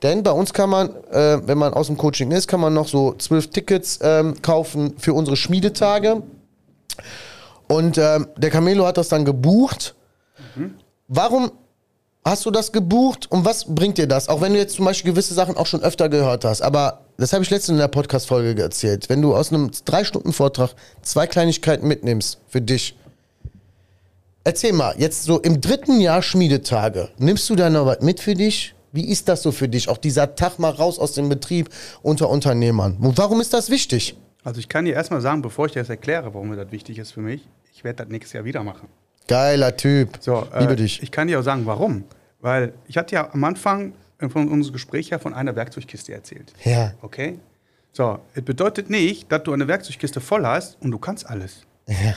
Denn 0.01 0.23
bei 0.23 0.31
uns 0.31 0.51
kann 0.51 0.69
man, 0.69 0.89
äh, 1.11 1.45
wenn 1.45 1.57
man 1.57 1.73
aus 1.73 1.87
dem 1.87 1.97
Coaching 1.97 2.31
ist, 2.31 2.47
kann 2.47 2.59
man 2.59 2.73
noch 2.73 2.87
so 2.87 3.13
zwölf 3.19 3.51
Tickets 3.51 3.99
ähm, 4.01 4.41
kaufen 4.41 4.95
für 4.97 5.13
unsere 5.13 5.37
Schmiedetage. 5.37 6.23
Und 7.67 7.97
ähm, 7.97 8.27
der 8.35 8.49
Camelo 8.49 8.85
hat 8.85 8.97
das 8.97 9.09
dann 9.09 9.25
gebucht. 9.25 9.95
Warum 11.07 11.51
hast 12.23 12.45
du 12.45 12.51
das 12.51 12.71
gebucht 12.71 13.29
und 13.31 13.45
was 13.45 13.73
bringt 13.73 13.97
dir 13.97 14.07
das? 14.07 14.29
Auch 14.29 14.41
wenn 14.41 14.53
du 14.53 14.59
jetzt 14.59 14.75
zum 14.75 14.85
Beispiel 14.85 15.11
gewisse 15.11 15.33
Sachen 15.33 15.57
auch 15.57 15.65
schon 15.65 15.81
öfter 15.81 16.09
gehört 16.09 16.45
hast. 16.45 16.61
Aber 16.61 17.01
das 17.17 17.33
habe 17.33 17.43
ich 17.43 17.49
letztens 17.49 17.75
in 17.75 17.77
der 17.77 17.87
Podcast-Folge 17.87 18.61
erzählt. 18.61 19.09
Wenn 19.09 19.21
du 19.21 19.35
aus 19.35 19.51
einem 19.51 19.71
Drei-Stunden-Vortrag 19.85 20.71
zwei 21.01 21.27
Kleinigkeiten 21.27 21.87
mitnimmst 21.87 22.39
für 22.47 22.61
dich. 22.61 22.95
Erzähl 24.43 24.73
mal, 24.73 24.95
jetzt 24.97 25.23
so 25.23 25.39
im 25.39 25.61
dritten 25.61 25.99
Jahr 25.99 26.23
Schmiedetage, 26.23 27.09
nimmst 27.19 27.47
du 27.49 27.55
da 27.55 27.69
noch 27.69 27.85
was 27.85 28.01
mit 28.01 28.19
für 28.19 28.33
dich? 28.33 28.73
Wie 28.91 29.07
ist 29.07 29.29
das 29.29 29.43
so 29.43 29.51
für 29.51 29.69
dich? 29.69 29.87
Auch 29.87 29.97
dieser 29.97 30.35
Tag 30.35 30.57
mal 30.57 30.71
raus 30.71 30.99
aus 30.99 31.13
dem 31.13 31.29
Betrieb 31.29 31.69
unter 32.01 32.29
Unternehmern. 32.29 32.97
Und 32.99 33.17
warum 33.17 33.39
ist 33.39 33.53
das 33.53 33.69
wichtig? 33.69 34.17
Also 34.43 34.59
ich 34.59 34.67
kann 34.67 34.85
dir 34.85 34.95
erstmal 34.95 35.21
sagen, 35.21 35.41
bevor 35.43 35.67
ich 35.67 35.73
dir 35.73 35.79
das 35.79 35.89
erkläre, 35.89 36.33
warum 36.33 36.49
mir 36.49 36.55
das 36.55 36.71
wichtig 36.71 36.97
ist 36.97 37.11
für 37.11 37.21
mich, 37.21 37.47
ich 37.73 37.83
werde 37.83 38.03
das 38.03 38.11
nächstes 38.11 38.33
Jahr 38.33 38.43
wieder 38.43 38.63
machen. 38.63 38.87
Geiler 39.31 39.75
Typ. 39.77 40.17
So, 40.19 40.47
äh, 40.53 40.61
Liebe 40.61 40.75
dich. 40.75 41.01
Ich 41.01 41.11
kann 41.11 41.27
dir 41.27 41.39
auch 41.39 41.43
sagen, 41.43 41.65
warum. 41.65 42.03
Weil 42.39 42.73
ich 42.87 42.97
hatte 42.97 43.15
ja 43.15 43.29
am 43.33 43.43
Anfang 43.43 43.93
von 44.29 44.49
unserem 44.49 44.73
Gespräch 44.73 45.09
ja 45.09 45.19
von 45.19 45.33
einer 45.33 45.55
Werkzeugkiste 45.55 46.13
erzählt. 46.13 46.53
Ja. 46.63 46.93
Okay? 47.01 47.39
So, 47.93 48.19
es 48.35 48.43
bedeutet 48.43 48.89
nicht, 48.89 49.31
dass 49.31 49.43
du 49.43 49.53
eine 49.53 49.67
Werkzeugkiste 49.67 50.21
voll 50.21 50.45
hast 50.45 50.77
und 50.81 50.91
du 50.91 50.97
kannst 50.99 51.27
alles. 51.29 51.65
Ja. 51.87 52.15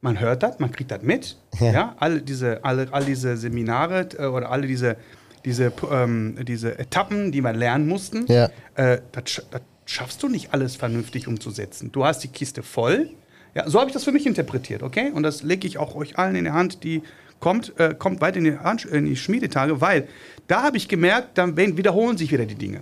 Man 0.00 0.18
hört 0.18 0.42
das, 0.42 0.58
man 0.58 0.72
kriegt 0.72 0.90
das 0.90 1.02
mit. 1.02 1.36
Ja. 1.60 1.70
Ja. 1.72 1.96
alle 1.98 2.22
diese, 2.22 2.64
alle, 2.64 2.88
all 2.90 3.04
diese 3.04 3.36
Seminare 3.36 4.08
äh, 4.18 4.26
oder 4.26 4.50
alle 4.50 4.66
diese, 4.66 4.96
diese, 5.44 5.72
ähm, 5.90 6.36
diese 6.46 6.78
Etappen, 6.78 7.30
die 7.32 7.40
wir 7.40 7.52
lernen 7.52 7.86
mussten, 7.86 8.26
Ja. 8.26 8.48
äh, 8.74 9.00
das, 9.12 9.42
das 9.50 9.60
schaffst 9.84 10.22
du 10.22 10.28
nicht 10.28 10.52
alles 10.52 10.74
vernünftig 10.76 11.28
umzusetzen. 11.28 11.92
Du 11.92 12.04
hast 12.04 12.20
die 12.24 12.28
Kiste 12.28 12.62
voll. 12.62 13.10
Ja, 13.54 13.68
so 13.68 13.78
habe 13.78 13.90
ich 13.90 13.94
das 13.94 14.04
für 14.04 14.12
mich 14.12 14.26
interpretiert, 14.26 14.82
okay? 14.82 15.10
Und 15.12 15.22
das 15.22 15.42
lege 15.42 15.66
ich 15.66 15.78
auch 15.78 15.94
euch 15.94 16.18
allen 16.18 16.36
in 16.36 16.44
die 16.44 16.50
Hand, 16.50 16.84
die 16.84 17.02
kommt, 17.38 17.78
äh, 17.78 17.94
kommt 17.98 18.20
weit 18.20 18.36
in 18.36 18.44
die, 18.44 18.56
Hand, 18.56 18.84
in 18.86 19.04
die 19.04 19.16
Schmiedetage, 19.16 19.80
weil 19.80 20.08
da 20.46 20.62
habe 20.62 20.76
ich 20.76 20.88
gemerkt, 20.88 21.36
dann 21.36 21.56
wiederholen 21.56 22.16
sich 22.16 22.32
wieder 22.32 22.46
die 22.46 22.54
Dinge. 22.54 22.80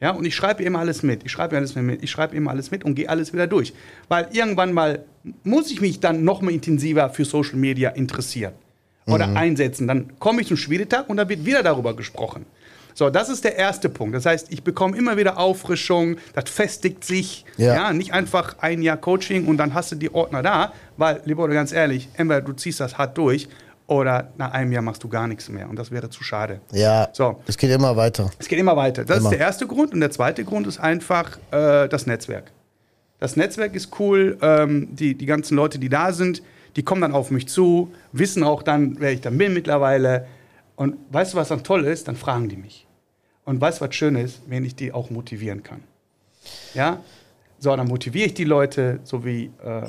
Ja, 0.00 0.10
und 0.10 0.24
ich 0.24 0.34
schreibe 0.34 0.64
immer 0.64 0.80
alles 0.80 1.04
mit. 1.04 1.22
Ich 1.24 1.30
schreibe 1.30 1.56
alles 1.56 1.76
mit. 1.76 2.02
Ich 2.02 2.10
schreibe 2.10 2.34
immer 2.34 2.50
alles 2.50 2.72
mit 2.72 2.82
und 2.82 2.96
gehe 2.96 3.08
alles 3.08 3.32
wieder 3.32 3.46
durch. 3.46 3.72
Weil 4.08 4.28
irgendwann 4.32 4.72
mal 4.72 5.04
muss 5.44 5.70
ich 5.70 5.80
mich 5.80 6.00
dann 6.00 6.24
noch 6.24 6.42
mal 6.42 6.52
intensiver 6.52 7.08
für 7.10 7.24
Social 7.24 7.54
Media 7.54 7.90
interessieren 7.90 8.52
oder 9.06 9.36
einsetzen. 9.36 9.86
Dann 9.86 10.18
komme 10.18 10.40
ich 10.40 10.48
zum 10.48 10.56
Schmiedetag 10.56 11.08
und 11.08 11.18
dann 11.18 11.28
wird 11.28 11.46
wieder 11.46 11.62
darüber 11.62 11.94
gesprochen. 11.94 12.46
So, 12.94 13.10
das 13.10 13.28
ist 13.28 13.44
der 13.44 13.56
erste 13.56 13.88
Punkt. 13.88 14.14
Das 14.14 14.26
heißt, 14.26 14.52
ich 14.52 14.62
bekomme 14.62 14.96
immer 14.96 15.16
wieder 15.16 15.38
Auffrischung, 15.38 16.16
das 16.34 16.50
festigt 16.50 17.04
sich. 17.04 17.44
Ja. 17.56 17.74
Ja. 17.74 17.92
nicht 17.92 18.12
einfach 18.12 18.56
ein 18.60 18.82
Jahr 18.82 18.96
Coaching 18.96 19.46
und 19.46 19.56
dann 19.56 19.74
hast 19.74 19.92
du 19.92 19.96
die 19.96 20.12
Ordner 20.14 20.42
da, 20.42 20.72
weil, 20.96 21.20
lieber 21.24 21.44
oder 21.44 21.54
ganz 21.54 21.72
ehrlich, 21.72 22.08
entweder 22.14 22.40
du 22.42 22.52
ziehst 22.52 22.80
das 22.80 22.98
hart 22.98 23.16
durch 23.18 23.48
oder 23.86 24.32
nach 24.38 24.52
einem 24.52 24.72
Jahr 24.72 24.82
machst 24.82 25.02
du 25.04 25.08
gar 25.08 25.26
nichts 25.26 25.48
mehr 25.48 25.68
und 25.68 25.76
das 25.76 25.90
wäre 25.90 26.08
zu 26.08 26.22
schade. 26.24 26.60
Ja. 26.72 27.08
So. 27.12 27.40
Es 27.46 27.56
geht 27.56 27.70
immer 27.70 27.96
weiter. 27.96 28.30
Es 28.38 28.48
geht 28.48 28.58
immer 28.58 28.76
weiter. 28.76 29.04
Das 29.04 29.18
Immer. 29.18 29.30
ist 29.30 29.38
der 29.38 29.46
erste 29.46 29.66
Grund. 29.66 29.92
Und 29.92 30.00
der 30.00 30.10
zweite 30.10 30.44
Grund 30.44 30.66
ist 30.66 30.78
einfach 30.78 31.38
äh, 31.50 31.88
das 31.88 32.06
Netzwerk. 32.06 32.52
Das 33.18 33.36
Netzwerk 33.36 33.74
ist 33.74 33.90
cool. 33.98 34.38
Ähm, 34.40 34.88
die, 34.92 35.14
die 35.14 35.26
ganzen 35.26 35.56
Leute, 35.56 35.78
die 35.78 35.88
da 35.88 36.12
sind, 36.12 36.42
die 36.76 36.82
kommen 36.82 37.02
dann 37.02 37.12
auf 37.12 37.30
mich 37.30 37.48
zu, 37.48 37.92
wissen 38.12 38.42
auch 38.44 38.62
dann, 38.62 38.96
wer 38.98 39.12
ich 39.12 39.20
dann 39.20 39.36
bin 39.36 39.52
mittlerweile. 39.52 40.26
Und 40.82 40.96
weißt 41.10 41.32
du, 41.34 41.36
was 41.38 41.48
dann 41.48 41.62
toll 41.62 41.84
ist? 41.84 42.08
Dann 42.08 42.16
fragen 42.16 42.48
die 42.48 42.56
mich. 42.56 42.86
Und 43.44 43.60
weißt 43.60 43.80
du, 43.80 43.84
was 43.86 43.94
schön 43.94 44.16
ist? 44.16 44.42
Wenn 44.48 44.64
ich 44.64 44.74
die 44.74 44.92
auch 44.92 45.10
motivieren 45.10 45.62
kann. 45.62 45.82
Ja? 46.74 46.98
So, 47.60 47.76
dann 47.76 47.86
motiviere 47.86 48.26
ich 48.26 48.34
die 48.34 48.42
Leute, 48.42 48.98
so 49.04 49.24
wie 49.24 49.52
ähm, 49.64 49.84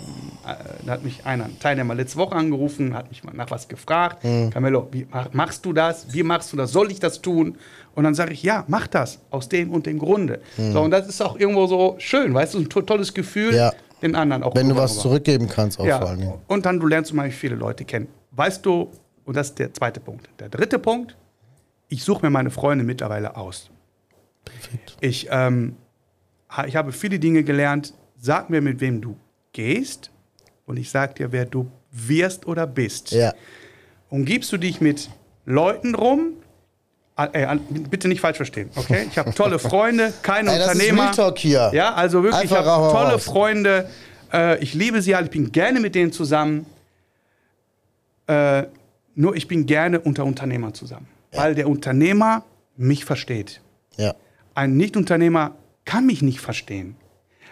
äh, 0.46 0.54
da 0.86 0.92
hat 0.92 1.04
mich 1.04 1.26
einer, 1.26 1.46
ein 1.46 1.58
Teilnehmer 1.60 1.96
letzte 1.96 2.20
Woche 2.20 2.36
angerufen, 2.36 2.94
hat 2.94 3.10
mich 3.10 3.24
mal 3.24 3.34
nach 3.34 3.50
was 3.50 3.68
gefragt. 3.68 4.22
Camillo, 4.52 4.88
wie 4.92 5.08
mach- 5.10 5.34
machst 5.34 5.66
du 5.66 5.74
das? 5.74 6.14
Wie 6.14 6.22
machst 6.22 6.54
du 6.54 6.58
das? 6.58 6.72
Soll 6.72 6.92
ich 6.92 7.00
das 7.00 7.20
tun? 7.24 7.58
Und 7.96 8.04
dann 8.04 8.14
sage 8.14 8.34
ich, 8.34 8.44
ja, 8.44 8.64
mach 8.68 8.86
das, 8.86 9.20
aus 9.32 9.50
dem 9.50 9.72
und 9.72 9.88
dem 9.88 9.98
Grunde. 9.98 10.40
So, 10.58 10.82
und 10.82 10.92
das 10.92 11.08
ist 11.08 11.20
auch 11.22 11.40
irgendwo 11.40 11.66
so 11.66 11.96
schön, 11.98 12.32
weißt 12.36 12.54
du, 12.54 12.60
ein 12.60 12.70
to 12.70 12.82
tolles 12.84 13.12
Gefühl, 13.12 13.56
Ja. 13.56 13.74
den 14.04 14.14
anderen 14.14 14.44
auch 14.44 14.54
Wenn 14.54 14.70
du 14.70 14.76
was 14.76 14.92
rüber- 14.94 15.02
zurückgeben 15.02 15.50
kannst, 15.50 15.80
auch 15.80 15.86
ja, 15.88 15.98
vor 15.98 16.10
allen 16.10 16.20
Dingen. 16.20 16.34
und 16.48 16.68
dann 16.68 16.80
du 16.80 16.86
lernst 16.86 17.10
zum 17.10 17.18
Beispiel 17.18 17.40
viele 17.50 17.56
Leute 17.56 17.86
kennen. 17.86 18.08
Weißt 18.36 18.64
du, 18.64 18.92
und 19.26 19.36
das 19.36 19.50
ist 19.50 19.60
der 19.60 19.74
zweite 19.74 20.00
Punkt. 20.00 20.30
Der 20.40 20.50
dritte 20.50 20.80
Punkt, 20.80 21.16
ich 21.88 22.04
suche 22.04 22.26
mir 22.26 22.30
meine 22.30 22.50
Freunde 22.52 22.84
mittlerweile 22.84 23.36
aus. 23.36 23.70
Ich, 25.00 25.28
ähm, 25.32 25.76
ich 26.68 26.76
habe 26.76 26.92
viele 26.92 27.20
Dinge 27.20 27.44
gelernt. 27.44 27.94
Sag 28.18 28.50
mir, 28.50 28.62
mit 28.62 28.80
wem 28.80 29.02
du 29.02 29.18
gehst 29.52 30.12
und 30.66 30.78
ich 30.78 30.90
sag 30.90 31.16
dir, 31.16 31.32
wer 31.32 31.46
du 31.46 31.70
wirst 31.92 32.48
oder 32.48 32.66
bist. 32.68 33.12
Ja. 33.12 33.34
Umgibst 34.10 34.52
du 34.52 34.58
dich 34.58 34.82
mit 34.82 35.10
Leuten 35.46 35.96
rum, 35.96 36.34
Ah, 37.16 37.30
äh, 37.32 37.58
bitte 37.92 38.08
nicht 38.08 38.22
falsch 38.22 38.38
verstehen, 38.38 38.72
okay? 38.76 39.06
Ich 39.08 39.20
habe 39.20 39.32
tolle 39.36 39.60
Freunde, 39.60 40.12
keine 40.24 40.50
Ey, 40.52 40.58
das 40.58 40.68
ist 40.70 40.74
Unternehmer. 40.74 41.04
Real 41.04 41.14
Talk 41.14 41.38
hier. 41.38 41.70
Ja, 41.72 41.94
also 41.94 42.24
wirklich, 42.24 42.46
ich 42.46 42.52
Einfach 42.52 42.66
habe 42.66 42.86
hau 42.86 42.92
tolle 42.92 43.14
raus. 43.14 43.24
Freunde. 43.26 43.88
Äh, 44.34 44.58
ich 44.64 44.74
liebe 44.74 45.00
sie 45.04 45.14
alle, 45.14 45.26
ich 45.26 45.32
bin 45.32 45.52
gerne 45.52 45.80
mit 45.80 45.94
denen 45.94 46.12
zusammen. 46.12 46.66
Nur 49.16 49.36
ich 49.36 49.48
bin 49.48 49.66
gerne 49.66 50.00
unter 50.00 50.26
Unternehmern 50.26 50.74
zusammen. 50.74 51.08
Weil 51.32 51.56
der 51.56 51.68
Unternehmer 51.68 52.44
mich 52.78 53.06
versteht. 53.06 53.62
Ja. 53.98 54.14
Ein 54.54 54.78
Nicht-Unternehmer 54.78 55.56
kann 55.86 56.06
mich 56.06 56.22
nicht 56.22 56.40
verstehen. 56.40 56.96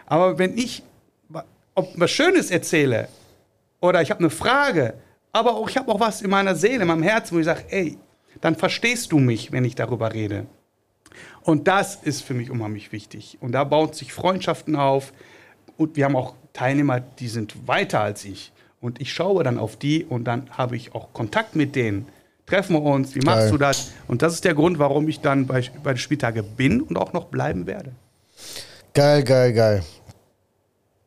Aber 0.06 0.38
wenn 0.38 0.58
ich 0.58 0.84
was 1.74 2.12
Schönes 2.12 2.52
erzähle 2.52 3.08
oder 3.80 4.02
ich 4.02 4.12
habe 4.12 4.20
eine 4.20 4.30
Frage, 4.30 4.94
aber 5.32 5.56
auch, 5.56 5.70
ich 5.70 5.78
habe 5.78 5.92
auch 5.92 6.00
was 6.00 6.22
in 6.22 6.30
meiner 6.30 6.56
Seele, 6.56 6.82
in 6.82 6.88
meinem 6.88 7.04
Herzen, 7.04 7.36
wo 7.36 7.40
ich 7.40 7.46
sage, 7.46 7.64
ey, 7.70 7.98
dann 8.42 8.56
verstehst 8.56 9.12
du 9.12 9.20
mich, 9.20 9.52
wenn 9.52 9.64
ich 9.64 9.76
darüber 9.76 10.14
rede. 10.14 10.46
Und 11.44 11.68
das 11.68 11.96
ist 11.96 12.24
für 12.24 12.34
mich 12.34 12.52
unheimlich 12.52 12.92
wichtig. 12.92 13.38
Und 13.42 13.54
da 13.54 13.64
bauen 13.64 13.94
sich 13.94 14.14
Freundschaften 14.14 14.76
auf. 14.76 15.14
Und 15.78 15.96
wir 15.96 16.06
haben 16.06 16.16
auch 16.16 16.36
Teilnehmer, 16.54 17.00
die 17.00 17.28
sind 17.28 17.68
weiter 17.68 18.02
als 18.02 18.26
ich. 18.26 18.52
Und 18.82 19.00
ich 19.00 19.14
schaue 19.14 19.44
dann 19.44 19.58
auf 19.60 19.78
die 19.78 20.04
und 20.04 20.24
dann 20.26 20.50
habe 20.52 20.76
ich 20.76 20.94
auch 20.96 21.14
Kontakt 21.14 21.56
mit 21.56 21.76
denen. 21.76 22.08
Treffen 22.48 22.74
wir 22.74 22.82
uns, 22.82 23.16
wie 23.16 23.20
machst 23.20 23.42
Geil. 23.44 23.52
du 23.52 23.58
das? 23.58 23.92
Und 24.08 24.22
das 24.24 24.34
ist 24.34 24.44
der 24.44 24.56
Grund, 24.56 24.80
warum 24.80 25.08
ich 25.08 25.22
dann 25.22 25.46
bei, 25.48 25.64
bei 25.84 25.94
den 25.94 26.00
Spieltage 26.00 26.44
bin 26.44 26.82
und 26.82 26.98
auch 26.98 27.14
noch 27.14 27.26
bleiben 27.26 27.68
werde. 27.68 27.92
Geil, 28.94 29.24
geil, 29.24 29.54
geil. 29.54 29.84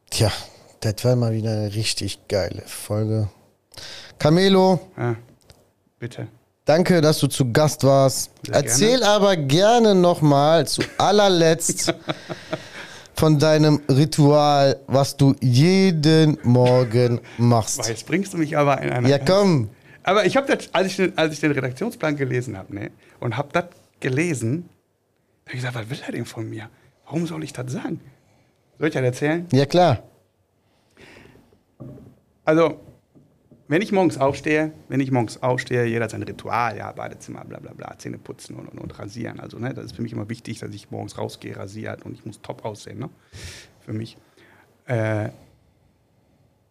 Tja, 0.09 0.31
das 0.81 1.05
war 1.05 1.17
mal 1.17 1.33
wieder 1.33 1.51
eine 1.51 1.75
richtig 1.75 2.29
geile 2.29 2.63
Folge. 2.65 3.29
Camelo, 4.19 4.79
Ja, 4.97 5.17
bitte. 5.99 6.29
danke, 6.65 7.01
dass 7.01 7.19
du 7.19 7.27
zu 7.27 7.53
Gast 7.53 7.83
warst. 7.83 8.31
Sehr 8.47 8.55
Erzähl 8.55 9.03
aber 9.03 9.37
gerne 9.37 9.95
nochmal 9.97 10.67
zu 10.69 10.83
allerletzt 10.97 11.93
von 13.17 13.39
deinem 13.39 13.81
Ritual, 13.89 14.77
was 14.87 15.17
du 15.17 15.35
jeden 15.41 16.39
Morgen 16.43 17.17
Boah, 17.39 17.45
machst. 17.45 17.89
Jetzt 17.89 18.07
bringst 18.07 18.33
du 18.35 18.39
mich 18.39 18.57
aber 18.57 18.81
in 18.83 18.91
eine. 18.91 19.09
Ja, 19.09 19.19
komm. 19.19 19.71
Aber 20.03 20.27
ich 20.27 20.37
habe 20.37 20.55
das, 20.55 20.69
als 20.73 20.89
ich, 20.89 20.97
den- 20.97 21.17
als 21.17 21.33
ich 21.35 21.41
den 21.41 21.53
Redaktionsplan 21.53 22.17
gelesen 22.17 22.59
habe, 22.59 22.75
ne, 22.75 22.91
und 23.21 23.37
habe 23.37 23.49
das 23.53 23.65
gelesen, 24.01 24.69
habe 25.47 25.57
ich 25.57 25.63
gesagt, 25.65 25.75
was 25.75 25.89
will 25.91 25.99
er 26.07 26.13
denn 26.13 26.27
von 26.27 26.49
mir? 26.49 26.69
Warum 27.07 27.27
soll 27.27 27.43
ich 27.45 27.53
das 27.53 27.73
sagen? 27.73 28.01
Soll 28.79 28.89
ich 28.89 28.95
das 28.95 29.03
erzählen? 29.03 29.47
Ja, 29.53 29.65
klar. 29.67 30.03
Also, 32.45 32.81
wenn 33.67 33.81
ich 33.81 33.93
morgens 33.93 34.19
aufstehe, 34.19 34.73
wenn 34.89 35.01
ich 35.01 35.11
morgens 35.11 35.43
aufstehe, 35.43 35.87
jeder 35.87 36.05
hat 36.05 36.11
sein 36.11 36.23
Ritual, 36.23 36.77
ja, 36.77 36.93
Badezimmer, 36.93 37.45
bla 37.45 37.59
bla 37.59 37.73
bla, 37.73 37.97
Zähne 37.99 38.19
putzen 38.19 38.57
und, 38.57 38.69
und, 38.69 38.79
und 38.79 38.99
rasieren. 38.99 39.41
Also, 39.41 39.59
ne, 39.59 39.73
das 39.73 39.87
ist 39.87 39.97
für 39.97 40.03
mich 40.03 40.13
immer 40.13 40.29
wichtig, 40.29 40.59
dass 40.59 40.75
ich 40.75 40.91
morgens 40.91 41.17
rausgehe, 41.17 41.57
rasiert 41.57 42.05
und 42.05 42.13
ich 42.13 42.27
muss 42.27 42.41
top 42.43 42.65
aussehen, 42.65 42.99
ne? 42.99 43.09
Für 43.81 43.93
mich. 43.93 44.19
Äh, 44.87 45.31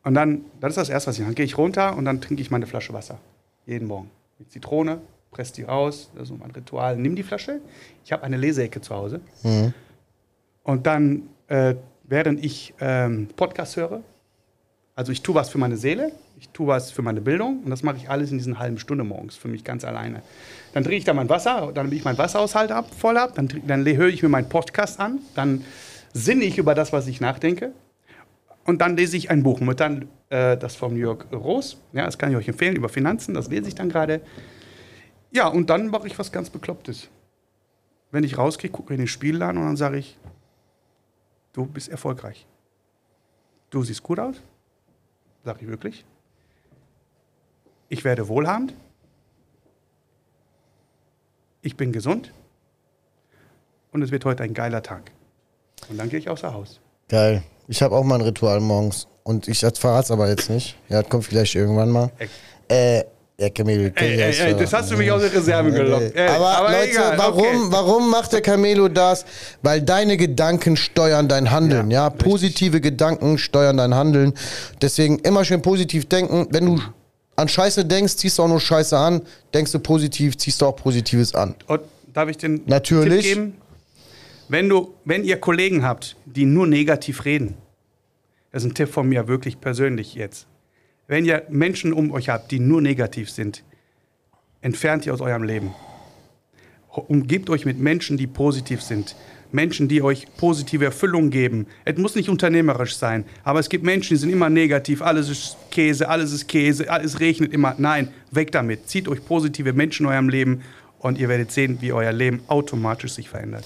und 0.04 0.14
dann, 0.14 0.46
das 0.60 0.72
ist 0.72 0.78
das 0.78 0.90
Erste, 0.90 1.10
was 1.10 1.16
ich 1.16 1.22
mache. 1.22 1.30
Dann 1.30 1.36
gehe 1.36 1.46
ich 1.46 1.58
runter 1.58 1.98
und 1.98 2.06
dann 2.06 2.22
trinke 2.22 2.42
ich 2.42 2.52
meine 2.52 2.68
Flasche 2.68 2.94
Wasser. 2.94 3.20
Jeden 3.66 3.88
Morgen. 3.88 4.12
Mit 4.38 4.52
Zitrone, 4.52 5.02
presse 5.32 5.54
die 5.54 5.64
raus, 5.64 6.12
das 6.14 6.24
ist 6.24 6.30
so 6.30 6.36
mein 6.36 6.52
Ritual. 6.52 6.98
Nimm 6.98 7.16
die 7.16 7.24
Flasche. 7.24 7.62
Ich 8.04 8.12
habe 8.12 8.24
eine 8.24 8.38
Leseecke 8.38 8.82
zu 8.82 8.94
Hause. 8.94 9.22
Und 10.64 10.86
dann, 10.86 11.30
äh, 11.48 11.76
während 12.04 12.44
ich 12.44 12.74
ähm, 12.80 13.30
Podcast 13.36 13.78
höre, 13.78 14.04
also 14.96 15.12
ich 15.12 15.22
tue 15.22 15.36
was 15.36 15.50
für 15.50 15.58
meine 15.58 15.78
Seele, 15.78 16.12
ich 16.40 16.50
tue 16.50 16.68
was 16.68 16.92
für 16.92 17.02
meine 17.02 17.22
Bildung 17.22 17.64
und 17.64 17.70
das 17.70 17.84
mache 17.84 17.98
ich 17.98 18.10
alles 18.10 18.32
in 18.32 18.38
diesen 18.38 18.60
halben 18.60 18.78
Stunde 18.78 19.04
morgens 19.04 19.36
für 19.36 19.48
mich 19.48 19.64
ganz 19.64 19.84
alleine. 19.84 20.22
Dann 20.74 20.84
trinke 20.84 20.98
ich 20.98 21.04
da 21.04 21.14
mein 21.14 21.30
Wasser, 21.30 21.72
dann 21.74 21.90
bin 21.90 21.98
ich 21.98 22.06
meinen 22.06 22.18
Wasserhaushalt 22.18 22.72
ab, 22.72 22.90
voll 22.96 23.18
ab, 23.18 23.34
dann, 23.36 23.50
dann 23.66 23.86
höre 23.86 24.10
ich 24.10 24.22
mir 24.22 24.30
meinen 24.30 24.50
Podcast 24.50 25.00
an, 25.00 25.20
dann 25.36 25.64
sinne 26.14 26.44
ich 26.44 26.58
über 26.58 26.76
das, 26.76 26.94
was 26.94 27.08
ich 27.08 27.22
nachdenke 27.22 27.72
und 28.66 28.82
dann 28.82 28.96
lese 28.96 29.18
ich 29.18 29.30
ein 29.30 29.44
Buch. 29.44 29.60
Und 29.62 29.80
dann 29.80 30.08
äh, 30.30 30.58
das 30.58 30.76
von 30.76 30.96
Jörg 30.96 31.26
Roos, 31.32 31.78
ja, 31.92 32.06
das 32.06 32.18
kann 32.18 32.32
ich 32.32 32.38
euch 32.38 32.48
empfehlen, 32.48 32.76
über 32.76 32.90
Finanzen, 32.90 33.34
das 33.34 33.50
lese 33.50 33.68
ich 33.68 33.76
dann 33.76 33.90
gerade. 33.90 34.22
Ja, 35.32 35.48
und 35.48 35.70
dann 35.70 35.88
mache 35.88 36.08
ich 36.08 36.18
was 36.20 36.32
ganz 36.32 36.50
Beklopptes. 36.50 37.10
wenn 38.12 38.24
ich 38.24 38.38
rausgehe, 38.38 38.70
gucke 38.70 38.94
ich 38.94 39.00
in 39.00 39.06
den 39.06 39.08
Spiegel 39.08 39.42
an 39.42 39.58
und 39.58 39.66
dann 39.66 39.76
sage 39.76 39.98
ich, 39.98 40.20
du 41.54 41.66
bist 41.66 41.90
erfolgreich. 41.90 42.46
Du 43.72 43.84
siehst 43.84 44.04
gut 44.04 44.20
aus. 44.20 44.36
Sag 45.44 45.62
ich 45.62 45.68
wirklich. 45.68 46.06
Ich 47.90 48.04
werde 48.04 48.28
wohlhabend. 48.28 48.74
Ich 51.62 51.78
bin 51.78 51.92
gesund. 51.92 52.34
Und 53.92 54.02
es 54.02 54.12
wird 54.12 54.26
heute 54.26 54.44
ein 54.44 54.54
geiler 54.54 54.82
Tag. 54.82 55.12
Und 55.90 55.98
dann 55.98 56.10
gehe 56.10 56.20
ich 56.20 56.30
außer 56.30 56.54
Haus. 56.54 56.80
Geil. 57.10 57.44
Ich 57.68 57.82
habe 57.82 57.96
auch 57.96 58.04
mal 58.04 58.16
ein 58.16 58.22
Ritual 58.22 58.60
morgens. 58.60 59.08
Und 59.24 59.48
ich 59.48 59.60
verrate 59.60 60.06
es 60.06 60.12
aber 60.12 60.28
jetzt 60.30 60.50
nicht. 60.50 60.78
Ja, 60.90 61.02
das 61.02 61.10
kommt 61.10 61.26
vielleicht 61.26 61.56
irgendwann 61.56 61.90
mal. 61.90 62.12
Äh, 62.68 63.04
ja, 63.40 63.50
Camelo, 63.50 63.90
Ey, 63.96 64.22
ey, 64.22 64.40
ey, 64.40 64.56
das 64.56 64.72
hast 64.74 64.92
du 64.92 64.98
mich 64.98 65.12
aus 65.12 65.22
der 65.22 65.34
Reserve 65.34 65.72
gelockt. 65.72 66.16
Ey, 66.16 66.28
aber, 66.28 66.58
aber 66.58 66.72
Leute, 66.72 66.92
egal, 66.92 67.18
warum, 67.18 67.44
okay. 67.44 67.68
warum 67.70 68.12
macht 68.12 68.32
der 68.32 68.42
Camelo 68.42 68.88
das? 68.88 69.26
Weil 69.64 69.82
deine 69.82 70.18
Gedanken 70.18 70.78
steuern 70.78 71.28
dein 71.28 71.50
Handeln, 71.50 71.90
ja. 71.90 72.04
Ja, 72.04 72.10
Positive 72.12 72.80
Gedanken 72.80 73.40
steuern 73.40 73.78
dein 73.78 73.96
Handeln. 73.96 74.34
Deswegen 74.82 75.18
immer 75.20 75.44
schön 75.46 75.64
positiv 75.64 76.08
denken. 76.08 76.48
Wenn 76.52 76.68
du 76.68 76.82
an 77.36 77.48
Scheiße 77.48 77.86
denkst, 77.86 78.18
ziehst 78.18 78.38
du 78.38 78.44
auch 78.44 78.48
nur 78.48 78.60
Scheiße 78.60 78.96
an. 78.96 79.24
Denkst 79.52 79.72
du 79.72 79.80
positiv, 79.80 80.38
ziehst 80.38 80.62
du 80.62 80.68
auch 80.68 80.76
Positives 80.76 81.34
an. 81.34 81.56
Und 81.66 81.82
darf 82.14 82.30
ich 82.30 82.38
den 82.38 82.62
Natürlich. 82.68 83.26
Tipp 83.26 83.36
geben? 83.36 83.58
Wenn, 84.48 84.70
du, 84.70 84.94
wenn 85.06 85.24
ihr 85.24 85.38
Kollegen 85.38 85.84
habt, 85.84 86.16
die 86.26 86.46
nur 86.46 86.68
negativ 86.68 87.26
reden, 87.26 87.56
das 88.52 88.64
ist 88.64 88.70
ein 88.70 88.76
Tipp 88.76 88.90
von 88.90 89.10
mir 89.10 89.28
wirklich 89.28 89.60
persönlich 89.60 90.14
jetzt. 90.14 90.46
Wenn 91.08 91.26
ihr 91.26 91.44
Menschen 91.50 91.94
um 91.94 92.12
euch 92.12 92.30
habt, 92.30 92.52
die 92.52 92.60
nur 92.60 92.82
negativ 92.82 93.30
sind, 93.30 93.64
entfernt 94.62 95.06
ihr 95.06 95.14
aus 95.14 95.22
eurem 95.22 95.44
Leben. 95.44 95.74
Umgebt 96.90 97.50
euch 97.50 97.66
mit 97.66 97.80
Menschen, 97.80 98.18
die 98.18 98.28
positiv 98.28 98.82
sind. 98.82 99.16
Menschen, 99.52 99.88
die 99.88 100.02
euch 100.02 100.26
positive 100.38 100.86
Erfüllung 100.86 101.30
geben. 101.30 101.68
Es 101.86 101.98
muss 101.98 102.16
nicht 102.16 102.30
unternehmerisch 102.30 102.96
sein, 102.96 103.26
aber 103.44 103.60
es 103.60 103.70
gibt 103.70 103.84
Menschen, 103.84 104.16
die 104.16 104.20
sind 104.20 104.32
immer 104.32 104.50
negativ. 104.50 105.02
Alles 105.02 105.30
ist 105.30 105.58
Käse, 105.70 106.10
alles 106.10 106.32
ist 106.32 106.48
Käse, 106.48 106.88
es 106.88 107.20
regnet 107.20 107.54
immer. 107.54 107.76
Nein, 107.78 108.08
weg 108.32 108.52
damit. 108.52 108.88
Zieht 108.88 109.08
euch 109.08 109.24
positive 109.26 109.74
Menschen 109.74 110.06
in 110.06 110.12
eurem 110.12 110.30
Leben 110.30 110.64
und 111.00 111.20
ihr 111.20 111.30
werdet 111.30 111.52
sehen, 111.52 111.78
wie 111.82 111.94
euer 111.94 112.14
Leben 112.14 112.42
automatisch 112.48 113.14
sich 113.14 113.30
verändert. 113.30 113.66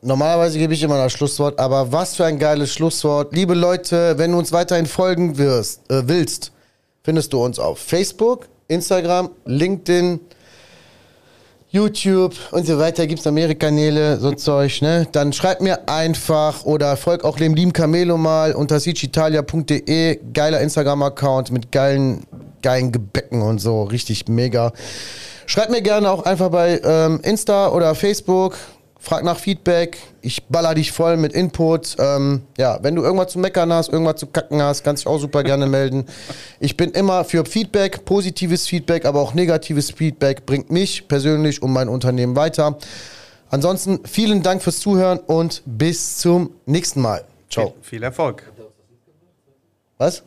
Normalerweise 0.00 0.58
gebe 0.58 0.74
ich 0.74 0.82
immer 0.84 0.96
das 0.96 1.12
Schlusswort, 1.12 1.58
aber 1.58 1.90
was 1.90 2.14
für 2.14 2.24
ein 2.24 2.38
geiles 2.38 2.72
Schlusswort. 2.72 3.34
Liebe 3.34 3.54
Leute, 3.54 4.16
wenn 4.16 4.30
du 4.30 4.38
uns 4.38 4.52
weiterhin 4.52 4.86
folgen 4.86 5.38
wirst, 5.38 5.90
äh, 5.90 6.06
willst, 6.06 6.52
findest 7.02 7.32
du 7.32 7.44
uns 7.44 7.58
auf 7.58 7.80
Facebook, 7.80 8.46
Instagram, 8.68 9.30
LinkedIn, 9.44 10.20
YouTube 11.70 12.34
und 12.52 12.64
so 12.64 12.78
weiter. 12.78 13.08
Gibt 13.08 13.18
es 13.18 13.24
noch 13.24 13.32
mehrere 13.32 13.56
Kanäle, 13.56 14.20
so 14.20 14.30
Zeug, 14.30 14.80
ne? 14.82 15.08
Dann 15.10 15.32
schreib 15.32 15.60
mir 15.60 15.88
einfach 15.88 16.64
oder 16.64 16.96
folg 16.96 17.24
auch 17.24 17.36
dem 17.36 17.54
lieben 17.54 17.72
Camelo 17.72 18.16
mal 18.16 18.52
unter 18.52 18.78
sicitalia.de. 18.78 20.20
Geiler 20.32 20.60
Instagram-Account 20.60 21.50
mit 21.50 21.72
geilen, 21.72 22.22
geilen 22.62 22.92
Gebäcken 22.92 23.42
und 23.42 23.58
so. 23.58 23.82
Richtig 23.82 24.28
mega. 24.28 24.72
Schreibt 25.46 25.70
mir 25.70 25.82
gerne 25.82 26.08
auch 26.08 26.24
einfach 26.24 26.50
bei 26.50 26.80
ähm, 26.84 27.18
Insta 27.24 27.70
oder 27.70 27.96
Facebook. 27.96 28.56
Frag 29.08 29.24
nach 29.24 29.38
Feedback. 29.38 29.96
Ich 30.20 30.44
baller 30.48 30.74
dich 30.74 30.92
voll 30.92 31.16
mit 31.16 31.32
Input. 31.32 31.96
Ähm, 31.98 32.42
ja, 32.58 32.78
wenn 32.82 32.94
du 32.94 33.02
irgendwas 33.02 33.32
zu 33.32 33.38
meckern 33.38 33.72
hast, 33.72 33.90
irgendwas 33.90 34.16
zu 34.16 34.26
kacken 34.26 34.60
hast, 34.60 34.84
kannst 34.84 35.04
dich 35.04 35.06
auch 35.06 35.18
super 35.18 35.42
gerne 35.42 35.66
melden. 35.78 36.04
Ich 36.60 36.76
bin 36.76 36.90
immer 36.90 37.24
für 37.24 37.46
Feedback, 37.46 38.04
positives 38.04 38.66
Feedback, 38.66 39.06
aber 39.06 39.22
auch 39.22 39.32
negatives 39.32 39.92
Feedback 39.92 40.44
bringt 40.44 40.70
mich 40.70 41.08
persönlich 41.08 41.62
und 41.62 41.72
mein 41.72 41.88
Unternehmen 41.88 42.36
weiter. 42.36 42.76
Ansonsten 43.48 44.00
vielen 44.04 44.42
Dank 44.42 44.62
fürs 44.62 44.78
Zuhören 44.78 45.20
und 45.20 45.62
bis 45.64 46.18
zum 46.18 46.50
nächsten 46.66 47.00
Mal. 47.00 47.24
Ciao. 47.48 47.68
Viel, 47.80 47.82
viel 47.82 48.02
Erfolg. 48.02 48.42
Was? 49.96 50.22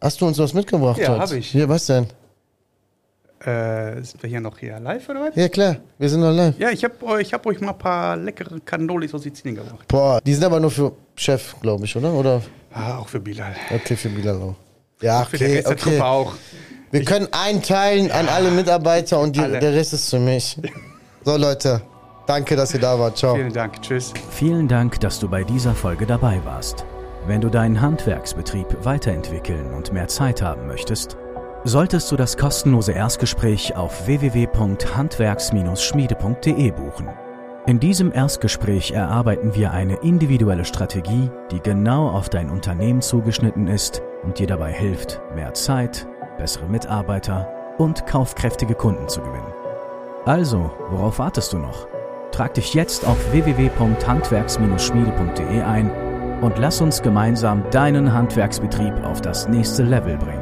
Hast 0.00 0.18
du 0.18 0.26
uns 0.26 0.38
was 0.38 0.54
mitgebracht? 0.54 0.98
Ja, 0.98 1.10
heute? 1.10 1.20
hab 1.20 1.32
ich. 1.32 1.50
Hier, 1.50 1.68
was 1.68 1.84
denn? 1.84 2.06
Äh, 3.44 4.02
sind 4.02 4.22
wir 4.22 4.30
hier 4.30 4.40
noch 4.40 4.58
hier 4.58 4.78
live 4.78 5.08
oder 5.08 5.22
was? 5.22 5.36
Ja, 5.36 5.48
klar. 5.48 5.76
Wir 5.98 6.08
sind 6.08 6.20
noch 6.20 6.32
live. 6.32 6.58
Ja, 6.58 6.70
ich 6.70 6.84
habe 6.84 7.04
euch, 7.04 7.32
hab 7.32 7.44
euch 7.46 7.60
mal 7.60 7.72
ein 7.72 7.78
paar 7.78 8.16
leckere 8.16 8.60
Cannolis 8.64 9.12
aus 9.14 9.22
Sizilien 9.22 9.56
gebracht. 9.56 9.88
Boah, 9.88 10.20
die 10.24 10.32
sind 10.34 10.44
aber 10.44 10.60
nur 10.60 10.70
für 10.70 10.92
Chef, 11.16 11.56
glaube 11.60 11.84
ich, 11.84 11.96
oder? 11.96 12.12
Oder? 12.12 12.42
Ah, 12.72 12.98
auch 12.98 13.08
für 13.08 13.20
Bilal. 13.20 13.54
Okay, 13.74 13.96
für 13.96 14.08
Bilal 14.08 14.36
auch. 14.40 14.54
Ja, 15.02 15.24
Für 15.24 15.36
den 15.36 15.48
okay, 15.48 15.56
Rest 15.56 15.66
der 15.66 15.72
okay. 15.72 15.90
Truppe 15.90 16.04
auch. 16.04 16.34
Wir 16.92 17.04
können 17.04 17.26
einteilen 17.32 18.10
an 18.10 18.28
alle 18.28 18.50
Mitarbeiter 18.50 19.18
und 19.18 19.34
die, 19.34 19.40
Alle. 19.40 19.58
der 19.58 19.72
Rest 19.72 19.92
ist 19.92 20.10
für 20.10 20.20
mich. 20.20 20.58
So, 21.24 21.36
Leute. 21.36 21.80
Danke, 22.26 22.56
dass 22.56 22.74
ihr 22.74 22.80
da 22.80 22.98
wart. 22.98 23.16
Ciao. 23.16 23.36
Vielen 23.36 23.52
Dank. 23.52 23.80
Tschüss. 23.80 24.12
Vielen 24.30 24.66
Dank, 24.66 24.98
dass 24.98 25.20
du 25.20 25.28
bei 25.28 25.44
dieser 25.44 25.72
Folge 25.72 26.04
dabei 26.04 26.40
warst. 26.44 26.84
Wenn 27.28 27.40
du 27.40 27.48
deinen 27.48 27.80
Handwerksbetrieb 27.80 28.66
weiterentwickeln 28.84 29.72
und 29.72 29.92
mehr 29.92 30.08
Zeit 30.08 30.42
haben 30.42 30.66
möchtest, 30.66 31.16
solltest 31.64 32.10
du 32.10 32.16
das 32.16 32.36
kostenlose 32.36 32.90
Erstgespräch 32.92 33.76
auf 33.76 34.06
www.handwerks-schmiede.de 34.06 36.70
buchen. 36.72 37.08
In 37.66 37.78
diesem 37.78 38.12
Erstgespräch 38.12 38.90
erarbeiten 38.90 39.54
wir 39.54 39.70
eine 39.70 39.94
individuelle 40.02 40.64
Strategie, 40.64 41.30
die 41.52 41.60
genau 41.60 42.08
auf 42.08 42.28
dein 42.28 42.50
Unternehmen 42.50 43.02
zugeschnitten 43.02 43.68
ist 43.68 44.02
und 44.24 44.40
dir 44.40 44.48
dabei 44.48 44.72
hilft, 44.72 45.20
mehr 45.36 45.54
Zeit, 45.54 46.08
bessere 46.38 46.66
Mitarbeiter 46.66 47.48
und 47.78 48.04
kaufkräftige 48.06 48.74
Kunden 48.74 49.08
zu 49.08 49.20
gewinnen. 49.20 49.54
Also, 50.24 50.72
worauf 50.90 51.20
wartest 51.20 51.52
du 51.52 51.58
noch? 51.58 51.86
Trag 52.32 52.54
dich 52.54 52.74
jetzt 52.74 53.06
auf 53.06 53.32
www.handwerks-schmiede.de 53.32 55.62
ein 55.62 55.92
und 56.40 56.58
lass 56.58 56.80
uns 56.80 57.00
gemeinsam 57.02 57.62
deinen 57.70 58.12
Handwerksbetrieb 58.12 59.04
auf 59.04 59.20
das 59.20 59.46
nächste 59.46 59.84
Level 59.84 60.16
bringen. 60.16 60.41